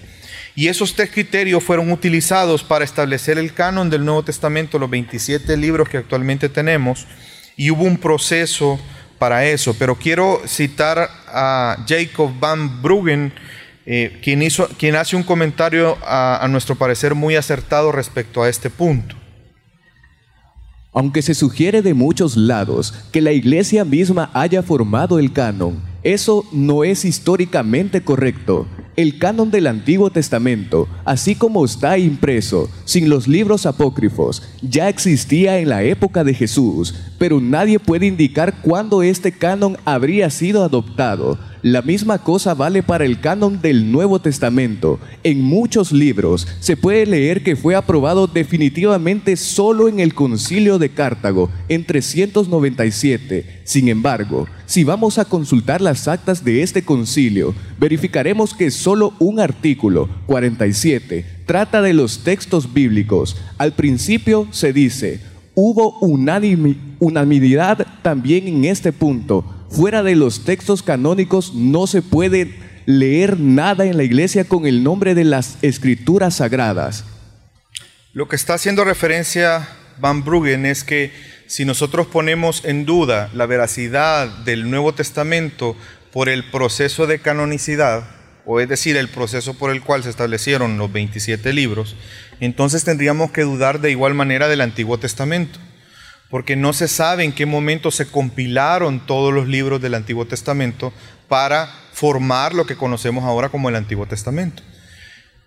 Y 0.56 0.68
esos 0.68 0.96
tres 0.96 1.12
criterios 1.12 1.64
fueron 1.64 1.92
utilizados 1.92 2.64
para 2.64 2.84
establecer 2.84 3.38
el 3.38 3.54
canon 3.54 3.90
del 3.90 4.04
Nuevo 4.04 4.24
Testamento, 4.24 4.80
los 4.80 4.90
27 4.90 5.56
libros 5.56 5.88
que 5.88 5.98
actualmente 5.98 6.50
tenemos, 6.50 7.06
y 7.56 7.72
hubo 7.72 7.84
un 7.84 7.98
proceso 7.98 8.80
para 9.20 9.46
eso. 9.46 9.76
Pero 9.78 9.96
quiero 9.96 10.42
citar 10.48 11.10
a 11.28 11.86
Jacob 11.88 12.32
Van 12.40 12.82
Bruggen, 12.82 13.32
eh, 13.92 14.20
quien, 14.22 14.44
hizo, 14.44 14.68
quien 14.78 14.96
hace 14.96 15.16
un 15.16 15.24
comentario 15.24 15.98
a, 16.06 16.46
a 16.46 16.48
nuestro 16.48 16.76
parecer 16.76 17.16
muy 17.16 17.36
acertado 17.36 17.92
respecto 17.92 18.44
a 18.44 18.48
este 18.48 18.70
punto. 18.70 19.16
Aunque 20.94 21.24
se 21.24 21.34
sugiere 21.34 21.82
de 21.82 21.96
muchos 21.96 22.38
lados 22.38 22.94
que 23.12 23.20
la 23.20 23.32
iglesia 23.32 23.84
misma 23.86 24.30
haya 24.36 24.62
formado 24.62 25.18
el 25.18 25.34
canon, 25.34 25.82
eso 26.04 26.46
no 26.52 26.84
es 26.84 27.04
históricamente 27.04 28.04
correcto. 28.04 28.68
El 29.00 29.18
canon 29.18 29.50
del 29.50 29.68
Antiguo 29.68 30.10
Testamento, 30.10 30.90
así 31.06 31.34
como 31.34 31.64
está 31.64 31.98
impreso, 31.98 32.70
sin 32.84 33.08
los 33.08 33.30
libros 33.30 33.66
apócrifos, 33.66 34.44
ya 34.62 34.90
existía 34.90 35.58
en 35.60 35.70
la 35.70 35.84
época 35.84 36.26
de 36.26 36.34
Jesús, 36.34 36.94
pero 37.18 37.40
nadie 37.40 37.80
puede 37.80 38.08
indicar 38.08 38.56
cuándo 38.62 39.02
este 39.02 39.32
canon 39.32 39.78
habría 39.86 40.30
sido 40.30 40.66
adoptado. 40.66 41.40
La 41.62 41.82
misma 41.82 42.18
cosa 42.18 42.54
vale 42.54 42.84
para 42.84 43.06
el 43.06 43.22
canon 43.22 43.62
del 43.62 43.90
Nuevo 43.90 44.20
Testamento. 44.20 45.00
En 45.24 45.42
muchos 45.44 45.94
libros 45.94 46.46
se 46.60 46.76
puede 46.76 47.06
leer 47.06 47.42
que 47.42 47.56
fue 47.56 47.76
aprobado 47.76 48.28
definitivamente 48.28 49.38
solo 49.38 49.88
en 49.88 50.02
el 50.02 50.14
concilio 50.14 50.78
de 50.78 50.90
Cartago 50.90 51.50
en 51.70 51.86
397. 51.86 53.62
Sin 53.64 53.88
embargo, 53.88 54.48
si 54.70 54.86
vamos 54.86 55.18
a 55.18 55.26
consultar 55.26 55.82
las 55.82 56.08
actas 56.08 56.46
de 56.46 56.64
este 56.64 56.86
concilio, 56.86 57.54
verificaremos 57.78 58.54
que 58.54 58.72
solo 58.72 59.14
un 59.20 59.42
artículo, 59.42 60.08
47, 60.28 61.26
trata 61.46 61.82
de 61.82 61.94
los 61.94 62.24
textos 62.24 62.74
bíblicos. 62.74 63.36
Al 63.58 63.74
principio 63.74 64.48
se 64.52 64.72
dice, 64.72 65.20
hubo 65.56 65.98
unanimidad 67.00 67.86
también 68.02 68.48
en 68.48 68.64
este 68.64 68.94
punto 68.94 69.44
Fuera 69.70 70.02
de 70.02 70.16
los 70.16 70.46
textos 70.46 70.82
canónicos 70.82 71.54
no 71.54 71.86
se 71.86 72.02
puede 72.02 72.56
leer 72.88 73.40
nada 73.40 73.86
en 73.86 73.98
la 73.98 74.04
iglesia 74.04 74.44
con 74.44 74.66
el 74.66 74.84
nombre 74.84 75.14
de 75.14 75.24
las 75.24 75.58
escrituras 75.62 76.38
sagradas. 76.38 77.06
Lo 78.12 78.28
que 78.28 78.36
está 78.36 78.56
haciendo 78.56 78.84
referencia 78.84 79.70
Van 80.00 80.24
Bruggen 80.24 80.66
es 80.66 80.84
que 80.84 81.12
si 81.50 81.66
nosotros 81.66 82.06
ponemos 82.06 82.64
en 82.64 82.86
duda 82.86 83.32
la 83.34 83.48
veracidad 83.48 84.28
del 84.28 84.70
Nuevo 84.70 84.94
Testamento 84.94 85.76
por 86.14 86.30
el 86.30 86.44
proceso 86.44 87.08
de 87.08 87.18
canonicidad, 87.18 88.04
o 88.46 88.60
es 88.60 88.70
decir, 88.70 88.96
el 88.96 89.10
proceso 89.10 89.56
por 89.56 89.72
el 89.72 89.82
cual 89.82 90.04
se 90.04 90.12
establecieron 90.12 90.78
los 90.78 90.94
27 90.94 91.52
libros, 91.52 91.96
entonces 92.40 92.84
tendríamos 92.84 93.32
que 93.32 93.42
dudar 93.42 93.82
de 93.82 93.90
igual 93.90 94.14
manera 94.14 94.48
del 94.48 94.62
Antiguo 94.62 95.00
Testamento 95.00 95.58
porque 96.30 96.56
no 96.56 96.72
se 96.72 96.88
sabe 96.88 97.24
en 97.24 97.32
qué 97.32 97.48
momento 97.48 97.90
se 97.90 98.06
compilaron 98.06 99.08
todos 99.08 99.34
los 99.34 99.48
libros 99.48 99.82
del 99.82 99.96
Antiguo 99.96 100.26
Testamento 100.26 100.94
para 101.28 101.68
formar 101.94 102.54
lo 102.54 102.68
que 102.68 102.76
conocemos 102.76 103.24
ahora 103.24 103.50
como 103.50 103.70
el 103.70 103.76
Antiguo 103.76 104.06
Testamento. 104.06 104.62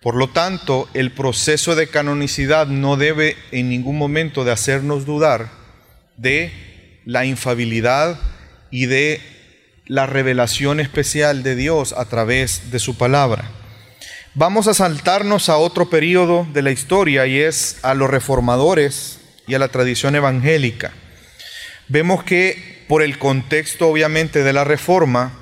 Por 0.01 0.17
lo 0.17 0.31
tanto, 0.31 0.89
el 0.95 1.13
proceso 1.13 1.77
de 1.77 1.87
canonicidad 1.87 2.67
no 2.67 2.97
debe 2.97 3.37
en 3.53 3.69
ningún 3.69 3.97
momento 3.97 4.43
de 4.43 4.51
hacernos 4.51 5.07
dudar 5.07 5.62
de 6.23 6.53
la 7.05 7.27
infabilidad 7.27 8.19
y 8.71 8.87
de 8.87 9.21
la 9.87 10.07
revelación 10.07 10.81
especial 10.81 11.43
de 11.43 11.57
Dios 11.57 11.93
a 11.93 12.07
través 12.07 12.71
de 12.71 12.79
su 12.79 12.97
palabra. 12.97 13.51
Vamos 14.35 14.67
a 14.69 14.75
saltarnos 14.75 15.51
a 15.51 15.59
otro 15.59 15.91
periodo 15.91 16.47
de 16.55 16.63
la 16.63 16.71
historia 16.71 17.27
y 17.27 17.39
es 17.39 17.79
a 17.83 17.93
los 17.93 18.09
reformadores 18.09 19.21
y 19.47 19.55
a 19.55 19.59
la 19.59 19.69
tradición 19.69 20.15
evangélica. 20.15 20.93
Vemos 21.89 22.25
que 22.25 22.85
por 22.89 23.03
el 23.03 23.19
contexto 23.19 23.89
obviamente 23.89 24.43
de 24.43 24.53
la 24.53 24.65
reforma 24.65 25.39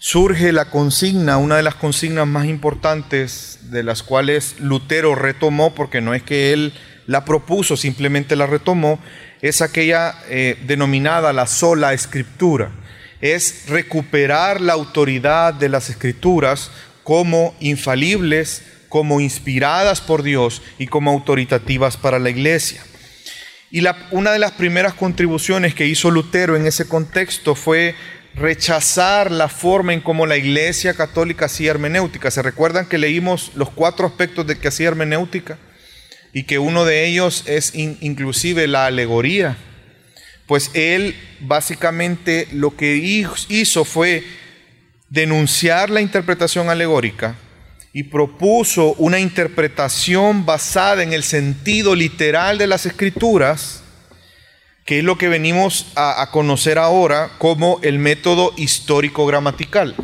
surge 0.00 0.52
la 0.52 0.66
consigna, 0.66 1.38
una 1.38 1.56
de 1.56 1.62
las 1.62 1.76
consignas 1.76 2.26
más 2.26 2.46
importantes 2.46 3.58
de 3.70 3.82
las 3.82 4.02
cuales 4.02 4.56
Lutero 4.58 5.14
retomó, 5.14 5.74
porque 5.74 6.00
no 6.00 6.12
es 6.12 6.22
que 6.22 6.52
él 6.52 6.74
la 7.06 7.24
propuso, 7.24 7.76
simplemente 7.76 8.36
la 8.36 8.46
retomó, 8.46 8.98
es 9.42 9.62
aquella 9.62 10.14
eh, 10.28 10.58
denominada 10.66 11.32
la 11.32 11.46
sola 11.46 11.92
escritura. 11.92 12.70
Es 13.20 13.68
recuperar 13.68 14.60
la 14.60 14.74
autoridad 14.74 15.54
de 15.54 15.68
las 15.68 15.88
escrituras 15.88 16.70
como 17.02 17.54
infalibles, 17.60 18.62
como 18.88 19.20
inspiradas 19.20 20.00
por 20.00 20.22
Dios 20.22 20.62
y 20.78 20.86
como 20.86 21.10
autoritativas 21.10 21.96
para 21.96 22.18
la 22.18 22.30
iglesia. 22.30 22.82
Y 23.70 23.84
una 24.10 24.32
de 24.32 24.38
las 24.38 24.52
primeras 24.52 24.94
contribuciones 24.94 25.74
que 25.74 25.86
hizo 25.86 26.10
Lutero 26.10 26.56
en 26.56 26.66
ese 26.66 26.86
contexto 26.86 27.54
fue 27.54 27.94
rechazar 28.36 29.30
la 29.30 29.48
forma 29.48 29.92
en 29.92 30.00
cómo 30.00 30.26
la 30.26 30.36
Iglesia 30.36 30.94
Católica 30.94 31.46
hacía 31.46 31.70
hermenéutica. 31.70 32.30
¿Se 32.30 32.42
recuerdan 32.42 32.86
que 32.86 32.98
leímos 32.98 33.52
los 33.54 33.70
cuatro 33.70 34.06
aspectos 34.06 34.46
de 34.46 34.58
que 34.58 34.68
hacía 34.68 34.88
hermenéutica? 34.88 35.58
Y 36.36 36.42
que 36.42 36.58
uno 36.58 36.84
de 36.84 37.06
ellos 37.06 37.44
es 37.46 37.74
inclusive 37.74 38.66
la 38.66 38.84
alegoría. 38.84 39.56
Pues 40.46 40.70
él 40.74 41.16
básicamente 41.40 42.46
lo 42.52 42.76
que 42.76 42.96
hizo 43.48 43.86
fue 43.86 44.22
denunciar 45.08 45.88
la 45.88 46.02
interpretación 46.02 46.68
alegórica 46.68 47.36
y 47.94 48.02
propuso 48.02 48.92
una 48.98 49.18
interpretación 49.18 50.44
basada 50.44 51.02
en 51.02 51.14
el 51.14 51.22
sentido 51.22 51.94
literal 51.94 52.58
de 52.58 52.66
las 52.66 52.84
escrituras, 52.84 53.82
que 54.84 54.98
es 54.98 55.04
lo 55.04 55.16
que 55.16 55.28
venimos 55.28 55.86
a, 55.94 56.28
conocer 56.32 56.76
ahora 56.76 57.30
como 57.38 57.80
el 57.82 57.98
método 57.98 58.52
histórico-gramatical. 58.58 59.96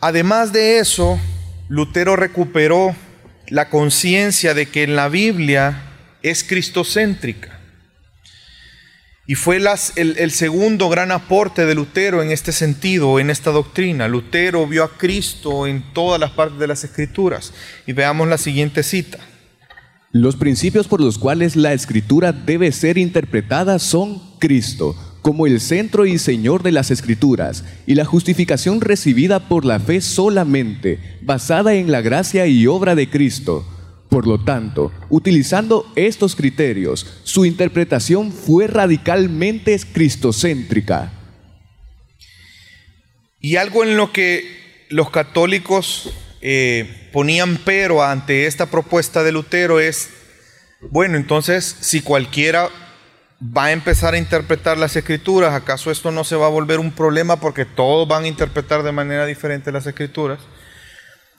Además 0.00 0.52
de 0.52 0.80
eso, 0.80 1.20
Lutero 1.68 2.16
recuperó 2.16 2.96
la 3.50 3.68
conciencia 3.68 4.54
de 4.54 4.66
que 4.66 4.84
en 4.84 4.96
la 4.96 5.08
Biblia 5.08 5.82
es 6.22 6.44
cristocéntrica. 6.44 7.58
Y 9.26 9.36
fue 9.36 9.60
el, 9.96 10.30
segundo 10.32 10.88
gran 10.88 11.12
aporte 11.12 11.64
de 11.64 11.74
Lutero 11.74 12.20
en 12.20 12.32
este 12.32 12.50
sentido, 12.50 13.20
en 13.20 13.30
esta 13.30 13.52
doctrina. 13.52 14.08
Lutero 14.08 14.66
vio 14.66 14.82
a 14.82 14.96
Cristo 14.96 15.68
en 15.68 15.92
todas 15.92 16.18
las 16.18 16.32
partes 16.32 16.58
de 16.58 16.66
las 16.66 16.82
escrituras. 16.82 17.52
Y 17.86 17.92
veamos 17.92 18.26
la 18.26 18.38
siguiente 18.38 18.82
cita. 18.82 19.18
Los 20.10 20.34
principios 20.34 20.88
por 20.88 21.00
los 21.00 21.16
cuales 21.16 21.54
la 21.54 21.72
escritura 21.72 22.32
debe 22.32 22.72
ser 22.72 22.98
interpretada 22.98 23.78
son 23.78 24.20
Cristo, 24.40 24.96
como 25.22 25.46
el 25.46 25.60
centro 25.60 26.06
y 26.06 26.18
Señor 26.18 26.62
de 26.62 26.72
las 26.72 26.90
Escrituras, 26.90 27.64
y 27.86 27.94
la 27.94 28.04
justificación 28.04 28.80
recibida 28.80 29.48
por 29.48 29.64
la 29.64 29.80
fe 29.80 30.00
solamente, 30.00 30.98
basada 31.22 31.74
en 31.74 31.90
la 31.90 32.00
gracia 32.00 32.46
y 32.46 32.66
obra 32.66 32.94
de 32.94 33.08
Cristo 33.08 33.66
por 34.10 34.26
lo 34.26 34.42
tanto, 34.42 34.92
utilizando 35.08 35.90
estos 35.94 36.34
criterios, 36.34 37.06
su 37.22 37.46
interpretación 37.46 38.32
fue 38.32 38.66
radicalmente 38.66 39.78
cristocéntrica. 39.92 41.12
Y 43.40 43.56
algo 43.56 43.84
en 43.84 43.96
lo 43.96 44.12
que 44.12 44.86
los 44.90 45.10
católicos 45.10 46.10
eh, 46.42 47.08
ponían 47.12 47.60
pero 47.64 48.02
ante 48.02 48.46
esta 48.46 48.66
propuesta 48.66 49.22
de 49.22 49.30
Lutero 49.30 49.78
es, 49.78 50.10
bueno, 50.90 51.16
entonces 51.16 51.76
si 51.80 52.00
cualquiera 52.00 52.68
va 53.42 53.66
a 53.66 53.72
empezar 53.72 54.14
a 54.14 54.18
interpretar 54.18 54.76
las 54.76 54.96
escrituras, 54.96 55.54
¿acaso 55.54 55.90
esto 55.90 56.10
no 56.10 56.24
se 56.24 56.36
va 56.36 56.46
a 56.46 56.50
volver 56.50 56.78
un 56.78 56.92
problema 56.92 57.40
porque 57.40 57.64
todos 57.64 58.06
van 58.06 58.24
a 58.24 58.28
interpretar 58.28 58.82
de 58.82 58.92
manera 58.92 59.24
diferente 59.24 59.72
las 59.72 59.86
escrituras? 59.86 60.40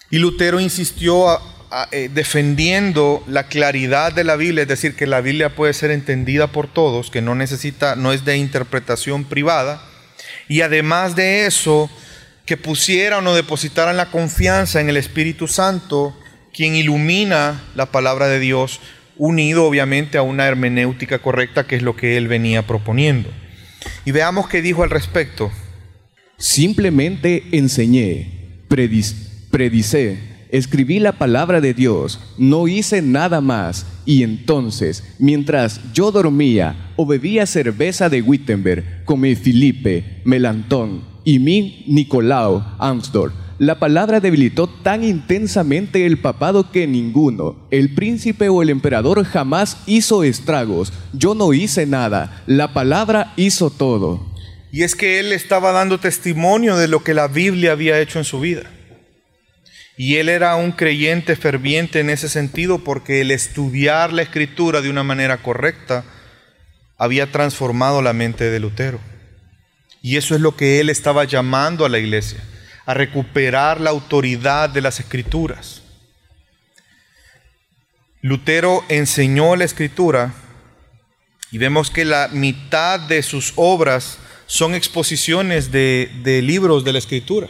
Y 0.10 0.18
Lutero 0.18 0.60
insistió 0.60 1.40
eh, 1.92 2.10
defendiendo 2.12 3.24
la 3.28 3.48
claridad 3.48 4.12
de 4.12 4.24
la 4.24 4.36
Biblia, 4.36 4.64
es 4.64 4.68
decir, 4.68 4.96
que 4.96 5.08
la 5.08 5.22
Biblia 5.22 5.56
puede 5.56 5.74
ser 5.74 5.92
entendida 5.92 6.48
por 6.48 6.68
todos, 6.68 7.12
que 7.12 7.22
no 7.22 7.36
necesita, 7.36 7.96
no 7.96 8.12
es 8.12 8.26
de 8.26 8.36
interpretación 8.36 9.24
privada, 9.24 9.82
y 10.50 10.62
además 10.62 11.16
de 11.16 11.46
eso, 11.46 11.90
que 12.46 12.58
pusieran 12.58 13.26
o 13.28 13.36
depositaran 13.36 13.96
la 13.96 14.12
confianza 14.12 14.82
en 14.82 14.90
el 14.90 14.98
Espíritu 14.98 15.48
Santo, 15.48 16.18
quien 16.54 16.76
ilumina 16.76 17.64
la 17.76 17.86
palabra 17.86 18.28
de 18.28 18.40
Dios, 18.40 18.82
unido 19.22 19.66
obviamente 19.66 20.18
a 20.18 20.24
una 20.24 20.48
hermenéutica 20.48 21.20
correcta 21.20 21.68
que 21.68 21.76
es 21.76 21.84
lo 21.84 21.96
que 21.96 22.18
él 22.18 22.28
venía 22.28 22.66
proponiendo. 22.66 23.30
Y 24.04 24.10
veamos 24.10 24.48
qué 24.48 24.64
dijo 24.64 24.82
al 24.82 24.90
respecto. 24.90 25.52
Simplemente 26.38 27.44
enseñé, 27.52 28.64
predicé, 28.68 30.18
escribí 30.50 30.98
la 30.98 31.12
palabra 31.12 31.62
de 31.62 31.76
Dios, 31.76 32.20
no 32.40 32.68
hice 32.68 33.04
nada 33.04 33.42
más. 33.42 33.86
Y 34.08 34.24
entonces, 34.24 35.04
mientras 35.20 35.94
yo 35.94 36.12
dormía 36.12 36.94
o 36.96 37.06
bebía 37.06 37.46
cerveza 37.46 38.10
de 38.10 38.24
Wittenberg, 38.24 39.06
comí 39.06 39.36
Filipe, 39.36 40.24
Melantón 40.26 41.04
y 41.24 41.38
mi 41.38 41.84
Nicolau 41.86 42.66
Amsdorf, 42.80 43.36
la 43.62 43.78
palabra 43.78 44.20
debilitó 44.20 44.66
tan 44.66 45.04
intensamente 45.04 46.08
el 46.08 46.18
papado 46.18 46.72
que 46.72 46.88
ninguno, 46.88 47.68
el 47.70 47.94
príncipe 47.94 48.50
o 48.50 48.64
el 48.64 48.72
emperador 48.72 49.24
jamás 49.24 49.78
hizo 49.86 50.24
estragos. 50.24 50.92
Yo 51.14 51.36
no 51.36 51.54
hice 51.54 51.86
nada, 51.86 52.42
la 52.48 52.74
palabra 52.74 53.34
hizo 53.36 53.70
todo. 53.70 54.34
Y 54.72 54.82
es 54.82 54.96
que 54.96 55.20
él 55.20 55.32
estaba 55.32 55.74
dando 55.74 56.00
testimonio 56.00 56.76
de 56.76 56.88
lo 56.88 57.04
que 57.04 57.14
la 57.14 57.28
Biblia 57.28 57.74
había 57.74 58.00
hecho 58.00 58.18
en 58.18 58.26
su 58.26 58.40
vida. 58.40 58.64
Y 59.96 60.16
él 60.16 60.30
era 60.30 60.56
un 60.56 60.72
creyente 60.72 61.36
ferviente 61.36 62.00
en 62.00 62.10
ese 62.10 62.30
sentido 62.30 62.80
porque 62.80 63.22
el 63.22 63.30
estudiar 63.30 64.12
la 64.12 64.24
escritura 64.24 64.82
de 64.82 64.90
una 64.90 65.04
manera 65.04 65.44
correcta 65.44 66.04
había 66.98 67.32
transformado 67.32 68.02
la 68.02 68.14
mente 68.14 68.50
de 68.50 68.60
Lutero. 68.60 69.00
Y 70.02 70.18
eso 70.18 70.34
es 70.34 70.42
lo 70.42 70.56
que 70.56 70.80
él 70.80 70.90
estaba 70.90 71.26
llamando 71.26 71.86
a 71.86 71.90
la 71.90 72.00
iglesia 72.00 72.42
a 72.92 72.94
recuperar 72.94 73.80
la 73.80 73.90
autoridad 73.90 74.70
de 74.70 74.82
las 74.82 75.00
escrituras. 75.00 75.82
Lutero 78.22 78.84
enseñó 78.90 79.56
la 79.56 79.64
escritura 79.64 80.34
y 81.52 81.58
vemos 81.58 81.90
que 81.90 82.04
la 82.04 82.28
mitad 82.28 83.00
de 83.00 83.24
sus 83.24 83.54
obras 83.56 84.20
son 84.46 84.76
exposiciones 84.76 85.72
de, 85.72 86.42
libros 86.44 86.84
de 86.84 86.92
la 86.92 87.00
escritura. 87.00 87.48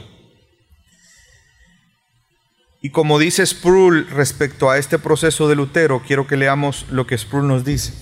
Y 2.83 2.91
como 2.91 3.17
dice 3.17 3.43
Sproul 3.43 4.07
respecto 4.11 4.69
a 4.69 4.77
este 4.77 4.99
proceso 4.99 5.49
de 5.49 5.55
Lutero, 5.55 6.03
quiero 6.05 6.27
que 6.27 6.37
leamos 6.37 6.85
lo 6.91 7.07
que 7.07 7.17
Sproul 7.17 7.47
nos 7.47 7.65
dice. 7.65 7.93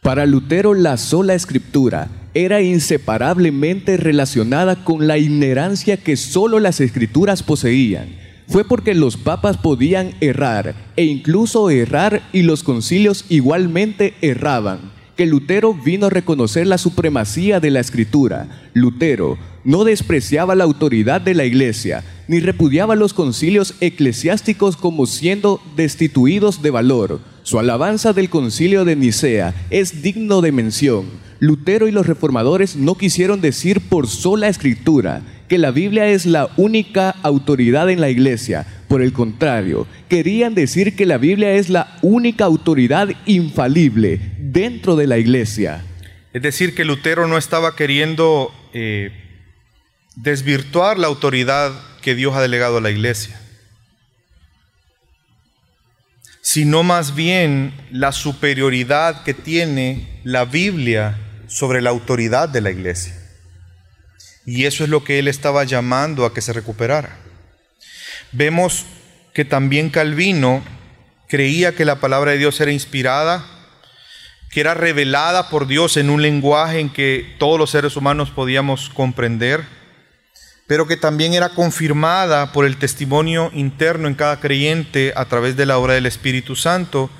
Para 0.00 0.24
Lutero 0.24 0.72
la 0.72 0.96
sola 0.96 1.34
escritura 1.34 2.08
era 2.36 2.60
inseparablemente 2.60 3.96
relacionada 3.96 4.84
con 4.84 5.06
la 5.06 5.16
inerancia 5.16 5.96
que 5.96 6.18
sólo 6.18 6.60
las 6.60 6.82
escrituras 6.82 7.42
poseían. 7.42 8.08
Fue 8.46 8.62
porque 8.62 8.94
los 8.94 9.16
papas 9.16 9.56
podían 9.56 10.12
errar 10.20 10.74
e 10.96 11.04
incluso 11.04 11.70
errar 11.70 12.28
y 12.34 12.42
los 12.42 12.62
concilios 12.62 13.24
igualmente 13.30 14.12
erraban, 14.20 14.92
que 15.16 15.24
Lutero 15.24 15.72
vino 15.72 16.06
a 16.06 16.10
reconocer 16.10 16.66
la 16.66 16.76
supremacía 16.76 17.58
de 17.58 17.70
la 17.70 17.80
escritura. 17.80 18.68
Lutero 18.74 19.38
no 19.64 19.84
despreciaba 19.84 20.54
la 20.54 20.64
autoridad 20.64 21.22
de 21.22 21.32
la 21.32 21.46
iglesia, 21.46 22.04
ni 22.28 22.40
repudiaba 22.40 22.96
los 22.96 23.14
concilios 23.14 23.76
eclesiásticos 23.80 24.76
como 24.76 25.06
siendo 25.06 25.62
destituidos 25.74 26.60
de 26.60 26.70
valor. 26.70 27.20
Su 27.44 27.58
alabanza 27.58 28.12
del 28.12 28.28
concilio 28.28 28.84
de 28.84 28.94
Nicea 28.94 29.54
es 29.70 30.02
digno 30.02 30.42
de 30.42 30.52
mención 30.52 31.25
Lutero 31.38 31.86
y 31.88 31.92
los 31.92 32.06
reformadores 32.06 32.76
no 32.76 32.94
quisieron 32.94 33.40
decir 33.40 33.80
por 33.88 34.08
sola 34.08 34.48
escritura 34.48 35.22
que 35.48 35.58
la 35.58 35.70
Biblia 35.70 36.08
es 36.08 36.26
la 36.26 36.48
única 36.56 37.10
autoridad 37.22 37.90
en 37.90 38.00
la 38.00 38.08
iglesia. 38.08 38.66
Por 38.88 39.02
el 39.02 39.12
contrario, 39.12 39.86
querían 40.08 40.54
decir 40.54 40.96
que 40.96 41.06
la 41.06 41.18
Biblia 41.18 41.52
es 41.52 41.68
la 41.68 41.98
única 42.02 42.44
autoridad 42.44 43.08
infalible 43.26 44.20
dentro 44.38 44.96
de 44.96 45.06
la 45.06 45.18
iglesia. 45.18 45.84
Es 46.32 46.42
decir, 46.42 46.74
que 46.74 46.84
Lutero 46.84 47.26
no 47.26 47.38
estaba 47.38 47.76
queriendo 47.76 48.52
eh, 48.72 49.10
desvirtuar 50.16 50.98
la 50.98 51.06
autoridad 51.06 51.72
que 52.02 52.14
Dios 52.14 52.34
ha 52.34 52.42
delegado 52.42 52.78
a 52.78 52.80
la 52.80 52.90
iglesia, 52.90 53.40
sino 56.42 56.82
más 56.82 57.14
bien 57.14 57.72
la 57.90 58.12
superioridad 58.12 59.24
que 59.24 59.34
tiene 59.34 60.20
la 60.24 60.44
Biblia 60.44 61.18
sobre 61.46 61.80
la 61.80 61.90
autoridad 61.90 62.48
de 62.48 62.60
la 62.60 62.70
iglesia. 62.70 63.14
Y 64.44 64.64
eso 64.64 64.84
es 64.84 64.90
lo 64.90 65.02
que 65.02 65.18
él 65.18 65.28
estaba 65.28 65.64
llamando 65.64 66.24
a 66.24 66.32
que 66.32 66.40
se 66.40 66.52
recuperara. 66.52 67.18
Vemos 68.32 68.84
que 69.34 69.44
también 69.44 69.90
Calvino 69.90 70.64
creía 71.28 71.74
que 71.74 71.84
la 71.84 72.00
palabra 72.00 72.30
de 72.30 72.38
Dios 72.38 72.60
era 72.60 72.72
inspirada, 72.72 73.44
que 74.50 74.60
era 74.60 74.74
revelada 74.74 75.50
por 75.50 75.66
Dios 75.66 75.96
en 75.96 76.10
un 76.10 76.22
lenguaje 76.22 76.78
en 76.78 76.90
que 76.90 77.34
todos 77.38 77.58
los 77.58 77.70
seres 77.70 77.96
humanos 77.96 78.30
podíamos 78.30 78.88
comprender, 78.88 79.64
pero 80.66 80.86
que 80.86 80.96
también 80.96 81.34
era 81.34 81.50
confirmada 81.50 82.52
por 82.52 82.64
el 82.64 82.76
testimonio 82.76 83.50
interno 83.52 84.08
en 84.08 84.14
cada 84.14 84.40
creyente 84.40 85.12
a 85.16 85.24
través 85.26 85.56
de 85.56 85.66
la 85.66 85.78
obra 85.78 85.94
del 85.94 86.06
Espíritu 86.06 86.56
Santo, 86.56 87.10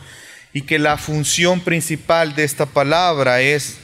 y 0.53 0.63
que 0.63 0.79
la 0.79 0.97
función 0.97 1.61
principal 1.61 2.35
de 2.35 2.45
esta 2.45 2.67
palabra 2.67 3.41
es 3.41 3.79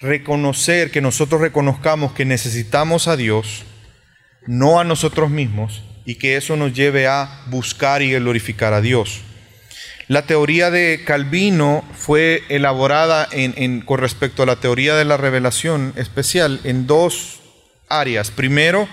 reconocer, 0.00 0.90
que 0.90 1.00
nosotros 1.00 1.40
reconozcamos 1.40 2.12
que 2.12 2.24
necesitamos 2.24 3.06
a 3.06 3.16
Dios, 3.16 3.64
no 4.46 4.80
a 4.80 4.84
nosotros 4.84 5.30
mismos, 5.30 5.82
y 6.06 6.16
que 6.16 6.36
eso 6.36 6.56
nos 6.56 6.72
lleve 6.72 7.06
a 7.06 7.42
buscar 7.46 8.02
y 8.02 8.12
glorificar 8.12 8.72
a 8.72 8.80
Dios. 8.80 9.20
La 10.08 10.26
teoría 10.26 10.70
de 10.70 11.04
Calvino 11.04 11.84
fue 11.94 12.42
elaborada 12.48 13.28
con 13.84 13.98
respecto 13.98 14.42
a 14.42 14.46
la 14.46 14.56
teoría 14.56 14.96
de 14.96 15.04
la 15.04 15.16
revelación 15.16 15.92
especial 15.96 16.60
en 16.64 16.88
dos 16.88 17.38
áreas. 17.88 18.32
Primero, 18.32 18.88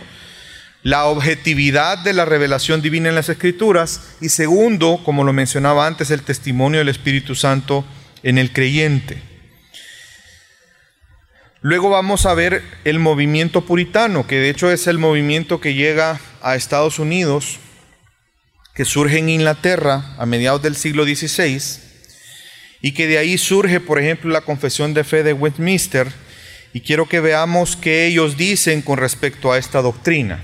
la 0.83 1.05
objetividad 1.05 1.97
de 1.97 2.13
la 2.13 2.25
revelación 2.25 2.83
divina 2.83 3.09
en 3.09 3.15
las 3.15 3.29
escrituras 3.29 4.15
y 4.21 4.29
segundo, 4.29 5.01
como 5.03 5.23
lo 5.23 5.33
mencionaba 5.33 5.87
antes, 5.87 6.11
el 6.11 6.21
testimonio 6.21 6.79
del 6.79 6.89
Espíritu 6.89 7.33
Santo 7.33 7.83
en 8.21 8.37
el 8.37 8.53
creyente. 8.53 9.36
Luego 11.61 11.89
vamos 11.89 12.25
a 12.25 12.35
ver 12.35 12.61
el 12.83 12.99
movimiento 12.99 13.65
puritano, 13.65 14.27
que 14.27 14.35
de 14.35 14.49
hecho 14.49 14.71
es 14.71 14.85
el 14.87 14.99
movimiento 14.99 15.59
que 15.59 15.73
llega 15.73 16.19
a 16.41 16.55
Estados 16.55 16.99
Unidos, 16.99 17.57
que 18.75 18.85
surge 18.85 19.17
en 19.17 19.29
Inglaterra 19.29 20.15
a 20.19 20.25
mediados 20.27 20.61
del 20.61 20.75
siglo 20.75 21.03
XVI, 21.03 21.59
y 22.81 22.91
que 22.91 23.07
de 23.07 23.17
ahí 23.17 23.39
surge, 23.39 23.79
por 23.79 23.99
ejemplo, 23.99 24.29
la 24.29 24.41
confesión 24.41 24.93
de 24.93 25.03
fe 25.03 25.23
de 25.23 25.33
Westminster, 25.33 26.07
y 26.73 26.81
quiero 26.81 27.09
que 27.09 27.21
veamos 27.21 27.75
qué 27.75 28.05
ellos 28.05 28.37
dicen 28.37 28.83
con 28.83 28.99
respecto 28.99 29.51
a 29.51 29.57
esta 29.57 29.81
doctrina. 29.81 30.43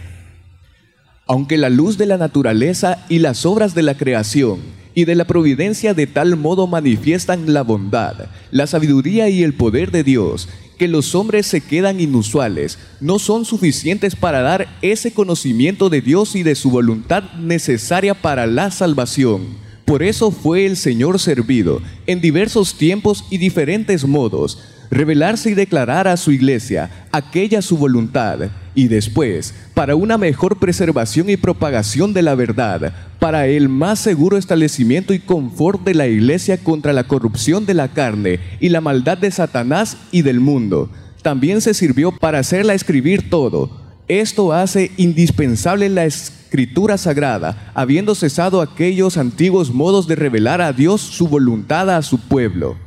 Aunque 1.27 1.57
la 1.57 1.69
luz 1.69 1.99
de 1.99 2.07
la 2.07 2.17
naturaleza 2.17 3.05
y 3.07 3.19
las 3.19 3.45
obras 3.45 3.75
de 3.75 3.83
la 3.83 3.95
creación 3.95 4.61
y 4.95 5.05
de 5.05 5.13
la 5.13 5.25
providencia 5.25 5.93
de 5.93 6.07
tal 6.07 6.37
modo 6.37 6.65
manifiestan 6.65 7.53
la 7.53 7.61
bondad, 7.61 8.29
la 8.49 8.65
sabiduría 8.65 9.29
y 9.29 9.43
el 9.43 9.53
poder 9.53 9.91
de 9.91 10.03
Dios, 10.03 10.49
que 10.83 10.89
los 10.89 11.15
hombres 11.15 11.47
se 11.47 11.61
quedan 11.61 12.01
inusuales, 12.01 12.77
no 12.99 13.17
son 13.17 13.45
suficientes 13.45 14.17
para 14.17 14.41
dar 14.41 14.67
ese 14.81 15.13
conocimiento 15.13 15.89
de 15.89 16.01
Dios 16.01 16.35
y 16.35 16.43
de 16.43 16.55
su 16.55 16.69
voluntad 16.69 17.23
necesaria 17.35 18.13
para 18.13 18.47
la 18.47 18.69
salvación. 18.69 19.43
Por 19.85 20.03
eso 20.03 20.29
fue 20.29 20.65
el 20.65 20.75
Señor 20.75 21.21
servido 21.21 21.81
en 22.05 22.19
diversos 22.19 22.77
tiempos 22.77 23.23
y 23.29 23.37
diferentes 23.37 24.05
modos, 24.05 24.59
revelarse 24.91 25.51
y 25.51 25.53
declarar 25.53 26.05
a 26.09 26.17
su 26.17 26.33
iglesia 26.33 27.07
aquella 27.13 27.61
su 27.61 27.77
voluntad, 27.77 28.49
y 28.75 28.87
después, 28.87 29.53
para 29.73 29.95
una 29.95 30.17
mejor 30.17 30.57
preservación 30.57 31.29
y 31.29 31.37
propagación 31.37 32.13
de 32.13 32.21
la 32.21 32.35
verdad, 32.35 32.93
para 33.19 33.47
el 33.47 33.69
más 33.69 33.99
seguro 33.99 34.37
establecimiento 34.37 35.13
y 35.13 35.19
confort 35.19 35.83
de 35.83 35.93
la 35.93 36.07
iglesia 36.07 36.57
contra 36.57 36.93
la 36.93 37.05
corrupción 37.05 37.65
de 37.65 37.73
la 37.73 37.89
carne 37.89 38.39
y 38.59 38.69
la 38.69 38.81
maldad 38.81 39.17
de 39.17 39.31
Satanás 39.31 39.97
y 40.11 40.23
del 40.23 40.39
mundo. 40.39 40.89
También 41.21 41.61
se 41.61 41.73
sirvió 41.73 42.11
para 42.11 42.39
hacerla 42.39 42.73
escribir 42.73 43.29
todo. 43.29 43.81
Esto 44.07 44.51
hace 44.51 44.91
indispensable 44.97 45.87
la 45.89 46.05
escritura 46.05 46.97
sagrada, 46.97 47.71
habiendo 47.73 48.15
cesado 48.15 48.61
aquellos 48.61 49.17
antiguos 49.17 49.71
modos 49.71 50.07
de 50.07 50.15
revelar 50.15 50.61
a 50.61 50.73
Dios 50.73 51.01
su 51.01 51.27
voluntad 51.27 51.89
a 51.89 52.01
su 52.01 52.19
pueblo. 52.19 52.77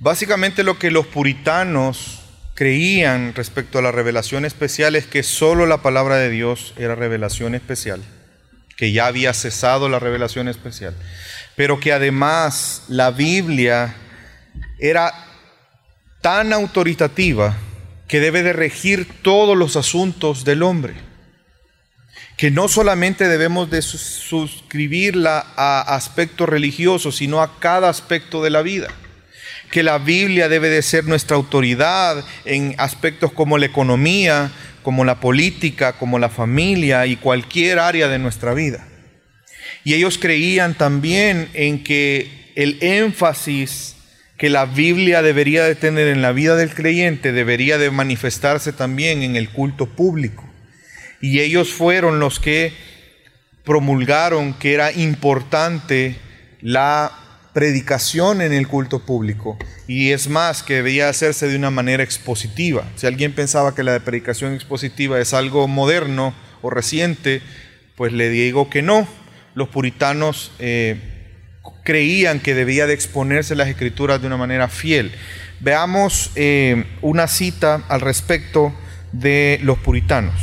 Básicamente 0.00 0.62
lo 0.62 0.78
que 0.78 0.90
los 0.90 1.06
puritanos 1.06 2.23
creían 2.54 3.34
respecto 3.34 3.78
a 3.78 3.82
la 3.82 3.92
revelación 3.92 4.44
especial 4.44 4.94
es 4.96 5.06
que 5.06 5.22
solo 5.22 5.66
la 5.66 5.82
palabra 5.82 6.16
de 6.16 6.30
Dios 6.30 6.72
era 6.76 6.94
revelación 6.94 7.54
especial, 7.54 8.02
que 8.76 8.92
ya 8.92 9.06
había 9.06 9.34
cesado 9.34 9.88
la 9.88 9.98
revelación 9.98 10.48
especial, 10.48 10.94
pero 11.56 11.80
que 11.80 11.92
además 11.92 12.84
la 12.88 13.10
Biblia 13.10 13.96
era 14.78 15.12
tan 16.20 16.52
autoritativa 16.52 17.56
que 18.08 18.20
debe 18.20 18.42
de 18.42 18.52
regir 18.52 19.08
todos 19.22 19.56
los 19.56 19.76
asuntos 19.76 20.44
del 20.44 20.62
hombre. 20.62 20.94
que 22.36 22.50
no 22.50 22.66
solamente 22.66 23.28
debemos 23.28 23.70
de 23.70 23.80
suscribirla 23.80 25.46
a 25.54 25.94
aspectos 25.94 26.48
religiosos, 26.48 27.16
sino 27.16 27.40
a 27.40 27.60
cada 27.60 27.88
aspecto 27.88 28.42
de 28.42 28.50
la 28.50 28.62
vida. 28.62 28.88
Que 29.74 29.82
la 29.82 29.98
Biblia 29.98 30.48
debe 30.48 30.68
de 30.68 30.82
ser 30.82 31.06
nuestra 31.06 31.34
autoridad 31.34 32.24
en 32.44 32.76
aspectos 32.78 33.32
como 33.32 33.58
la 33.58 33.66
economía, 33.66 34.52
como 34.84 35.04
la 35.04 35.18
política, 35.18 35.94
como 35.94 36.20
la 36.20 36.28
familia 36.28 37.06
y 37.06 37.16
cualquier 37.16 37.80
área 37.80 38.06
de 38.06 38.20
nuestra 38.20 38.54
vida. 38.54 38.86
Y 39.82 39.94
ellos 39.94 40.16
creían 40.16 40.74
también 40.74 41.48
en 41.54 41.82
que 41.82 42.52
el 42.54 42.78
énfasis 42.82 43.96
que 44.38 44.48
la 44.48 44.64
Biblia 44.64 45.22
debería 45.22 45.64
de 45.64 45.74
tener 45.74 46.06
en 46.06 46.22
la 46.22 46.30
vida 46.30 46.54
del 46.54 46.72
creyente 46.72 47.32
debería 47.32 47.76
de 47.76 47.90
manifestarse 47.90 48.72
también 48.72 49.24
en 49.24 49.34
el 49.34 49.50
culto 49.50 49.86
público. 49.86 50.48
Y 51.20 51.40
ellos 51.40 51.72
fueron 51.72 52.20
los 52.20 52.38
que 52.38 52.72
promulgaron 53.64 54.54
que 54.54 54.72
era 54.72 54.92
importante 54.92 56.14
la 56.60 57.23
predicación 57.54 58.42
en 58.42 58.52
el 58.52 58.68
culto 58.68 58.98
público. 58.98 59.56
Y 59.86 60.10
es 60.10 60.28
más, 60.28 60.62
que 60.62 60.74
debía 60.74 61.08
hacerse 61.08 61.48
de 61.48 61.56
una 61.56 61.70
manera 61.70 62.02
expositiva. 62.02 62.84
Si 62.96 63.06
alguien 63.06 63.32
pensaba 63.32 63.74
que 63.74 63.84
la 63.84 63.98
predicación 64.00 64.52
expositiva 64.52 65.18
es 65.20 65.32
algo 65.32 65.66
moderno 65.68 66.34
o 66.60 66.68
reciente, 66.68 67.40
pues 67.96 68.12
le 68.12 68.28
digo 68.28 68.68
que 68.68 68.82
no. 68.82 69.08
Los 69.54 69.68
puritanos 69.68 70.50
eh, 70.58 70.96
creían 71.84 72.40
que 72.40 72.54
debía 72.54 72.86
de 72.86 72.94
exponerse 72.94 73.54
las 73.54 73.68
escrituras 73.68 74.20
de 74.20 74.26
una 74.26 74.36
manera 74.36 74.68
fiel. 74.68 75.12
Veamos 75.60 76.32
eh, 76.34 76.84
una 77.02 77.28
cita 77.28 77.84
al 77.88 78.00
respecto 78.00 78.74
de 79.12 79.60
los 79.62 79.78
puritanos. 79.78 80.34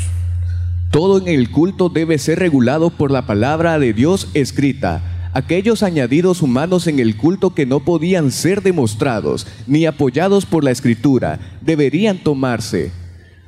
Todo 0.91 1.19
en 1.19 1.27
el 1.27 1.51
culto 1.51 1.89
debe 1.89 2.17
ser 2.17 2.39
regulado 2.39 2.89
por 2.89 3.11
la 3.11 3.25
palabra 3.25 3.79
de 3.79 3.93
Dios 3.93 4.29
escrita. 4.33 5.10
Aquellos 5.33 5.81
añadidos 5.81 6.41
humanos 6.41 6.87
en 6.87 6.99
el 6.99 7.15
culto 7.15 7.55
que 7.55 7.65
no 7.65 7.79
podían 7.79 8.31
ser 8.31 8.61
demostrados 8.61 9.47
ni 9.65 9.85
apoyados 9.85 10.45
por 10.45 10.63
la 10.63 10.71
escritura 10.71 11.39
deberían 11.61 12.17
tomarse. 12.17 12.91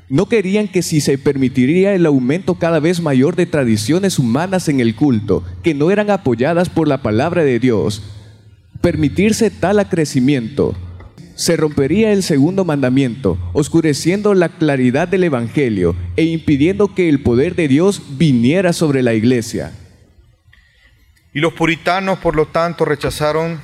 No 0.07 0.27
querían 0.27 0.67
que 0.67 0.81
si 0.81 1.01
se 1.01 1.17
permitiría 1.17 1.93
el 1.93 2.05
aumento 2.05 2.55
cada 2.55 2.79
vez 2.79 3.01
mayor 3.01 3.36
de 3.36 3.45
tradiciones 3.45 4.17
humanas 4.17 4.69
en 4.69 4.79
el 4.79 4.95
culto, 4.95 5.43
que 5.61 5.73
no 5.73 5.91
eran 5.91 6.09
apoyadas 6.09 6.69
por 6.69 6.88
la 6.88 7.01
palabra 7.01 7.43
de 7.43 7.59
Dios, 7.59 8.01
permitirse 8.81 9.49
tal 9.49 9.79
acrecimiento 9.79 10.75
se 11.36 11.57
rompería 11.57 12.13
el 12.13 12.21
segundo 12.21 12.63
mandamiento, 12.63 13.38
oscureciendo 13.53 14.34
la 14.34 14.49
claridad 14.49 15.07
del 15.07 15.23
Evangelio 15.23 15.95
e 16.15 16.25
impidiendo 16.25 16.93
que 16.93 17.09
el 17.09 17.21
poder 17.21 17.55
de 17.55 17.67
Dios 17.67 18.01
viniera 18.17 18.71
sobre 18.71 19.01
la 19.01 19.15
iglesia. 19.15 19.71
Y 21.34 21.39
los 21.39 21.53
puritanos, 21.53 22.19
por 22.19 22.36
lo 22.36 22.47
tanto, 22.47 22.86
rechazaron 22.86 23.59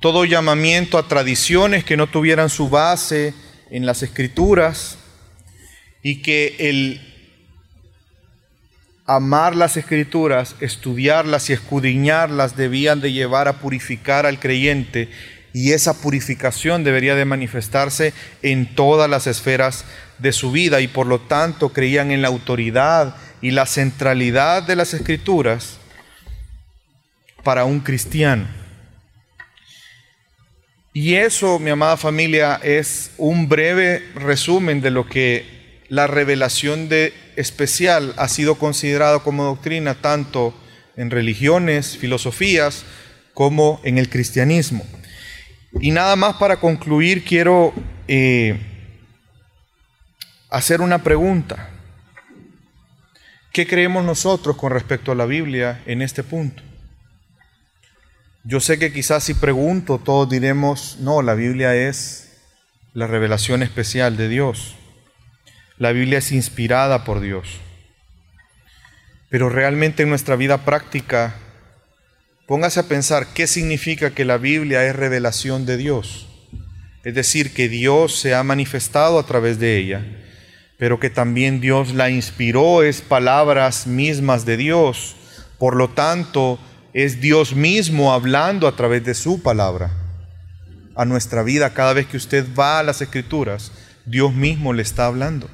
todo 0.00 0.24
llamamiento 0.24 0.98
a 0.98 1.06
tradiciones 1.06 1.84
que 1.84 1.96
no 1.96 2.08
tuvieran 2.08 2.50
su 2.50 2.68
base 2.68 3.34
en 3.70 3.86
las 3.86 4.02
escrituras 4.02 4.98
y 6.02 6.22
que 6.22 6.56
el 6.58 7.00
amar 9.06 9.54
las 9.54 9.76
escrituras, 9.76 10.56
estudiarlas 10.60 11.50
y 11.50 11.52
escudriñarlas 11.52 12.56
debían 12.56 13.00
de 13.00 13.12
llevar 13.12 13.46
a 13.46 13.60
purificar 13.60 14.26
al 14.26 14.40
creyente 14.40 15.08
y 15.52 15.72
esa 15.72 16.00
purificación 16.00 16.82
debería 16.82 17.14
de 17.14 17.24
manifestarse 17.24 18.14
en 18.42 18.74
todas 18.74 19.08
las 19.08 19.26
esferas 19.26 19.84
de 20.18 20.32
su 20.32 20.50
vida 20.50 20.80
y 20.80 20.88
por 20.88 21.06
lo 21.06 21.20
tanto 21.20 21.72
creían 21.72 22.10
en 22.10 22.22
la 22.22 22.28
autoridad 22.28 23.16
y 23.40 23.50
la 23.50 23.66
centralidad 23.66 24.62
de 24.62 24.76
las 24.76 24.94
escrituras 24.94 25.78
para 27.42 27.64
un 27.64 27.80
cristiano. 27.80 28.46
Y 30.94 31.14
eso, 31.14 31.58
mi 31.58 31.70
amada 31.70 31.96
familia, 31.96 32.60
es 32.62 33.12
un 33.16 33.48
breve 33.48 34.02
resumen 34.14 34.82
de 34.82 34.90
lo 34.90 35.06
que 35.06 35.82
la 35.88 36.06
revelación 36.06 36.88
de 36.88 37.14
especial 37.36 38.14
ha 38.18 38.28
sido 38.28 38.56
considerado 38.56 39.22
como 39.22 39.44
doctrina 39.44 39.94
tanto 39.94 40.54
en 40.96 41.10
religiones, 41.10 41.96
filosofías, 41.96 42.84
como 43.32 43.80
en 43.84 43.98
el 43.98 44.10
cristianismo. 44.10 44.84
Y 45.80 45.90
nada 45.90 46.16
más 46.16 46.36
para 46.36 46.60
concluir, 46.60 47.24
quiero 47.24 47.72
eh, 48.06 48.58
hacer 50.50 50.82
una 50.82 51.02
pregunta. 51.02 51.70
¿Qué 53.52 53.66
creemos 53.66 54.04
nosotros 54.04 54.56
con 54.56 54.72
respecto 54.72 55.12
a 55.12 55.14
la 55.14 55.26
Biblia 55.26 55.82
en 55.86 56.02
este 56.02 56.22
punto? 56.22 56.62
Yo 58.44 58.60
sé 58.60 58.78
que 58.78 58.92
quizás 58.92 59.24
si 59.24 59.34
pregunto 59.34 59.98
todos 59.98 60.28
diremos, 60.28 60.98
no, 61.00 61.22
la 61.22 61.34
Biblia 61.34 61.74
es 61.74 62.40
la 62.92 63.06
revelación 63.06 63.62
especial 63.62 64.16
de 64.16 64.28
Dios. 64.28 64.76
La 65.78 65.92
Biblia 65.92 66.18
es 66.18 66.32
inspirada 66.32 67.04
por 67.04 67.20
Dios. 67.20 67.60
Pero 69.30 69.48
realmente 69.48 70.02
en 70.02 70.10
nuestra 70.10 70.36
vida 70.36 70.64
práctica 70.64 71.36
Póngase 72.52 72.80
a 72.80 72.88
pensar 72.88 73.28
qué 73.32 73.46
significa 73.46 74.10
que 74.10 74.26
la 74.26 74.36
Biblia 74.36 74.84
es 74.84 74.94
revelación 74.94 75.64
de 75.64 75.78
Dios. 75.78 76.28
Es 77.02 77.14
decir, 77.14 77.54
que 77.54 77.68
Dios 77.68 78.18
se 78.18 78.34
ha 78.34 78.42
manifestado 78.42 79.18
a 79.18 79.26
través 79.26 79.58
de 79.58 79.78
ella, 79.78 80.04
pero 80.76 81.00
que 81.00 81.08
también 81.08 81.62
Dios 81.62 81.94
la 81.94 82.10
inspiró, 82.10 82.82
es 82.82 83.00
palabras 83.00 83.86
mismas 83.86 84.44
de 84.44 84.56
Dios. 84.58 85.16
Por 85.58 85.76
lo 85.76 85.88
tanto, 85.90 86.58
es 86.94 87.20
Dios 87.20 87.54
mismo 87.54 88.12
hablando 88.12 88.68
a 88.68 88.76
través 88.76 89.04
de 89.04 89.14
su 89.14 89.42
palabra 89.42 89.90
a 90.94 91.04
nuestra 91.04 91.42
vida. 91.42 91.72
Cada 91.74 91.92
vez 91.92 92.06
que 92.06 92.16
usted 92.16 92.46
va 92.58 92.78
a 92.78 92.82
las 92.82 93.00
escrituras, 93.00 93.72
Dios 94.04 94.34
mismo 94.34 94.72
le 94.72 94.82
está 94.82 95.06
hablando. 95.06 95.48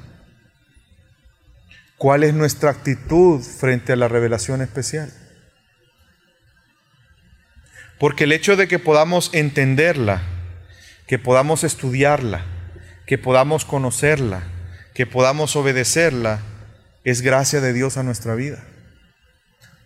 ¿Cuál 1.97 2.23
es 2.23 2.33
nuestra 2.33 2.71
actitud 2.71 3.41
frente 3.41 3.93
a 3.93 3.95
la 3.95 4.07
revelación 4.07 4.61
especial? 4.61 5.11
Porque 7.99 8.23
el 8.23 8.31
hecho 8.31 8.55
de 8.55 8.67
que 8.67 8.79
podamos 8.79 9.29
entenderla, 9.33 10.21
que 11.07 11.19
podamos 11.19 11.65
estudiarla, 11.65 12.45
que 13.05 13.17
podamos 13.17 13.65
conocerla, 13.65 14.43
que 14.93 15.05
podamos 15.05 15.55
obedecerla, 15.57 16.39
es 17.03 17.21
gracia 17.21 17.59
de 17.59 17.73
Dios 17.73 17.97
a 17.97 18.03
nuestra 18.03 18.35
vida. 18.35 18.63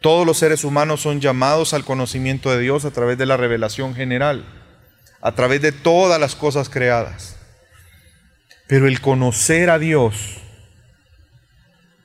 Todos 0.04 0.28
los 0.28 0.38
seres 0.38 0.64
humanos 0.64 1.02
son 1.02 1.20
llamados 1.20 1.74
al 1.74 1.84
conocimiento 1.84 2.52
de 2.52 2.60
Dios 2.60 2.86
a 2.86 2.92
través 2.92 3.18
de 3.18 3.26
la 3.26 3.38
revelación 3.38 3.96
general, 3.96 4.46
a 5.22 5.32
través 5.32 5.64
de 5.64 5.72
todas 5.72 6.20
las 6.20 6.36
cosas 6.36 6.70
creadas. 6.70 7.38
Pero 8.68 8.88
el 8.88 9.02
conocer 9.02 9.72
a 9.72 9.80
Dios 9.80 10.38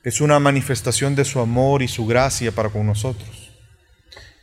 es 0.03 0.19
una 0.19 0.39
manifestación 0.39 1.13
de 1.13 1.25
su 1.25 1.39
amor 1.39 1.83
y 1.83 1.87
su 1.87 2.07
gracia 2.07 2.51
para 2.51 2.69
con 2.69 2.87
nosotros 2.87 3.49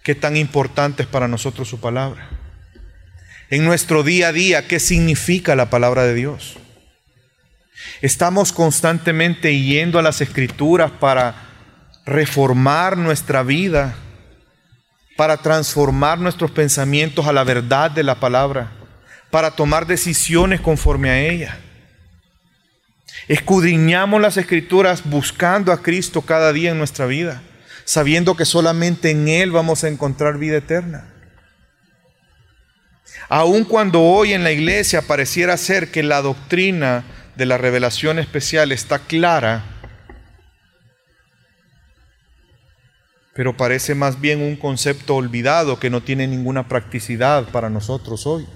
qué 0.07 0.15
tan 0.15 0.37
importante 0.37 1.03
es 1.03 1.09
para 1.09 1.27
nosotros 1.27 1.67
su 1.67 1.81
palabra. 1.81 2.31
En 3.51 3.65
nuestro 3.65 4.05
día 4.05 4.29
a 4.29 4.33
día, 4.33 4.69
¿qué 4.69 4.79
significa 4.79 5.57
la 5.57 5.69
palabra 5.69 6.05
de 6.05 6.15
Dios? 6.15 6.59
Estamos 8.03 8.53
constantemente 8.53 9.61
yendo 9.61 9.99
a 9.99 10.03
las 10.03 10.21
escrituras 10.21 10.93
para 10.93 11.46
reformar 12.07 12.97
nuestra 12.97 13.43
vida, 13.43 13.95
para 15.17 15.37
transformar 15.37 16.19
nuestros 16.19 16.51
pensamientos 16.51 17.27
a 17.27 17.33
la 17.33 17.45
verdad 17.45 17.91
de 17.91 18.03
la 18.03 18.21
palabra, 18.21 18.73
para 19.31 19.51
tomar 19.51 19.87
decisiones 19.87 20.61
conforme 20.61 21.11
a 21.11 21.21
ella. 21.21 21.59
Escudriñamos 23.29 24.21
las 24.21 24.39
escrituras 24.39 25.03
buscando 25.05 25.73
a 25.73 25.83
Cristo 25.83 26.23
cada 26.23 26.53
día 26.53 26.71
en 26.71 26.79
nuestra 26.79 27.07
vida 27.07 27.43
sabiendo 27.87 28.37
que 28.37 28.45
solamente 28.45 29.13
en 29.13 29.29
Él 29.29 29.53
vamos 29.53 29.85
a 29.85 29.89
encontrar 29.89 30.39
vida 30.39 30.59
eterna. 30.59 31.05
Aun 33.29 33.65
cuando 33.65 34.03
hoy 34.03 34.35
en 34.35 34.43
la 34.43 34.53
iglesia 34.53 35.03
pareciera 35.03 35.57
ser 35.57 35.91
que 35.91 36.03
la 36.03 36.21
doctrina 36.21 37.05
de 37.37 37.47
la 37.47 37.59
revelación 37.59 38.19
especial 38.19 38.73
está 38.73 38.99
clara, 38.99 39.76
pero 43.37 43.57
parece 43.57 43.95
más 43.95 44.21
bien 44.21 44.41
un 44.41 44.57
concepto 44.57 45.15
olvidado 45.15 45.79
que 45.79 45.91
no 45.91 46.03
tiene 46.03 46.27
ninguna 46.27 46.67
practicidad 46.67 47.45
para 47.51 47.71
nosotros 47.71 48.27
hoy. 48.27 48.47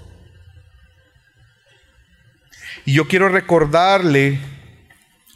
Y 2.83 2.93
yo 2.93 3.07
quiero 3.07 3.29
recordarle 3.29 4.39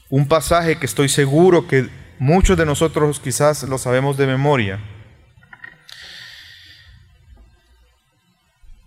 un 0.09 0.27
pasaje 0.27 0.77
que 0.77 0.85
estoy 0.85 1.07
seguro 1.07 1.67
que 1.67 1.89
Muchos 2.17 2.57
de 2.57 2.65
nosotros 2.65 3.19
quizás 3.19 3.63
lo 3.63 3.77
sabemos 3.77 4.15
de 4.15 4.25
memoria. 4.25 4.79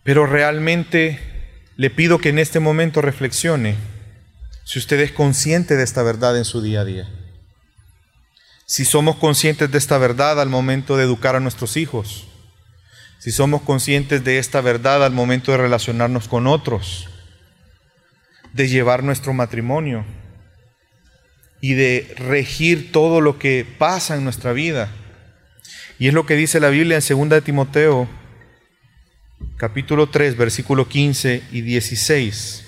Pero 0.02 0.26
realmente 0.26 1.20
le 1.76 1.90
pido 1.90 2.18
que 2.18 2.30
en 2.30 2.38
este 2.38 2.58
momento 2.58 3.02
reflexione 3.02 3.76
si 4.64 4.78
usted 4.78 5.00
es 5.00 5.12
consciente 5.12 5.76
de 5.76 5.84
esta 5.84 6.02
verdad 6.02 6.38
en 6.38 6.46
su 6.46 6.62
día 6.62 6.80
a 6.80 6.84
día. 6.86 7.17
Si 8.68 8.84
somos 8.84 9.16
conscientes 9.16 9.70
de 9.70 9.78
esta 9.78 9.96
verdad 9.96 10.38
al 10.38 10.50
momento 10.50 10.98
de 10.98 11.04
educar 11.04 11.34
a 11.34 11.40
nuestros 11.40 11.78
hijos, 11.78 12.26
si 13.18 13.32
somos 13.32 13.62
conscientes 13.62 14.22
de 14.24 14.38
esta 14.38 14.60
verdad 14.60 15.02
al 15.06 15.12
momento 15.12 15.52
de 15.52 15.56
relacionarnos 15.56 16.28
con 16.28 16.46
otros, 16.46 17.08
de 18.52 18.68
llevar 18.68 19.02
nuestro 19.02 19.32
matrimonio 19.32 20.04
y 21.62 21.72
de 21.72 22.14
regir 22.18 22.92
todo 22.92 23.22
lo 23.22 23.38
que 23.38 23.66
pasa 23.78 24.16
en 24.16 24.24
nuestra 24.24 24.52
vida. 24.52 24.92
Y 25.98 26.08
es 26.08 26.14
lo 26.14 26.26
que 26.26 26.36
dice 26.36 26.60
la 26.60 26.68
Biblia 26.68 26.98
en 26.98 27.30
2 27.30 27.42
Timoteo, 27.42 28.06
capítulo 29.56 30.10
3, 30.10 30.36
versículo 30.36 30.86
15 30.86 31.42
y 31.52 31.62
16 31.62 32.67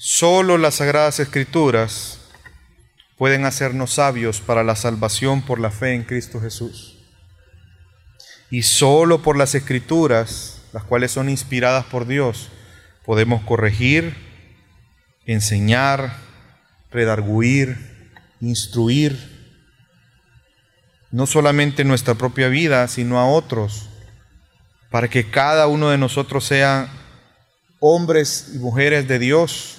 Solo 0.00 0.58
las 0.58 0.76
sagradas 0.76 1.18
escrituras 1.18 2.20
pueden 3.16 3.44
hacernos 3.44 3.94
sabios 3.94 4.40
para 4.40 4.62
la 4.62 4.76
salvación 4.76 5.42
por 5.42 5.58
la 5.58 5.72
fe 5.72 5.94
en 5.94 6.04
Cristo 6.04 6.40
Jesús. 6.40 7.00
Y 8.48 8.62
solo 8.62 9.22
por 9.22 9.36
las 9.36 9.56
escrituras, 9.56 10.62
las 10.72 10.84
cuales 10.84 11.10
son 11.10 11.28
inspiradas 11.28 11.84
por 11.86 12.06
Dios, 12.06 12.48
podemos 13.04 13.42
corregir, 13.42 14.14
enseñar, 15.26 16.16
redarguir, 16.92 18.12
instruir, 18.40 19.18
no 21.10 21.26
solamente 21.26 21.82
en 21.82 21.88
nuestra 21.88 22.14
propia 22.14 22.46
vida, 22.46 22.86
sino 22.86 23.18
a 23.18 23.26
otros, 23.26 23.88
para 24.92 25.08
que 25.08 25.28
cada 25.28 25.66
uno 25.66 25.90
de 25.90 25.98
nosotros 25.98 26.44
sea 26.44 26.88
hombres 27.80 28.52
y 28.54 28.58
mujeres 28.58 29.08
de 29.08 29.18
Dios 29.18 29.77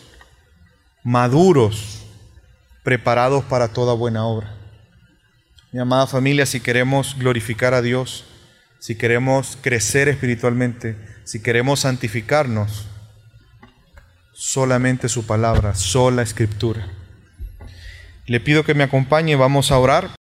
maduros, 1.04 2.06
preparados 2.84 3.44
para 3.46 3.70
toda 3.70 3.94
buena 3.94 4.26
obra. 4.26 4.56
Mi 5.72 5.80
amada 5.80 6.08
familia, 6.08 6.46
si 6.46 6.60
queremos 6.60 7.16
glorificar 7.18 7.74
a 7.74 7.82
Dios, 7.82 8.26
si 8.80 8.96
queremos 8.96 9.58
crecer 9.62 10.08
espiritualmente, 10.08 10.98
si 11.26 11.42
queremos 11.42 11.82
santificarnos, 11.82 12.88
solamente 14.34 15.10
su 15.10 15.28
palabra, 15.28 15.76
sola 15.76 16.22
escritura. 16.22 16.88
Le 18.26 18.40
pido 18.40 18.64
que 18.64 18.74
me 18.74 18.84
acompañe, 18.84 19.36
vamos 19.36 19.72
a 19.72 19.78
orar. 19.78 20.12